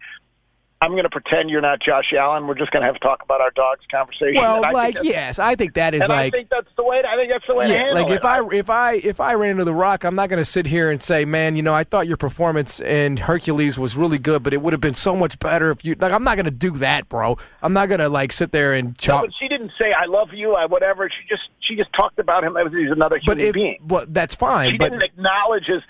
I'm 0.84 0.92
going 0.92 1.04
to 1.04 1.10
pretend 1.10 1.50
you're 1.50 1.62
not 1.62 1.80
Josh 1.82 2.12
Allen. 2.18 2.46
We're 2.46 2.56
just 2.56 2.72
going 2.72 2.82
to 2.82 2.86
have 2.88 2.96
to 2.96 3.00
talk 3.00 3.24
about 3.24 3.40
our 3.42 3.52
dogs 3.52 3.82
conversation. 3.90 4.36
Well, 4.36 4.58
And 4.58 4.66
I 4.66 4.84
think 4.92 4.96
like 4.98 5.04
yes, 5.06 5.40
I 5.40 5.56
think 5.56 5.74
that 5.76 5.94
is 5.94 6.02
and 6.02 6.10
like 6.10 6.34
I 6.34 6.38
think 6.38 6.50
that's 6.50 6.68
the 6.76 6.84
way. 6.84 7.02
I 7.08 7.16
think 7.16 7.32
that's 7.32 7.48
the 7.48 7.56
way 7.56 7.68
to 7.68 7.72
yeah, 7.74 7.78
handle 7.80 7.96
like 8.04 8.10
it. 8.12 8.16
if 8.16 8.26
I 8.26 8.42
if 8.54 8.70
I 8.70 8.94
if 8.96 9.20
I 9.22 9.34
ran 9.36 9.52
into 9.52 9.64
the 9.64 9.74
Rock, 9.74 10.04
I'm 10.04 10.16
not 10.16 10.30
going 10.30 10.40
to 10.42 10.46
sit 10.46 10.66
here 10.66 10.92
and 10.92 11.02
say, 11.02 11.24
man, 11.26 11.56
you 11.56 11.64
know, 11.64 11.74
I 11.74 11.84
thought 11.84 12.06
your 12.08 12.18
performance 12.18 12.80
in 12.82 13.18
Hercules 13.18 13.80
was 13.80 13.96
really 13.96 14.18
good, 14.20 14.44
but 14.44 14.54
it 14.54 14.62
would 14.62 14.74
have 14.74 14.82
been 14.82 14.94
so 14.96 15.16
much 15.16 15.40
better 15.40 15.72
if 15.72 15.86
you 15.86 15.96
like. 15.98 16.12
I'm 16.12 16.24
not 16.26 16.36
going 16.36 16.46
to 16.46 16.52
do 16.52 16.72
that, 16.72 17.08
bro. 17.10 17.38
I'm 17.62 17.74
not 17.74 17.88
going 17.88 18.00
to 18.02 18.10
like 18.10 18.32
sit 18.34 18.52
there 18.52 18.74
and 18.74 18.90
No, 18.90 18.94
chop. 19.00 19.22
but 19.24 19.32
she 19.40 19.48
didn't 19.48 19.72
say 19.80 19.94
"I 19.94 20.06
love 20.06 20.30
you," 20.34 20.54
I 20.56 20.66
whatever. 20.66 21.10
She 21.10 21.28
just 21.30 21.44
she 21.62 21.76
just 21.76 21.92
talked 21.94 22.20
about 22.20 22.44
him 22.44 22.58
as 22.58 22.72
he's 22.74 22.92
another 22.92 23.20
human 23.20 23.38
But 23.38 23.40
if 23.40 23.54
being. 23.54 23.78
well, 23.88 24.06
that's 24.10 24.36
fine. 24.36 24.72
She 24.72 24.78
but 24.78 24.90
didn't 24.92 25.04
acknowledge 25.04 25.66
his 25.66 25.82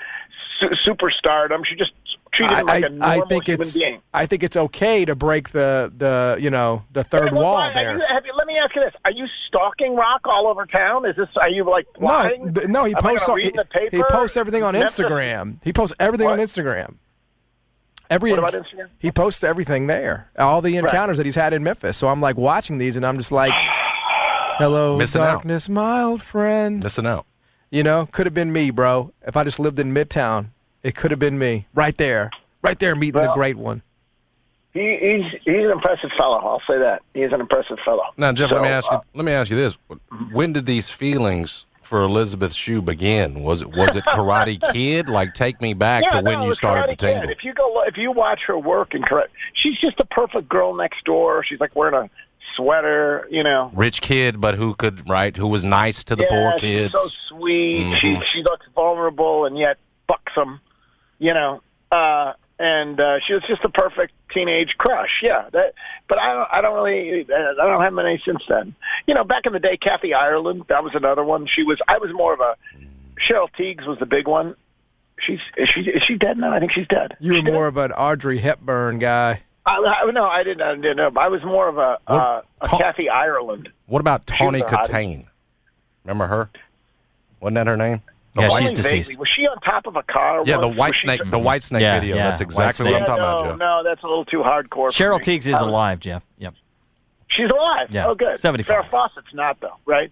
su- 0.59 0.91
superstardom. 0.91 1.65
She 1.65 1.75
just 1.75 1.91
treated 2.33 2.57
him 2.57 2.65
like 2.67 2.83
a 2.83 2.89
normal 2.89 3.09
I 3.23 3.25
think 3.27 3.47
human 3.47 3.61
it's 3.61 3.77
being. 3.77 4.01
I 4.13 4.25
think 4.25 4.43
it's 4.43 4.57
okay 4.57 5.05
to 5.05 5.15
break 5.15 5.49
the 5.49 5.91
the 5.95 6.37
you 6.39 6.49
know 6.49 6.83
the 6.91 7.03
third 7.03 7.31
Well, 7.33 7.43
wall 7.43 7.53
why- 7.55 7.73
there. 7.73 7.93
you- 7.97 8.03
have 8.09 8.25
you- 8.25 8.33
let 8.37 8.47
me 8.47 8.55
ask 8.63 8.75
you 8.75 8.81
this: 8.83 8.93
Are 9.05 9.11
you 9.11 9.25
stalking 9.47 9.95
Rock 9.95 10.21
all 10.25 10.47
over 10.47 10.65
town? 10.65 11.05
Is 11.05 11.15
this? 11.15 11.27
Are 11.39 11.49
you 11.49 11.63
like 11.69 11.85
No, 11.99 12.23
th- 12.51 12.67
no, 12.67 12.83
he 12.85 12.93
Am 12.95 13.01
posts 13.01 13.29
on, 13.29 13.39
he, 13.39 13.49
the 13.49 13.65
paper? 13.65 13.95
he 13.97 14.03
posts 14.09 14.35
everything 14.37 14.63
on 14.63 14.73
Memphis- 14.73 14.99
Instagram. 14.99 15.57
He 15.63 15.71
posts 15.71 15.95
everything 15.99 16.27
on 16.27 16.39
Instagram. 16.39 16.95
Every 18.09 18.31
What 18.31 18.39
about 18.39 18.53
Instagram? 18.53 18.89
he 18.99 19.11
posts 19.11 19.43
everything 19.43 19.87
there. 19.87 20.29
All 20.37 20.61
the 20.61 20.75
encounters 20.77 21.17
that 21.17 21.25
he's 21.25 21.35
had 21.35 21.53
in 21.53 21.63
Memphis. 21.63 21.97
So 21.97 22.09
I'm 22.09 22.21
like 22.21 22.37
watching 22.37 22.77
these 22.77 22.95
and 22.95 23.05
I'm 23.05 23.17
just 23.17 23.31
like, 23.31 23.53
"Hello, 24.57 24.97
Missing 24.97 25.21
out. 25.21 25.25
darkness, 25.31 25.69
my 25.69 26.01
old 26.01 26.21
friend." 26.21 26.83
Missing 26.83 27.07
out. 27.07 27.25
You 27.71 27.81
know, 27.83 28.07
could 28.11 28.27
have 28.27 28.33
been 28.33 28.51
me, 28.53 28.69
bro. 28.69 29.13
If 29.25 29.35
I 29.35 29.43
just 29.43 29.59
lived 29.59 29.79
in 29.79 29.93
Midtown, 29.93 30.49
it 30.83 30.95
could 30.95 31.11
have 31.11 31.19
been 31.19 31.37
me 31.39 31.67
right 31.73 31.97
there, 31.97 32.29
right 32.61 32.77
there, 32.79 32.95
meeting 32.95 33.21
the 33.21 33.31
great 33.33 33.57
one. 33.57 33.81
He, 34.73 34.79
he's 34.99 35.41
he's 35.43 35.63
an 35.65 35.71
impressive 35.71 36.09
fellow. 36.17 36.37
I'll 36.39 36.61
say 36.67 36.79
that 36.79 37.01
he's 37.13 37.31
an 37.31 37.39
impressive 37.41 37.77
fellow. 37.85 38.03
Now, 38.17 38.31
Jeff, 38.31 38.49
So, 38.49 38.55
let 38.55 38.63
me 38.63 38.69
ask 38.69 38.89
you. 38.89 38.97
uh, 38.97 39.01
Let 39.13 39.25
me 39.25 39.31
ask 39.31 39.49
you 39.51 39.55
this: 39.57 39.77
When 40.31 40.51
did 40.53 40.65
these 40.65 40.89
feelings 40.89 41.65
for 41.81 42.01
Elizabeth 42.01 42.53
Shue 42.55 42.81
begin? 42.81 43.43
Was 43.43 43.61
it 43.61 43.69
was 43.69 43.95
it 43.95 44.03
Karate 44.05 44.59
Kid? 44.73 45.09
Like, 45.09 45.35
take 45.35 45.61
me 45.61 45.73
back 45.75 46.03
yeah, 46.03 46.17
to 46.19 46.25
when 46.25 46.39
no, 46.39 46.45
you 46.47 46.55
started 46.55 46.85
Karate 46.85 46.89
to 46.89 46.95
tingle. 46.95 47.27
Kid. 47.27 47.37
If 47.37 47.43
you 47.43 47.53
go, 47.53 47.83
if 47.85 47.97
you 47.97 48.11
watch 48.11 48.39
her 48.47 48.57
work 48.57 48.95
and 48.95 49.05
correct, 49.05 49.31
she's 49.53 49.77
just 49.79 49.99
a 49.99 50.05
perfect 50.07 50.49
girl 50.49 50.73
next 50.75 51.03
door. 51.05 51.43
She's 51.47 51.59
like 51.59 51.75
wearing 51.75 51.93
a 51.93 52.09
sweater, 52.55 53.27
you 53.29 53.43
know. 53.43 53.69
Rich 53.75 54.01
kid, 54.01 54.41
but 54.41 54.55
who 54.55 54.73
could 54.73 55.07
right? 55.07 55.37
Who 55.37 55.47
was 55.49 55.65
nice 55.65 56.03
to 56.05 56.15
the 56.15 56.23
yeah, 56.23 56.29
poor 56.29 56.53
she's 56.53 56.61
kids? 56.61 56.93
so 56.99 57.09
sweet. 57.37 57.95
She 58.01 58.07
Mhm. 58.07 58.23
she 58.33 58.41
looks 58.41 58.65
vulnerable 58.73 59.45
and 59.45 59.55
yet 59.55 59.77
buxom, 60.07 60.59
you 61.23 61.33
know. 61.33 61.61
Uh, 61.91 62.33
and 62.59 62.99
uh, 62.99 63.19
she 63.25 63.33
was 63.33 63.43
just 63.47 63.63
a 63.63 63.69
perfect 63.69 64.13
teenage 64.33 64.69
crush. 64.77 65.09
Yeah, 65.23 65.49
that. 65.53 65.73
But 66.07 66.19
I 66.19 66.33
don't. 66.33 66.49
I 66.51 66.61
don't 66.61 66.75
really. 66.75 67.25
I 67.33 67.53
don't 67.55 67.81
have 67.81 67.93
many 67.93 68.21
since 68.25 68.41
then. 68.47 68.75
You 69.07 69.15
know, 69.15 69.23
back 69.23 69.45
in 69.45 69.53
the 69.53 69.59
day, 69.59 69.77
Kathy 69.77 70.13
Ireland. 70.13 70.65
That 70.69 70.83
was 70.83 70.93
another 70.93 71.23
one. 71.23 71.47
She 71.47 71.63
was. 71.63 71.79
I 71.87 71.97
was 71.97 72.11
more 72.13 72.33
of 72.33 72.39
a. 72.41 72.55
Cheryl 73.27 73.47
Tiegs 73.57 73.87
was 73.87 73.97
the 73.99 74.05
big 74.05 74.27
one. 74.27 74.55
She's 75.19 75.39
is 75.57 75.69
she 75.73 75.81
is 75.81 76.03
she 76.05 76.15
dead 76.15 76.37
now? 76.37 76.53
I 76.53 76.59
think 76.59 76.71
she's 76.73 76.87
dead. 76.87 77.15
You 77.19 77.33
were 77.33 77.41
more 77.41 77.67
of 77.67 77.77
an 77.77 77.91
Audrey 77.91 78.39
Hepburn 78.39 78.99
guy. 78.99 79.41
I, 79.65 79.71
I, 79.71 80.11
no, 80.11 80.25
I 80.25 80.43
didn't. 80.43 80.61
I 80.61 80.75
didn't 80.75 80.97
know. 80.97 81.11
I 81.15 81.29
was 81.29 81.41
more 81.43 81.69
of 81.69 81.77
a, 81.77 81.97
uh, 82.07 82.41
a 82.61 82.67
Kathy 82.67 83.07
Ireland. 83.07 83.69
What 83.85 84.01
about 84.01 84.27
Tawny 84.27 84.61
was. 84.61 84.69
Kitaen? 84.69 85.25
Remember 86.03 86.27
her? 86.27 86.49
Wasn't 87.39 87.55
that 87.55 87.67
her 87.67 87.77
name? 87.77 88.01
Yeah, 88.35 88.49
white- 88.49 88.59
she's 88.61 88.71
Vaguely. 88.71 88.83
deceased. 88.99 89.19
Was 89.19 89.29
she 89.35 89.43
on 89.47 89.57
top 89.61 89.85
of 89.85 89.95
a 89.95 90.03
car? 90.03 90.41
Yeah, 90.45 90.57
the 90.57 90.67
once? 90.67 90.77
white 90.79 90.87
Was 90.89 90.95
she- 90.97 91.07
snake. 91.07 91.21
The 91.29 91.37
Whitesnake 91.39 91.81
Yeah, 91.81 91.99
video. 91.99 92.15
yeah, 92.15 92.27
That's 92.27 92.41
exactly 92.41 92.85
what 92.91 92.95
I'm 93.01 93.05
talking 93.05 93.21
no, 93.23 93.37
about, 93.37 93.49
Jeff. 93.51 93.57
no, 93.59 93.81
that's 93.83 94.03
a 94.03 94.07
little 94.07 94.25
too 94.25 94.39
hardcore. 94.39 94.69
for 94.69 94.89
Cheryl 94.89 95.19
me. 95.19 95.37
Tiegs 95.37 95.45
is 95.47 95.53
I 95.55 95.59
alive, 95.59 95.99
Jeff. 95.99 96.23
Yep. 96.39 96.55
She's 97.29 97.49
alive. 97.49 97.87
Yeah, 97.91 98.07
Oh, 98.07 98.15
good. 98.15 98.39
75. 98.39 98.85
Farrah 98.85 98.89
Fawcett's 98.89 99.33
not 99.33 99.59
though, 99.59 99.75
right? 99.85 100.11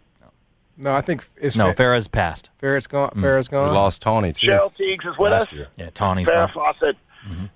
No, 0.78 0.94
I 0.94 1.02
think 1.02 1.28
it's 1.38 1.56
No, 1.56 1.72
Fa- 1.74 1.84
Farrah's 1.84 2.08
passed. 2.08 2.50
Farrah's 2.62 2.88
gone. 2.88 3.10
Mm. 3.12 3.22
Farrah's 3.22 3.52
We 3.52 3.58
gone. 3.58 3.70
lost 3.74 4.02
Tawny 4.02 4.34
too. 4.34 4.48
Cheryl 4.48 4.72
Tiegs 4.80 5.06
is 5.12 5.18
with 5.18 5.32
last 5.32 5.48
us. 5.48 5.54
year. 5.54 5.68
Yeah, 5.78 5.90
Tawny's 5.94 6.28
Farrah 6.28 6.52
gone. 6.54 6.74
Fawcett, 6.80 6.96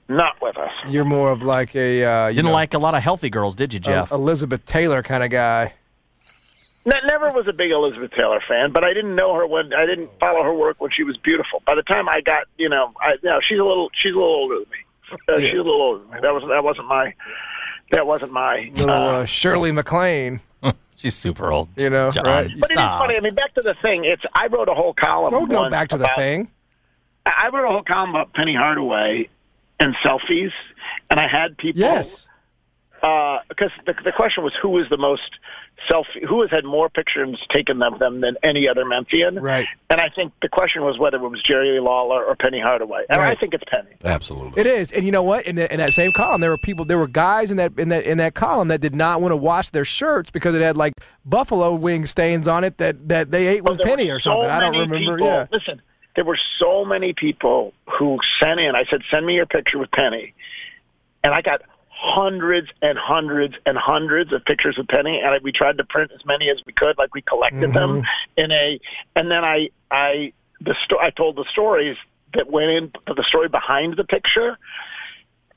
not 0.10 0.40
with 0.42 0.58
us. 0.58 0.70
You're 0.88 1.06
more 1.06 1.32
of 1.32 1.42
like 1.42 1.76
a 1.76 2.04
uh, 2.04 2.28
you 2.28 2.36
Didn't 2.36 2.48
know, 2.48 2.54
like 2.54 2.74
a 2.76 2.78
lot 2.78 2.94
of 2.94 3.02
healthy 3.02 3.30
girls, 3.32 3.56
did 3.56 3.74
you, 3.74 3.80
Jeff? 3.80 4.12
a- 4.12 4.16
Elizabeth 4.16 4.66
Taylor 4.66 5.02
kind 5.02 5.24
of 5.24 5.30
guy. 5.32 5.74
Ne- 6.86 7.02
Never 7.08 7.32
was 7.32 7.48
a 7.48 7.54
big 7.54 7.72
Elizabeth 7.72 8.12
Taylor 8.12 8.40
fan, 8.48 8.72
but 8.72 8.84
I 8.84 8.94
didn't 8.94 9.16
know 9.16 9.34
her 9.34 9.48
when 9.48 9.74
I 9.74 9.86
didn't 9.86 10.10
follow 10.20 10.44
her 10.44 10.54
work 10.54 10.80
when 10.80 10.92
she 10.96 11.04
was 11.04 11.18
beautiful. 11.18 11.62
By 11.66 11.76
the 11.76 11.82
time 11.84 12.08
I 12.08 12.22
got, 12.22 12.44
you 12.58 12.70
know, 12.70 12.94
I, 13.02 13.14
you 13.24 13.30
know, 13.30 13.40
she's 13.48 13.60
a 13.60 13.64
little, 13.64 13.90
she's 14.02 14.12
a 14.14 14.16
little 14.18 14.36
older 14.36 14.56
than 14.60 14.70
me. 14.70 14.78
Uh, 15.30 15.40
She's 15.40 15.54
a 15.54 15.58
little 15.58 15.82
older 15.82 16.00
than 16.02 16.12
me. 16.12 16.18
That 16.22 16.34
was 16.34 16.44
that 16.50 16.64
wasn't 16.64 16.88
my, 16.88 17.14
that 17.92 18.08
wasn't 18.08 18.32
my. 18.32 18.72
Little 18.76 18.90
uh, 18.90 18.94
uh, 19.22 19.26
Shirley 19.26 19.72
MacLaine. 19.72 20.40
She's 20.96 21.14
super 21.14 21.52
old. 21.52 21.70
You 21.78 21.90
know, 21.92 22.10
John, 22.10 22.26
right? 22.26 22.50
but 22.60 22.72
it 22.72 22.78
is 22.78 22.84
funny. 22.84 23.16
I 23.16 23.20
mean, 23.22 23.36
back 23.36 23.54
to 23.56 23.62
the 23.62 23.76
thing. 23.84 24.06
It's 24.06 24.24
I 24.34 24.48
wrote 24.48 24.68
a 24.68 24.74
whole 24.74 24.94
column. 24.96 25.30
Don't 25.32 25.50
go 25.50 25.70
back 25.70 25.90
to 25.90 25.98
the 25.98 26.06
about- 26.06 26.16
thing. 26.18 26.50
I 27.26 27.46
I 27.46 27.50
wrote 27.50 27.66
a 27.66 27.72
whole 27.72 27.84
column 27.84 28.12
about 28.12 28.34
Penny 28.34 28.56
Hardaway 28.56 29.30
and 29.80 29.96
selfies, 30.06 30.52
and 31.12 31.20
I 31.20 31.28
had 31.28 31.56
people. 31.58 31.82
Yes. 31.82 32.28
Because 32.94 33.70
the 33.86 33.94
the 34.04 34.12
question 34.16 34.44
was 34.44 34.54
who 34.60 34.70
was 34.70 34.88
the 34.90 34.98
most 34.98 35.22
selfie, 35.92 36.26
who 36.28 36.42
has 36.42 36.50
had 36.52 36.64
more 36.66 36.90
pictures 36.90 37.38
taken 37.54 37.82
of 37.84 38.00
them 38.00 38.22
than 38.22 38.36
any 38.44 38.68
other 38.68 38.86
Memphian. 38.86 39.36
Right. 39.40 39.68
And 39.90 40.00
I 40.02 40.10
think 40.10 40.34
the 40.42 40.48
question 40.50 40.84
was 40.84 40.98
whether 40.98 41.18
it 41.18 41.22
was 41.30 41.42
Jerry 41.44 41.80
Lawler 41.80 42.24
or 42.24 42.36
Penny 42.36 42.60
Hardaway, 42.60 43.04
and 43.10 43.22
I 43.22 43.36
think 43.36 43.54
it's 43.54 43.64
Penny. 43.70 43.96
Absolutely. 44.04 44.60
It 44.60 44.68
is, 44.68 44.92
and 44.92 45.06
you 45.06 45.12
know 45.12 45.22
what? 45.24 45.46
In, 45.46 45.56
the, 45.58 45.72
in 45.72 45.78
that 45.80 45.94
same 45.94 46.12
column, 46.12 46.42
there 46.42 46.50
were 46.50 46.58
people, 46.58 46.86
there 46.86 46.98
were 46.98 47.08
guys 47.08 47.52
in 47.52 47.58
that 47.58 47.78
in 47.78 47.90
that 47.90 48.06
in 48.06 48.18
that 48.20 48.34
column 48.34 48.70
that 48.70 48.82
did 48.82 48.96
not 48.96 49.22
want 49.22 49.32
to 49.32 49.38
wash 49.38 49.70
their 49.70 49.86
shirts 49.86 50.32
because 50.32 50.56
it 50.56 50.62
had 50.62 50.78
like 50.78 50.94
buffalo 51.26 51.74
wing 51.76 52.06
stains 52.06 52.48
on 52.48 52.64
it 52.64 52.78
that 52.78 53.08
that 53.10 53.32
they 53.32 53.48
ate 53.48 53.64
with 53.64 53.78
There 53.78 53.88
Penny 53.96 54.10
or 54.10 54.20
something. 54.20 54.44
so 54.44 54.50
I 54.50 54.60
don't 54.60 54.72
remember. 54.74 54.98
people- 54.98 55.20
Yeah. 55.20 55.48
Listen, 55.52 55.82
there 56.16 56.24
were 56.26 56.40
so 56.60 56.86
many 56.86 57.14
people 57.14 57.74
who 58.00 58.18
sent 58.42 58.60
in. 58.60 58.76
I 58.76 58.86
said, 58.90 59.02
"Send 59.12 59.26
me 59.26 59.34
your 59.36 59.46
picture 59.46 59.78
with 59.78 59.92
Penny," 59.92 60.34
and 61.24 61.34
I 61.34 61.42
got 61.42 61.62
hundreds 62.06 62.68
and 62.82 62.98
hundreds 62.98 63.56
and 63.66 63.78
hundreds 63.78 64.32
of 64.32 64.46
pictures 64.46 64.78
of 64.78 64.88
Penny, 64.88 65.20
and 65.24 65.34
I, 65.34 65.40
we 65.42 65.52
tried 65.52 65.78
to 65.80 65.84
print 65.84 66.12
as 66.14 66.24
many 66.26 66.50
as 66.50 66.58
we 66.66 66.74
could, 66.74 66.98
like 66.98 67.14
we 67.14 67.22
collected 67.22 67.74
them 67.74 68.02
mm-hmm. 68.02 68.44
in 68.44 68.52
a. 68.52 68.80
And 69.16 69.32
then 69.32 69.44
I, 69.44 69.70
I, 69.90 70.32
the 70.62 70.76
sto- 70.86 71.00
I 71.02 71.10
told 71.10 71.36
the 71.36 71.46
stories 71.52 71.98
that 72.36 72.50
went 72.50 72.70
in, 72.70 72.92
the 73.08 73.26
story 73.28 73.50
behind 73.50 73.98
the 73.98 74.04
picture. 74.04 74.58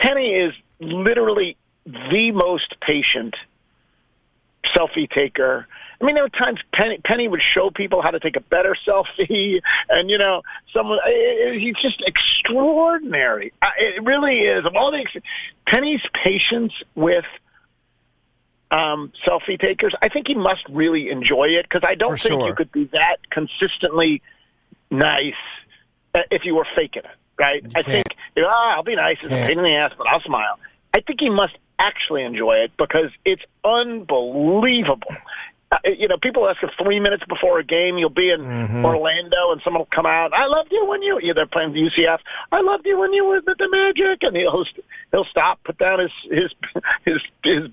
Penny 0.01 0.31
is 0.31 0.55
literally 0.81 1.57
the 1.85 2.31
most 2.33 2.81
patient 2.81 3.35
selfie 4.75 5.11
taker. 5.11 5.67
I 6.01 6.05
mean, 6.05 6.15
there 6.15 6.23
were 6.23 6.29
times 6.29 6.61
Penny, 6.73 6.99
Penny 7.05 7.27
would 7.27 7.43
show 7.55 7.71
people 7.71 8.03
how 8.03 8.11
to 8.11 8.21
take 8.21 8.37
a 8.37 8.41
better 8.41 8.77
selfie, 8.87 9.61
and 9.89 10.09
you 10.11 10.17
know, 10.19 10.43
someone 10.73 10.99
he's 11.55 11.75
just 11.83 12.03
extraordinary. 12.07 13.53
I- 13.61 13.73
It 13.97 14.05
really 14.05 14.39
is. 14.41 14.65
Of 14.65 14.77
all 14.77 14.93
the 14.93 14.99
ex- 14.99 15.25
Penny's 15.67 16.01
patience 16.25 16.73
with 16.95 17.25
um, 18.71 19.13
selfie 19.27 19.59
takers, 19.59 19.95
I 20.03 20.09
think 20.09 20.29
he 20.29 20.35
must 20.35 20.63
really 20.71 21.11
enjoy 21.11 21.47
it 21.49 21.65
because 21.69 21.83
I 21.87 21.95
don't 21.95 22.13
For 22.19 22.29
think 22.29 22.41
sure. 22.41 22.49
you 22.49 22.55
could 22.55 22.71
be 22.71 22.85
that 22.93 23.17
consistently 23.31 24.23
nice 24.91 25.35
uh, 26.15 26.21
if 26.31 26.43
you 26.45 26.55
were 26.55 26.67
faking 26.77 27.03
it, 27.05 27.17
right? 27.39 27.65
I 27.75 27.83
think 27.83 28.07
ah, 28.39 28.77
I'll 28.77 28.83
be 28.85 28.95
nice. 28.95 29.17
It's 29.19 29.27
a 29.27 29.29
Can't. 29.31 29.49
pain 29.49 29.59
in 29.59 29.65
the 29.65 29.75
ass, 29.75 29.93
but 29.99 30.07
I'll 30.07 30.21
smile. 30.21 30.59
I 30.95 31.01
think 31.01 31.21
he 31.21 31.29
must 31.31 31.55
actually 31.81 32.25
enjoy 32.25 32.55
it 32.57 32.73
because 32.77 33.11
it's 33.25 33.43
unbelievable. 33.65 35.09
Uh, 35.71 35.77
you 35.85 36.09
know, 36.09 36.17
people 36.23 36.49
ask 36.49 36.63
if 36.63 36.71
three 36.83 36.99
minutes 36.99 37.23
before 37.29 37.59
a 37.59 37.65
game 37.65 37.99
you'll 37.99 38.09
be 38.09 38.31
in 38.31 38.41
Mm-hmm. 38.41 38.85
Orlando 38.87 39.53
and 39.53 39.61
someone 39.63 39.81
will 39.81 39.95
come 39.95 40.07
out. 40.07 40.33
I 40.33 40.47
loved 40.47 40.71
you 40.73 40.87
when 40.87 41.03
you. 41.03 41.21
Yeah, 41.23 41.35
they're 41.35 41.47
playing 41.47 41.73
the 41.75 41.81
UCF. 41.81 42.21
I 42.53 42.61
loved 42.63 42.87
you 42.87 42.99
when 42.99 43.13
you 43.13 43.25
were 43.27 43.43
with 43.45 43.59
the 43.59 43.69
Magic, 43.71 44.23
and 44.23 44.35
he'll 44.37 44.65
he'll 45.13 45.27
stop, 45.27 45.63
put 45.65 45.77
down 45.77 45.99
his 46.01 46.11
his 46.31 46.51
his 47.05 47.21
his 47.45 47.71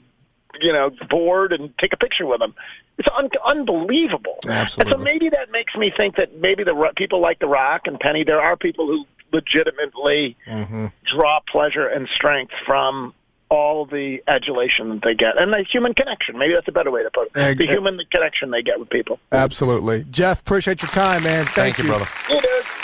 you 0.60 0.74
know 0.74 0.90
board, 1.10 1.54
and 1.54 1.74
take 1.80 1.94
a 1.94 1.98
picture 1.98 2.26
with 2.26 2.42
him. 2.42 2.54
It's 2.98 3.08
un- 3.18 3.30
unbelievable. 3.46 4.40
Absolutely. 4.48 4.92
And 4.94 5.00
so 5.00 5.04
maybe 5.04 5.30
that 5.30 5.52
makes 5.52 5.74
me 5.76 5.92
think 5.96 6.16
that 6.18 6.38
maybe 6.40 6.64
the 6.64 6.76
people 6.98 7.22
like 7.22 7.40
The 7.40 7.48
Rock 7.48 7.84
and 7.86 7.98
Penny, 8.00 8.24
there 8.26 8.42
are 8.42 8.56
people 8.58 8.88
who 8.88 9.06
legitimately 9.34 10.36
Mm-hmm. 10.48 10.88
draw 11.18 11.40
pleasure 11.52 11.88
and 11.88 12.08
strength 12.14 12.54
from 12.66 13.14
all 13.50 13.86
the 13.86 14.18
adulation 14.28 14.90
that 14.90 15.02
they 15.04 15.14
get 15.14 15.38
and 15.38 15.54
the 15.54 15.64
human 15.72 15.94
connection. 15.94 16.38
Maybe 16.38 16.54
that's 16.54 16.68
a 16.68 16.72
better 16.72 16.92
way 16.92 17.04
to 17.04 17.12
put 17.12 17.28
it. 17.28 17.38
Egg- 17.38 17.58
the 17.58 17.68
human 17.68 18.00
connection 18.12 18.52
they 18.52 18.62
get 18.62 18.80
with 18.80 18.90
people. 18.90 19.20
Absolutely. 19.32 20.06
Jeff, 20.10 20.42
appreciate 20.42 20.82
your 20.82 20.90
time, 20.90 21.24
man. 21.24 21.46
Thank, 21.46 21.76
Thank 21.76 21.78
you, 21.80 21.86
brother. 21.86 22.08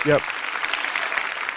Yep. 0.06 0.22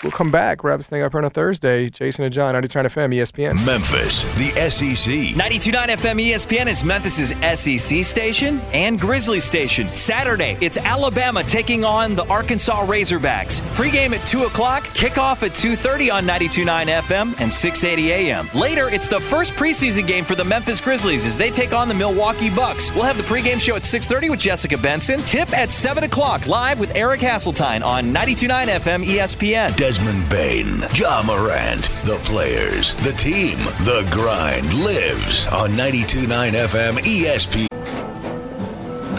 We'll 0.05 0.11
come 0.11 0.31
back, 0.31 0.63
wrap 0.63 0.79
this 0.79 0.87
thing 0.87 1.01
up 1.01 1.13
here 1.13 1.19
on 1.19 1.25
a 1.25 1.31
Thursday. 1.31 1.89
Jason 1.89 2.27
and 2.27 2.35
John, 2.35 2.53
99 2.53 2.85
FM, 2.85 3.15
ESPN. 3.15 3.65
Memphis, 3.65 4.23
the 4.37 4.51
SEC. 4.69 5.15
92.9 5.35 5.89
FM 5.89 6.29
ESPN 6.29 6.67
is 6.67 6.85
Memphis' 6.85 7.31
SEC 7.59 8.05
station 8.05 8.61
and 8.75 9.01
Grizzly 9.01 9.41
station. 9.41 9.89
Saturday, 9.95 10.59
it's 10.61 10.77
Alabama 10.77 11.43
taking 11.45 11.87
on 11.87 12.15
the 12.15 12.27
Arkansas 12.27 12.85
Razorbacks. 12.85 13.61
Pregame 13.77 14.15
at 14.15 14.27
2 14.29 14.45
o'clock, 14.45 14.85
kickoff 14.89 15.43
at 15.43 15.53
2.30 15.53 16.13
on 16.13 16.25
92.9 16.27 16.87
FM 17.01 17.29
and 17.41 17.51
6.80 17.51 17.99
AM. 18.09 18.49
Later, 18.55 18.91
it's 18.91 19.09
the 19.09 19.21
first 19.21 19.55
preseason 19.55 20.07
game 20.07 20.25
for 20.25 20.35
the 20.35 20.45
Memphis 20.45 20.83
Grizzlies 20.83 21.25
as 21.25 21.39
they 21.39 21.49
take 21.51 21.73
on 21.73 21.89
the 21.89 21.95
Milwaukee 21.95 22.51
Bucks. 22.51 22.95
We'll 22.95 23.05
have 23.05 23.17
the 23.17 23.23
pregame 23.23 23.59
show 23.59 23.75
at 23.75 23.83
6.30 23.83 24.29
with 24.29 24.41
Jessica 24.41 24.77
Benson. 24.77 25.21
Tip 25.21 25.51
at 25.57 25.71
7 25.71 26.05
o'clock, 26.05 26.47
live 26.47 26.79
with 26.79 26.95
Eric 26.95 27.23
Hasseltine 27.23 27.83
on 27.83 28.13
92.9 28.13 28.67
FM 28.67 29.03
ESPN. 29.07 29.75
Desmond 29.95 30.29
Bane, 30.29 30.85
Ja 30.97 31.23
Morant, 31.23 31.89
the 32.03 32.17
players, 32.25 32.95
the 33.05 33.13
team, 33.13 33.57
the 33.85 34.05
grind 34.11 34.75
lives 34.75 35.47
on 35.47 35.71
92.9 35.71 36.27
FM 36.51 36.95
ESP. 36.99 37.67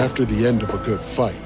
After 0.02 0.26
the 0.26 0.46
end 0.46 0.64
of 0.64 0.74
a 0.74 0.78
good 0.80 1.02
fight, 1.02 1.38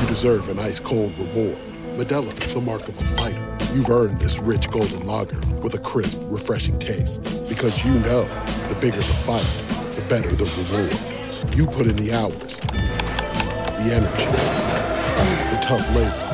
you 0.00 0.08
deserve 0.08 0.48
an 0.48 0.58
ice 0.58 0.80
cold 0.80 1.12
reward. 1.18 1.58
Modelo 1.98 2.32
is 2.42 2.54
the 2.54 2.60
mark 2.62 2.88
of 2.88 2.98
a 2.98 3.02
fighter. 3.02 3.58
You've 3.74 3.90
earned 3.90 4.18
this 4.18 4.38
rich 4.38 4.70
golden 4.70 5.06
lager 5.06 5.40
with 5.60 5.74
a 5.74 5.80
crisp, 5.80 6.22
refreshing 6.24 6.78
taste. 6.78 7.22
Because 7.46 7.84
you 7.84 7.92
know 7.92 8.24
the 8.68 8.78
bigger 8.80 8.96
the 8.96 9.02
fight, 9.12 9.44
the 9.94 10.06
better 10.08 10.34
the 10.34 10.46
reward. 10.46 11.54
You 11.54 11.66
put 11.66 11.86
in 11.86 11.96
the 11.96 12.14
hours, 12.14 12.60
the 12.60 13.90
energy, 13.92 14.24
the 15.54 15.60
tough 15.60 15.86
labor. 15.94 16.33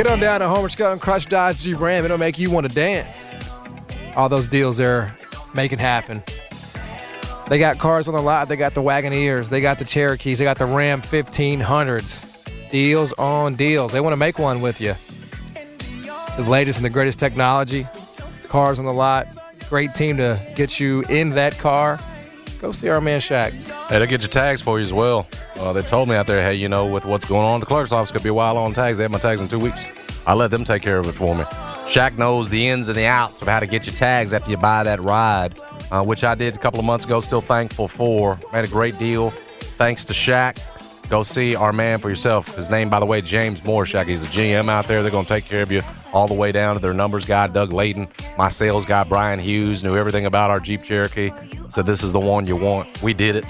Get 0.00 0.06
on 0.06 0.18
down 0.18 0.40
to 0.40 0.48
Homer 0.48 0.70
Skelton 0.70 0.98
Chrysler 0.98 1.28
Dodge 1.28 1.62
Jeep 1.62 1.78
Ram. 1.78 2.06
It'll 2.06 2.16
make 2.16 2.38
you 2.38 2.50
want 2.50 2.66
to 2.66 2.74
dance. 2.74 3.28
All 4.16 4.30
those 4.30 4.48
deals 4.48 4.78
they're 4.78 5.14
making 5.52 5.78
happen. 5.78 6.22
They 7.48 7.58
got 7.58 7.78
cars 7.78 8.08
on 8.08 8.14
the 8.14 8.22
lot. 8.22 8.48
They 8.48 8.56
got 8.56 8.72
the 8.72 8.80
Wagoneers. 8.80 9.50
They 9.50 9.60
got 9.60 9.78
the 9.78 9.84
Cherokees. 9.84 10.38
They 10.38 10.44
got 10.44 10.56
the 10.56 10.64
Ram 10.64 11.02
1500s. 11.02 12.70
Deals 12.70 13.12
on 13.18 13.56
deals. 13.56 13.92
They 13.92 14.00
want 14.00 14.14
to 14.14 14.16
make 14.16 14.38
one 14.38 14.62
with 14.62 14.80
you. 14.80 14.94
The 16.38 16.44
latest 16.48 16.78
and 16.78 16.86
the 16.86 16.88
greatest 16.88 17.18
technology. 17.18 17.86
Cars 18.48 18.78
on 18.78 18.86
the 18.86 18.94
lot. 18.94 19.28
Great 19.68 19.94
team 19.94 20.16
to 20.16 20.40
get 20.56 20.80
you 20.80 21.02
in 21.10 21.28
that 21.32 21.58
car. 21.58 22.00
Go 22.60 22.72
see 22.72 22.90
our 22.90 23.00
man 23.00 23.20
Shaq. 23.20 23.52
Hey, 23.88 23.98
they'll 23.98 24.06
get 24.06 24.20
your 24.20 24.28
tags 24.28 24.60
for 24.60 24.78
you 24.78 24.84
as 24.84 24.92
well. 24.92 25.26
Uh, 25.56 25.72
they 25.72 25.80
told 25.80 26.10
me 26.10 26.14
out 26.14 26.26
there, 26.26 26.42
hey, 26.42 26.54
you 26.54 26.68
know, 26.68 26.84
with 26.84 27.06
what's 27.06 27.24
going 27.24 27.46
on, 27.46 27.60
the 27.60 27.66
clerk's 27.66 27.90
office 27.90 28.12
could 28.12 28.22
be 28.22 28.28
a 28.28 28.34
while 28.34 28.58
on 28.58 28.74
tags. 28.74 28.98
They 28.98 29.04
have 29.04 29.10
my 29.10 29.18
tags 29.18 29.40
in 29.40 29.48
two 29.48 29.58
weeks. 29.58 29.80
I 30.26 30.34
let 30.34 30.50
them 30.50 30.64
take 30.64 30.82
care 30.82 30.98
of 30.98 31.08
it 31.08 31.14
for 31.14 31.34
me. 31.34 31.44
Shaq 31.44 32.18
knows 32.18 32.50
the 32.50 32.68
ins 32.68 32.88
and 32.88 32.96
the 32.96 33.06
outs 33.06 33.40
of 33.40 33.48
how 33.48 33.60
to 33.60 33.66
get 33.66 33.86
your 33.86 33.96
tags 33.96 34.34
after 34.34 34.50
you 34.50 34.58
buy 34.58 34.84
that 34.84 35.02
ride, 35.02 35.58
uh, 35.90 36.04
which 36.04 36.22
I 36.22 36.34
did 36.34 36.54
a 36.54 36.58
couple 36.58 36.78
of 36.78 36.84
months 36.84 37.06
ago. 37.06 37.22
Still 37.22 37.40
thankful 37.40 37.88
for. 37.88 38.38
Made 38.52 38.64
a 38.66 38.68
great 38.68 38.98
deal. 38.98 39.32
Thanks 39.78 40.04
to 40.04 40.12
Shaq. 40.12 40.58
Go 41.10 41.24
see 41.24 41.56
our 41.56 41.72
man 41.72 41.98
for 41.98 42.08
yourself. 42.08 42.54
His 42.54 42.70
name, 42.70 42.88
by 42.88 43.00
the 43.00 43.06
way, 43.06 43.20
James 43.20 43.64
Moore. 43.64 43.84
He's 43.84 44.22
a 44.22 44.28
GM 44.28 44.68
out 44.68 44.86
there. 44.86 45.02
They're 45.02 45.10
going 45.10 45.26
to 45.26 45.28
take 45.28 45.44
care 45.44 45.60
of 45.60 45.72
you 45.72 45.82
all 46.12 46.28
the 46.28 46.34
way 46.34 46.52
down 46.52 46.76
to 46.76 46.80
their 46.80 46.94
numbers 46.94 47.24
guy, 47.24 47.48
Doug 47.48 47.72
Layton. 47.72 48.06
My 48.38 48.48
sales 48.48 48.86
guy, 48.86 49.02
Brian 49.02 49.40
Hughes, 49.40 49.82
knew 49.82 49.96
everything 49.96 50.24
about 50.24 50.50
our 50.50 50.60
Jeep 50.60 50.84
Cherokee. 50.84 51.32
Said 51.68 51.84
this 51.84 52.04
is 52.04 52.12
the 52.12 52.20
one 52.20 52.46
you 52.46 52.54
want. 52.54 53.02
We 53.02 53.12
did 53.12 53.34
it. 53.34 53.44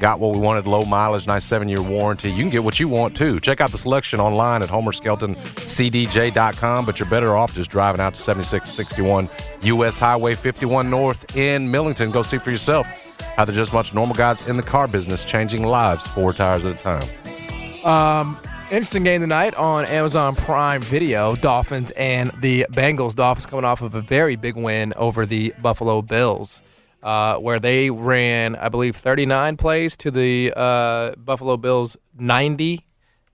Got 0.00 0.18
what 0.18 0.34
we 0.34 0.40
wanted, 0.40 0.66
low 0.66 0.84
mileage, 0.84 1.28
nice 1.28 1.44
seven 1.44 1.68
year 1.68 1.80
warranty. 1.80 2.28
You 2.28 2.42
can 2.42 2.50
get 2.50 2.64
what 2.64 2.80
you 2.80 2.88
want 2.88 3.16
too. 3.16 3.38
Check 3.40 3.60
out 3.60 3.70
the 3.70 3.78
selection 3.78 4.18
online 4.20 4.62
at 4.62 4.68
homerskeltoncdj.com, 4.68 6.84
but 6.84 6.98
you're 6.98 7.08
better 7.08 7.36
off 7.36 7.54
just 7.54 7.70
driving 7.70 8.00
out 8.00 8.14
to 8.14 8.20
7661 8.20 9.28
US 9.62 9.98
Highway 9.98 10.34
51 10.34 10.90
North 10.90 11.36
in 11.36 11.70
Millington. 11.70 12.10
Go 12.10 12.22
see 12.22 12.38
for 12.38 12.50
yourself 12.50 13.05
how 13.36 13.44
they're 13.44 13.54
just 13.54 13.72
of 13.72 13.94
normal 13.94 14.14
guys 14.14 14.40
in 14.42 14.56
the 14.56 14.62
car 14.62 14.88
business 14.88 15.24
changing 15.24 15.64
lives 15.64 16.06
four 16.06 16.32
tires 16.32 16.64
at 16.64 16.80
a 16.80 16.82
time. 16.82 17.84
Um, 17.84 18.38
interesting 18.70 19.04
game 19.04 19.20
tonight 19.20 19.54
on 19.54 19.84
Amazon 19.86 20.34
Prime 20.34 20.82
Video. 20.82 21.36
Dolphins 21.36 21.92
and 21.92 22.32
the 22.40 22.66
Bengals. 22.72 23.14
Dolphins 23.14 23.46
coming 23.46 23.64
off 23.64 23.82
of 23.82 23.94
a 23.94 24.00
very 24.00 24.36
big 24.36 24.56
win 24.56 24.92
over 24.96 25.26
the 25.26 25.54
Buffalo 25.62 26.02
Bills, 26.02 26.62
uh, 27.02 27.36
where 27.36 27.60
they 27.60 27.90
ran, 27.90 28.56
I 28.56 28.68
believe, 28.68 28.96
39 28.96 29.56
plays 29.56 29.96
to 29.98 30.10
the 30.10 30.52
uh, 30.56 31.14
Buffalo 31.16 31.56
Bills 31.56 31.96
90. 32.18 32.84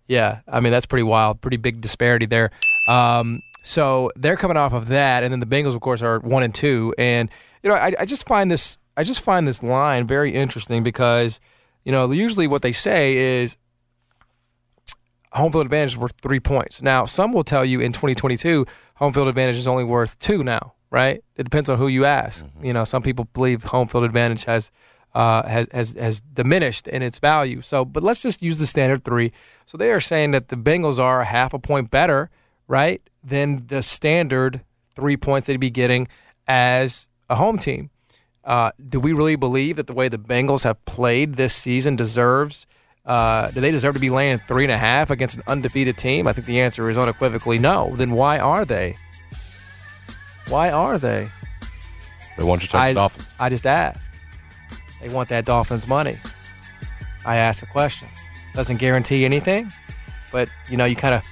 Yeah, 0.08 0.40
I 0.46 0.60
mean 0.60 0.72
that's 0.72 0.86
pretty 0.86 1.04
wild. 1.04 1.40
Pretty 1.40 1.56
big 1.56 1.80
disparity 1.80 2.26
there. 2.26 2.50
Um, 2.88 3.40
so 3.62 4.10
they're 4.16 4.36
coming 4.36 4.56
off 4.56 4.72
of 4.72 4.88
that, 4.88 5.22
and 5.22 5.32
then 5.32 5.40
the 5.40 5.46
Bengals, 5.46 5.74
of 5.74 5.80
course, 5.80 6.02
are 6.02 6.18
one 6.18 6.42
and 6.42 6.54
two. 6.54 6.94
And 6.98 7.30
you 7.62 7.70
know, 7.70 7.76
I, 7.76 7.94
I 7.98 8.04
just 8.04 8.26
find 8.26 8.50
this, 8.50 8.76
I 8.96 9.04
just 9.04 9.20
find 9.20 9.46
this 9.46 9.62
line 9.62 10.06
very 10.06 10.32
interesting 10.32 10.82
because, 10.82 11.40
you 11.84 11.92
know, 11.92 12.10
usually 12.10 12.46
what 12.46 12.62
they 12.62 12.72
say 12.72 13.16
is 13.16 13.56
home 15.32 15.52
field 15.52 15.64
advantage 15.64 15.92
is 15.92 15.98
worth 15.98 16.14
three 16.20 16.40
points. 16.40 16.82
Now, 16.82 17.04
some 17.04 17.32
will 17.32 17.44
tell 17.44 17.64
you 17.64 17.80
in 17.80 17.92
2022, 17.92 18.66
home 18.96 19.12
field 19.12 19.28
advantage 19.28 19.56
is 19.56 19.66
only 19.66 19.84
worth 19.84 20.18
two 20.18 20.44
now, 20.44 20.74
right? 20.90 21.22
It 21.36 21.44
depends 21.44 21.70
on 21.70 21.78
who 21.78 21.88
you 21.88 22.04
ask. 22.04 22.46
You 22.62 22.72
know, 22.72 22.84
some 22.84 23.02
people 23.02 23.28
believe 23.32 23.64
home 23.64 23.88
field 23.88 24.04
advantage 24.04 24.44
has 24.44 24.70
uh, 25.14 25.46
has 25.46 25.68
has 25.72 25.92
has 25.92 26.20
diminished 26.20 26.88
in 26.88 27.02
its 27.02 27.18
value. 27.18 27.60
So, 27.60 27.84
but 27.84 28.02
let's 28.02 28.22
just 28.22 28.42
use 28.42 28.58
the 28.58 28.66
standard 28.66 29.04
three. 29.04 29.32
So 29.66 29.76
they 29.76 29.90
are 29.90 30.00
saying 30.00 30.30
that 30.30 30.48
the 30.48 30.56
Bengals 30.56 30.98
are 30.98 31.20
a 31.20 31.24
half 31.26 31.52
a 31.52 31.58
point 31.58 31.90
better, 31.90 32.30
right, 32.66 33.02
than 33.22 33.66
the 33.66 33.82
standard 33.82 34.62
three 34.94 35.16
points 35.16 35.46
they'd 35.46 35.60
be 35.60 35.70
getting 35.70 36.08
as 36.46 37.08
a 37.28 37.36
home 37.36 37.58
team. 37.58 37.90
Uh, 38.44 38.72
do 38.84 38.98
we 38.98 39.12
really 39.12 39.36
believe 39.36 39.76
that 39.76 39.86
the 39.86 39.92
way 39.92 40.08
the 40.08 40.18
Bengals 40.18 40.64
have 40.64 40.82
played 40.84 41.34
this 41.34 41.54
season 41.54 41.96
deserves? 41.96 42.66
Uh, 43.04 43.50
do 43.50 43.60
they 43.60 43.70
deserve 43.70 43.94
to 43.94 44.00
be 44.00 44.10
laying 44.10 44.38
three 44.38 44.64
and 44.64 44.72
a 44.72 44.78
half 44.78 45.10
against 45.10 45.36
an 45.36 45.42
undefeated 45.46 45.96
team? 45.96 46.26
I 46.26 46.32
think 46.32 46.46
the 46.46 46.60
answer 46.60 46.88
is 46.90 46.98
unequivocally 46.98 47.58
no. 47.58 47.94
Then 47.96 48.12
why 48.12 48.38
are 48.38 48.64
they? 48.64 48.96
Why 50.48 50.70
are 50.70 50.98
they? 50.98 51.28
They 52.36 52.44
want 52.44 52.62
you 52.62 52.68
to 52.68 52.72
take 52.72 52.80
I, 52.80 52.92
the 52.92 52.94
Dolphins. 53.00 53.28
I 53.38 53.48
just 53.48 53.66
ask. 53.66 54.10
They 55.00 55.08
want 55.08 55.28
that 55.30 55.44
Dolphins 55.44 55.86
money. 55.86 56.16
I 57.24 57.36
ask 57.36 57.62
a 57.62 57.66
question. 57.66 58.08
Doesn't 58.54 58.76
guarantee 58.78 59.24
anything, 59.24 59.70
but 60.30 60.48
you 60.68 60.76
know, 60.76 60.84
you 60.84 60.96
kind 60.96 61.14
of 61.14 61.24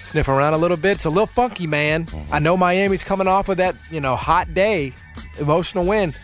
sniff 0.00 0.28
around 0.28 0.54
a 0.54 0.58
little 0.58 0.76
bit. 0.76 0.92
It's 0.92 1.04
a 1.04 1.10
little 1.10 1.26
funky, 1.26 1.66
man. 1.66 2.06
I 2.30 2.38
know 2.38 2.56
Miami's 2.56 3.04
coming 3.04 3.26
off 3.26 3.48
of 3.48 3.56
that, 3.58 3.74
you 3.90 4.00
know, 4.00 4.16
hot 4.16 4.52
day, 4.54 4.92
emotional 5.38 5.84
win, 5.84 6.14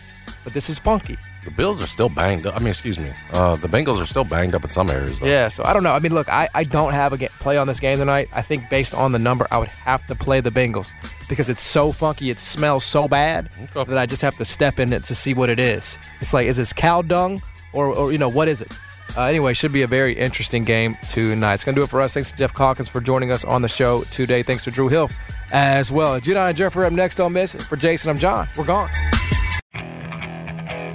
but 0.45 0.53
this 0.53 0.69
is 0.69 0.79
funky. 0.79 1.17
The 1.43 1.51
Bills 1.51 1.83
are 1.83 1.87
still 1.87 2.07
banged 2.07 2.45
up. 2.47 2.55
I 2.55 2.59
mean, 2.59 2.69
excuse 2.69 2.97
me. 2.97 3.11
Uh, 3.33 3.57
the 3.57 3.67
Bengals 3.67 4.01
are 4.01 4.05
still 4.05 4.23
banged 4.23 4.55
up 4.55 4.63
in 4.63 4.69
some 4.69 4.89
areas, 4.89 5.19
though. 5.19 5.25
Yeah, 5.25 5.49
so 5.49 5.63
I 5.65 5.73
don't 5.73 5.83
know. 5.83 5.91
I 5.91 5.99
mean, 5.99 6.13
look, 6.13 6.29
I, 6.31 6.47
I 6.53 6.63
don't 6.63 6.93
have 6.93 7.11
a 7.11 7.17
ga- 7.17 7.27
play 7.39 7.57
on 7.57 7.67
this 7.67 7.81
game 7.81 7.97
tonight. 7.97 8.29
I 8.31 8.41
think 8.41 8.69
based 8.69 8.93
on 8.93 9.11
the 9.11 9.19
number, 9.19 9.47
I 9.51 9.57
would 9.57 9.67
have 9.67 10.05
to 10.07 10.15
play 10.15 10.39
the 10.39 10.51
Bengals 10.51 10.93
because 11.27 11.49
it's 11.49 11.61
so 11.61 11.91
funky. 11.91 12.29
It 12.29 12.39
smells 12.39 12.85
so 12.85 13.07
bad 13.07 13.49
that 13.73 13.97
I 13.97 14.05
just 14.05 14.21
have 14.21 14.37
to 14.37 14.45
step 14.45 14.79
in 14.79 14.93
it 14.93 15.03
to 15.05 15.15
see 15.15 15.33
what 15.33 15.49
it 15.49 15.59
is. 15.59 15.97
It's 16.21 16.33
like, 16.33 16.47
is 16.47 16.57
this 16.57 16.71
cow 16.71 17.01
dung 17.01 17.41
or, 17.73 17.87
or 17.87 18.11
you 18.11 18.17
know, 18.17 18.29
what 18.29 18.47
is 18.47 18.61
it? 18.61 18.77
Uh, 19.17 19.23
anyway, 19.23 19.53
should 19.53 19.71
be 19.71 19.81
a 19.81 19.87
very 19.87 20.13
interesting 20.13 20.63
game 20.63 20.97
tonight. 21.09 21.55
It's 21.55 21.63
going 21.63 21.75
to 21.75 21.79
do 21.81 21.85
it 21.85 21.89
for 21.89 22.01
us. 22.01 22.13
Thanks 22.13 22.31
to 22.31 22.37
Jeff 22.37 22.53
Calkins 22.53 22.89
for 22.89 23.01
joining 23.01 23.31
us 23.31 23.43
on 23.45 23.61
the 23.61 23.67
show 23.69 24.03
today. 24.05 24.43
Thanks 24.43 24.63
to 24.65 24.71
Drew 24.71 24.89
Hill 24.89 25.09
as 25.51 25.91
well. 25.91 26.19
Judon 26.19 26.49
and 26.49 26.57
Jeff 26.57 26.75
are 26.75 26.85
up 26.85 26.93
next 26.93 27.19
on 27.19 27.33
Miss. 27.33 27.53
For 27.53 27.75
Jason, 27.77 28.09
I'm 28.09 28.17
John. 28.17 28.47
We're 28.57 28.65
gone. 28.65 28.89